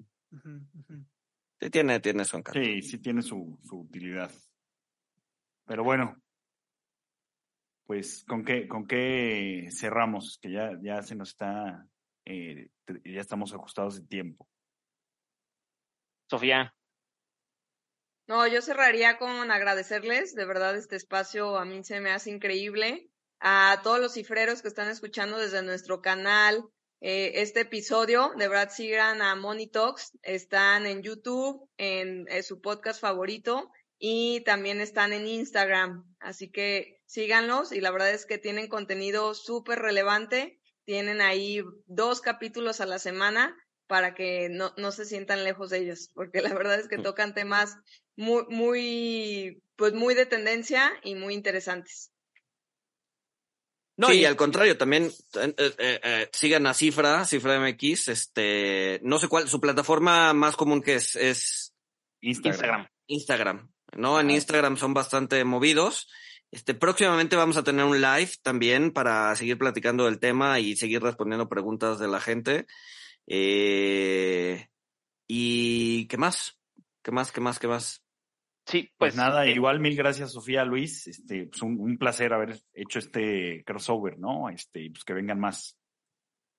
Sí, 1.61 1.71
tiene, 1.71 2.01
tiene 2.01 2.25
su 2.25 2.37
encanto. 2.37 2.61
Sí, 2.61 2.83
sí 2.83 2.99
tiene 2.99 3.23
su, 3.23 3.59
su 3.63 3.81
utilidad. 3.81 4.31
Pero 5.67 5.85
bueno, 5.85 6.21
pues 7.87 8.25
con 8.27 8.45
qué, 8.45 8.67
con 8.69 8.87
qué 8.87 9.69
cerramos, 9.71 10.39
que 10.43 10.51
ya, 10.53 10.71
ya 10.83 11.03
se 11.03 11.15
nos 11.15 11.31
está, 11.31 11.87
eh, 12.25 12.71
ya 13.05 13.21
estamos 13.21 13.53
ajustados 13.53 14.01
de 14.01 14.07
tiempo. 14.07 14.49
Sofía, 16.31 16.75
No, 18.27 18.47
yo 18.47 18.61
cerraría 18.61 19.19
con 19.19 19.51
agradecerles, 19.51 20.35
de 20.35 20.45
verdad 20.45 20.77
este 20.77 20.97
espacio 20.97 21.57
a 21.57 21.65
mí 21.65 21.83
se 21.85 22.01
me 22.01 22.11
hace 22.11 22.31
increíble. 22.31 23.09
A 23.41 23.81
todos 23.83 24.01
los 24.01 24.15
cifreros 24.15 24.63
que 24.63 24.69
están 24.69 24.89
escuchando 24.89 25.39
desde 25.39 25.63
nuestro 25.63 26.01
canal 26.01 26.65
eh, 27.01 27.43
este 27.43 27.61
episodio, 27.61 28.33
de 28.37 28.49
verdad 28.49 28.71
sigan 28.71 29.23
a 29.23 29.37
Money 29.37 29.69
Talks, 29.69 30.19
están 30.23 30.85
en 30.85 31.03
YouTube, 31.03 31.69
en, 31.77 32.27
eh, 32.29 32.43
su 32.43 32.61
podcast 32.61 33.01
favorito 33.01 33.71
y 34.01 34.41
también 34.41 34.81
están 34.81 35.13
en 35.13 35.29
Instagram, 35.29 36.05
así 36.19 36.51
que 36.51 37.01
síganlos 37.07 37.71
y 37.71 37.81
la 37.81 37.93
verdad 37.93 38.11
es 38.11 38.27
que 38.27 38.39
tienen 38.39 38.67
contenido 38.67 39.35
súper 39.35 39.79
relevante, 39.79 40.59
tienen 40.85 41.21
ahí 41.21 41.63
dos 41.87 42.21
capítulos 42.21 42.81
a 42.81 42.87
la 42.87 42.99
semana 42.99 43.57
para 43.87 44.15
que 44.15 44.49
no, 44.49 44.75
no 44.77 44.91
se 44.91 45.05
sientan 45.05 45.45
lejos 45.45 45.71
de 45.71 45.79
ellos, 45.79 46.11
porque 46.15 46.43
la 46.43 46.53
verdad 46.53 46.81
es 46.81 46.89
que 46.89 46.99
tocan 46.99 47.33
temas 47.33 47.77
muy, 48.17 48.45
muy, 48.49 49.63
pues 49.77 49.93
muy 49.93 50.15
de 50.15 50.27
tendencia 50.27 50.93
y 51.05 51.15
muy 51.15 51.35
interesantes. 51.35 52.11
No, 53.99 54.07
Sí. 54.09 54.21
y 54.21 54.25
al 54.25 54.37
contrario, 54.37 54.79
también 54.79 55.11
eh, 55.35 55.55
eh, 55.59 56.01
eh, 56.03 56.29
sigan 56.33 56.67
a 56.69 56.73
Cifra, 56.73 57.25
Cifra 57.25 57.59
MX, 57.59 58.09
este, 58.09 59.01
no 59.03 59.19
sé 59.19 59.27
cuál, 59.27 59.49
su 59.49 59.61
plataforma 59.61 60.33
más 60.33 60.55
común 60.57 60.81
que 60.81 60.95
es, 60.95 61.17
es 61.17 61.75
Instagram. 62.21 62.55
Instagram. 62.55 62.89
Instagram, 63.09 63.73
¿no? 63.97 64.21
En 64.21 64.31
Instagram 64.31 64.77
son 64.77 64.95
bastante 64.95 65.43
movidos. 65.45 66.09
Este, 66.53 66.75
próximamente 66.75 67.35
vamos 67.37 67.57
a 67.57 67.65
tener 67.65 67.85
un 67.85 68.01
live 68.01 68.31
también 68.43 68.93
para 68.93 69.35
seguir 69.35 69.59
platicando 69.59 70.05
del 70.05 70.21
tema 70.21 70.61
y 70.61 70.77
seguir 70.77 71.03
respondiendo 71.03 71.49
preguntas 71.49 71.99
de 71.99 72.09
la 72.09 72.21
gente. 72.21 72.67
Eh, 73.27 74.69
y 75.27 76.07
¿qué 76.07 76.17
más? 76.17 76.59
¿Qué 77.03 77.11
más? 77.11 77.33
¿Qué 77.33 77.41
más? 77.41 77.59
¿Qué 77.59 77.67
más? 77.69 78.03
Sí, 78.69 78.91
Pues 78.99 79.15
pues, 79.15 79.17
nada, 79.17 79.47
eh, 79.47 79.53
igual 79.53 79.81
mil 79.81 79.97
gracias 79.97 80.33
Sofía, 80.33 80.65
Luis, 80.65 81.07
este, 81.07 81.47
pues 81.47 81.63
un, 81.63 81.81
un 81.81 81.97
placer 81.97 82.33
haber 82.35 82.61
hecho 82.75 82.99
este 82.99 83.65
crossover, 83.65 84.19
¿no? 84.19 84.51
Este, 84.51 84.81
y 84.81 84.91
pues 84.91 85.05
que 85.05 85.15
vengan 85.15 85.41
más. 85.41 85.77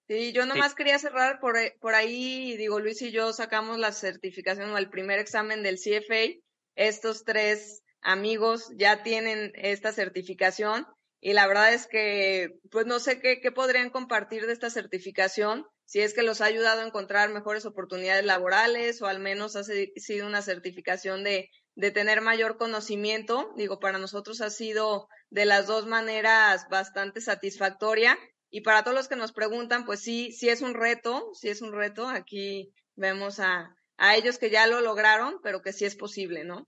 Sí, 0.07 0.32
yo 0.34 0.47
nomás 0.47 0.74
quería 0.74 0.97
cerrar 0.97 1.39
por, 1.39 1.55
eh, 1.55 1.76
por 1.80 1.93
ahí, 1.93 2.57
digo, 2.57 2.80
Luis 2.80 2.99
y 3.03 3.12
yo 3.12 3.32
sacamos 3.32 3.78
la 3.78 3.91
certificación 3.91 4.72
o 4.72 4.78
el 4.80 4.89
primer 4.89 5.20
examen 5.20 5.62
del 5.62 5.78
CFA. 5.78 6.34
Estos 6.76 7.26
tres 7.26 7.84
amigos 8.01 8.72
ya 8.76 9.03
tienen 9.03 9.51
esta 9.53 9.91
certificación 9.91 10.88
y 11.22 11.34
la 11.34 11.45
verdad 11.45 11.74
es 11.74 11.86
que, 11.86 12.55
pues 12.72 12.88
no 12.88 12.99
sé 12.99 13.20
qué, 13.20 13.39
qué 13.39 13.51
podrían 13.51 13.91
compartir 13.91 14.47
de 14.47 14.53
esta 14.53 14.72
certificación, 14.72 15.66
si 15.86 15.99
es 15.99 16.14
que 16.14 16.24
los 16.24 16.41
ha 16.41 16.45
ayudado 16.45 16.82
a 16.82 16.88
encontrar 16.88 17.30
mejores 17.30 17.66
oportunidades 17.66 18.26
laborales 18.26 19.01
o 19.03 19.05
al 19.07 19.20
menos 19.20 19.55
ha 19.55 19.64
si- 19.64 19.91
sido 19.97 20.26
una 20.26 20.41
certificación 20.41 21.24
de, 21.24 21.49
de 21.80 21.92
tener 21.92 22.20
mayor 22.20 22.58
conocimiento. 22.58 23.54
Digo, 23.56 23.80
para 23.80 23.98
nosotros 24.00 24.42
ha 24.42 24.50
sido 24.50 25.08
de 25.30 25.46
las 25.46 25.66
dos 25.66 25.88
maneras 25.88 26.68
bastante 26.70 27.22
satisfactoria. 27.22 28.18
Y 28.52 28.62
para 28.62 28.84
todos 28.84 28.98
los 28.98 29.08
que 29.08 29.16
nos 29.16 29.32
preguntan, 29.32 29.86
pues 29.86 30.02
sí, 30.02 30.34
sí 30.34 30.50
es 30.50 30.62
un 30.62 30.74
reto, 30.74 31.30
sí 31.34 31.48
es 31.48 31.62
un 31.62 31.72
reto. 31.72 32.10
Aquí 32.10 32.74
vemos 32.96 33.40
a, 33.40 33.74
a 33.98 34.16
ellos 34.18 34.40
que 34.40 34.50
ya 34.50 34.68
lo 34.68 34.82
lograron, 34.82 35.40
pero 35.42 35.62
que 35.62 35.72
sí 35.72 35.86
es 35.86 35.96
posible, 35.96 36.44
¿no? 36.44 36.68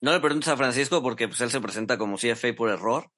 No 0.00 0.12
le 0.12 0.18
preguntes 0.20 0.48
a 0.48 0.56
Francisco 0.56 1.00
porque 1.00 1.28
pues 1.28 1.40
él 1.42 1.50
se 1.50 1.60
presenta 1.60 1.96
como 1.96 2.16
CFA 2.18 2.52
por 2.56 2.70
error. 2.70 3.12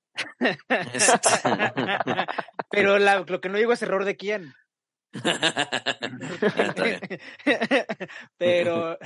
Este, 0.93 1.19
Pero 2.71 2.99
la- 2.99 3.25
lo 3.27 3.41
que 3.41 3.49
no 3.49 3.57
digo 3.57 3.73
es 3.73 3.81
error 3.81 4.05
de 4.05 4.17
quién. 4.17 4.53
Pero, 8.39 8.99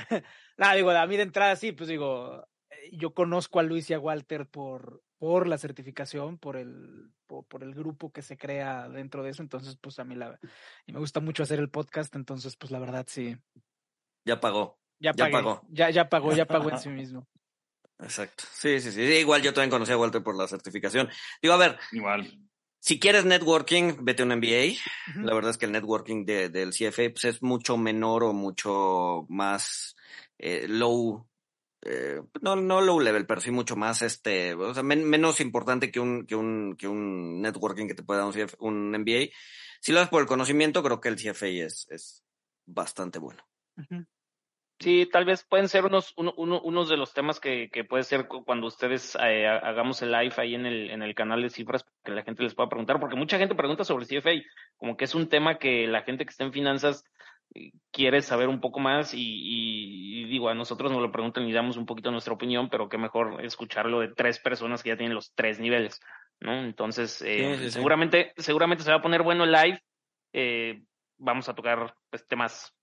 nada, 0.61 0.75
digo, 0.75 0.91
a 0.91 1.05
mí 1.07 1.17
de 1.17 1.23
entrada 1.23 1.55
sí, 1.57 1.73
pues 1.73 1.89
digo, 1.89 2.47
eh, 2.69 2.89
yo 2.93 3.13
conozco 3.13 3.59
a 3.59 3.63
Luis 3.63 3.89
y 3.89 3.93
a 3.93 3.99
Walter 3.99 4.47
por, 4.47 5.03
por 5.17 5.47
la 5.47 5.57
certificación, 5.57 6.37
por 6.37 6.55
el, 6.55 7.11
por, 7.27 7.45
por 7.45 7.63
el 7.63 7.73
grupo 7.73 8.11
que 8.11 8.21
se 8.21 8.37
crea 8.37 8.87
dentro 8.87 9.23
de 9.23 9.31
eso, 9.31 9.41
entonces 9.43 9.77
pues 9.81 9.99
a 9.99 10.03
mí 10.05 10.15
la, 10.15 10.39
y 10.85 10.93
me 10.93 10.99
gusta 10.99 11.19
mucho 11.19 11.43
hacer 11.43 11.59
el 11.59 11.69
podcast, 11.69 12.15
entonces 12.15 12.55
pues 12.55 12.71
la 12.71 12.79
verdad 12.79 13.05
sí, 13.09 13.35
Ya 14.25 14.39
pagó. 14.39 14.79
ya 14.99 15.11
Ya 15.15 15.29
pagó. 15.29 15.61
ya, 15.69 15.89
ya 15.89 16.07
pagó, 16.09 16.31
ya 16.33 16.45
pagó 16.45 16.69
en 16.69 16.77
sí 16.79 16.89
mismo. 17.01 17.27
Exacto. 17.99 18.45
Sí, 18.51 18.79
sí, 18.79 18.91
sí. 18.91 19.01
Igual 19.01 19.43
yo 19.43 19.53
también 19.53 19.69
conocí 19.69 19.91
a 19.91 19.97
Walter 19.97 20.23
por 20.23 20.35
la 20.35 20.47
certificación. 20.47 21.07
Digo, 21.39 21.53
a 21.53 21.57
ver, 21.57 21.77
Igual. 21.91 22.27
si 22.79 22.99
quieres 22.99 23.25
networking, 23.25 23.93
vete 24.03 24.23
a 24.23 24.25
un 24.25 24.31
MBA. 24.37 24.73
La 25.23 25.35
verdad 25.35 25.51
es 25.51 25.59
que 25.59 25.67
el 25.67 25.71
networking 25.71 26.25
de- 26.25 26.49
del 26.49 26.71
CFA 26.73 27.11
pues, 27.11 27.25
es 27.25 27.43
mucho 27.43 27.77
menor 27.77 28.23
o 28.23 28.33
mucho 28.33 29.27
más 29.29 29.95
eh, 30.41 30.65
low, 30.67 31.27
eh, 31.83 32.21
no, 32.41 32.55
no 32.55 32.81
low 32.81 32.99
level, 32.99 33.25
pero 33.25 33.41
sí 33.41 33.51
mucho 33.51 33.75
más, 33.75 34.01
este, 34.01 34.55
menos 34.55 35.39
importante 35.39 35.91
que 35.91 35.99
un, 35.99 36.25
que 36.25 36.35
un, 36.35 36.75
que 36.77 36.87
un 36.87 37.41
networking 37.41 37.87
que 37.87 37.95
te 37.95 38.03
pueda 38.03 38.25
dar 38.25 38.49
un, 38.59 38.91
MBA. 38.91 39.29
Si 39.79 39.91
lo 39.91 39.99
haces 39.99 40.09
por 40.09 40.21
el 40.21 40.27
conocimiento, 40.27 40.83
creo 40.83 40.99
que 40.99 41.09
el 41.09 41.17
CFA 41.17 41.47
es, 41.47 41.87
es 41.89 42.23
bastante 42.65 43.19
bueno. 43.19 43.43
Sí, 44.79 45.07
tal 45.11 45.25
vez 45.25 45.43
pueden 45.43 45.69
ser 45.69 45.85
unos, 45.85 46.11
uno, 46.17 46.33
uno- 46.37 46.59
unos 46.61 46.89
de 46.89 46.97
los 46.97 47.13
temas 47.13 47.39
que, 47.39 47.69
que 47.71 47.83
puede 47.83 48.03
ser 48.03 48.27
cu- 48.27 48.43
cuando 48.43 48.65
ustedes 48.65 49.15
eh, 49.21 49.45
ha- 49.47 49.57
hagamos 49.59 50.01
el 50.01 50.11
live 50.11 50.33
ahí 50.37 50.55
en 50.55 50.65
el, 50.65 50.89
en 50.89 51.03
el 51.03 51.13
canal 51.13 51.41
de 51.43 51.51
cifras, 51.51 51.85
que 52.03 52.11
la 52.11 52.23
gente 52.23 52.41
les 52.41 52.55
pueda 52.55 52.67
preguntar, 52.67 52.99
porque 52.99 53.15
mucha 53.15 53.37
gente 53.37 53.53
pregunta 53.53 53.83
sobre 53.83 54.07
CFA, 54.07 54.31
como 54.77 54.97
que 54.97 55.05
es 55.05 55.13
un 55.13 55.29
tema 55.29 55.59
que 55.59 55.85
la 55.85 56.01
gente 56.01 56.25
que 56.25 56.31
está 56.31 56.45
en 56.45 56.51
finanzas 56.53 57.03
eh, 57.53 57.71
quiere 57.91 58.21
saber 58.21 58.47
un 58.47 58.59
poco 58.61 58.79
más 58.79 59.13
y, 59.13 59.19
y- 59.19 60.21
y 60.21 60.25
digo, 60.25 60.49
a 60.49 60.53
nosotros 60.55 60.91
nos 60.91 61.01
lo 61.01 61.11
preguntan 61.11 61.47
y 61.47 61.51
damos 61.53 61.77
un 61.77 61.85
poquito 61.85 62.11
nuestra 62.11 62.33
opinión, 62.33 62.69
pero 62.69 62.87
qué 62.89 62.97
mejor 62.97 63.43
escucharlo 63.43 63.99
de 63.99 64.09
tres 64.13 64.39
personas 64.39 64.83
que 64.83 64.89
ya 64.89 64.97
tienen 64.97 65.15
los 65.15 65.33
tres 65.35 65.59
niveles, 65.59 65.99
¿no? 66.39 66.53
Entonces, 66.63 67.21
eh, 67.21 67.37
Sí, 67.55 67.57
sí, 67.57 67.65
sí. 67.65 67.71
seguramente, 67.71 68.33
seguramente 68.37 68.83
se 68.83 68.91
va 68.91 68.97
a 68.97 69.01
poner 69.01 69.23
bueno 69.23 69.43
el 69.43 69.51
live, 69.51 69.81
eh, 70.33 70.81
vamos 71.17 71.49
a 71.49 71.53
tocar 71.55 71.93
pues, 72.09 72.25
temas 72.27 72.73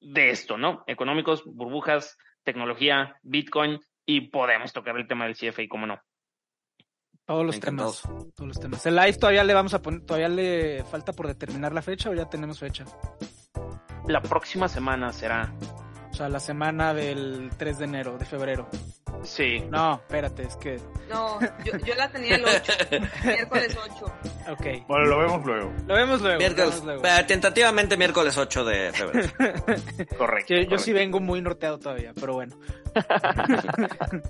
de 0.00 0.30
esto, 0.30 0.56
¿no? 0.56 0.84
Económicos, 0.86 1.42
burbujas, 1.44 2.16
tecnología, 2.44 3.16
Bitcoin 3.22 3.80
y 4.06 4.28
podemos 4.30 4.72
tocar 4.72 4.96
el 4.96 5.06
tema 5.08 5.24
del 5.26 5.34
CFA, 5.36 5.64
¿cómo 5.68 5.86
no? 5.86 6.00
Todos 7.24 7.44
los 7.44 7.56
Encantados. 7.56 8.02
temas, 8.02 8.34
todos 8.36 8.48
los 8.48 8.60
temas. 8.60 8.86
El 8.86 8.94
live 8.94 9.14
todavía 9.14 9.42
le 9.42 9.52
vamos 9.52 9.74
a 9.74 9.82
poner, 9.82 10.02
todavía 10.06 10.28
le 10.28 10.84
falta 10.84 11.12
por 11.12 11.26
determinar 11.26 11.72
la 11.72 11.82
fecha 11.82 12.08
o 12.10 12.14
ya 12.14 12.28
tenemos 12.28 12.58
fecha. 12.60 12.84
La 14.06 14.20
próxima 14.22 14.68
semana 14.68 15.12
será. 15.12 15.52
O 16.10 16.14
sea, 16.14 16.28
la 16.28 16.40
semana 16.40 16.94
del 16.94 17.50
3 17.58 17.78
de 17.78 17.84
enero, 17.84 18.16
de 18.18 18.24
febrero. 18.24 18.68
Sí. 19.22 19.60
No, 19.70 19.96
espérate, 19.96 20.44
es 20.44 20.56
que, 20.56 20.80
No, 21.10 21.38
yo, 21.64 21.76
yo 21.84 21.94
la 21.94 22.08
tenía 22.10 22.36
el 22.36 22.44
8, 22.44 22.72
miércoles 23.24 23.76
8. 23.94 24.52
ok. 24.52 24.66
Bueno, 24.88 25.04
lo 25.06 25.18
vemos 25.18 25.44
luego. 25.44 25.72
Lo 25.86 25.94
vemos 25.94 26.20
luego. 26.20 26.34
lo 26.34 26.38
Miércoles, 26.38 26.70
vemos 26.80 26.84
luego. 26.84 27.02
eh, 27.06 27.24
tentativamente 27.26 27.96
miércoles 27.96 28.38
8 28.38 28.64
de 28.64 28.92
febrero. 28.92 29.28
Correcto. 29.38 30.16
Yo 30.18 30.18
correcto. 30.18 30.78
sí 30.78 30.92
vengo 30.92 31.20
muy 31.20 31.42
norteado 31.42 31.78
todavía, 31.78 32.12
pero 32.18 32.34
bueno. 32.34 32.56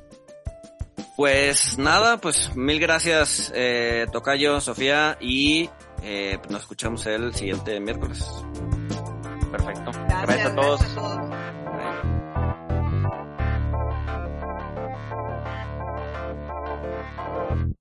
Pues 1.17 1.79
nada, 1.79 2.19
pues 2.19 2.55
mil 2.57 2.79
gracias, 2.79 3.51
eh, 3.55 4.05
Tocayo, 4.13 4.61
Sofía, 4.61 5.17
y 5.19 5.71
eh, 6.03 6.39
nos 6.51 6.61
escuchamos 6.61 7.07
el 7.07 7.35
siguiente 7.35 7.81
miércoles. 7.81 8.23
Perfecto. 9.57 9.91
Gracias, 9.93 10.27
Gracias 10.27 10.47
a 10.53 10.55
todos. 10.55 10.81
gracias 10.81 10.99
a 10.99 11.01
todos. 11.01 11.56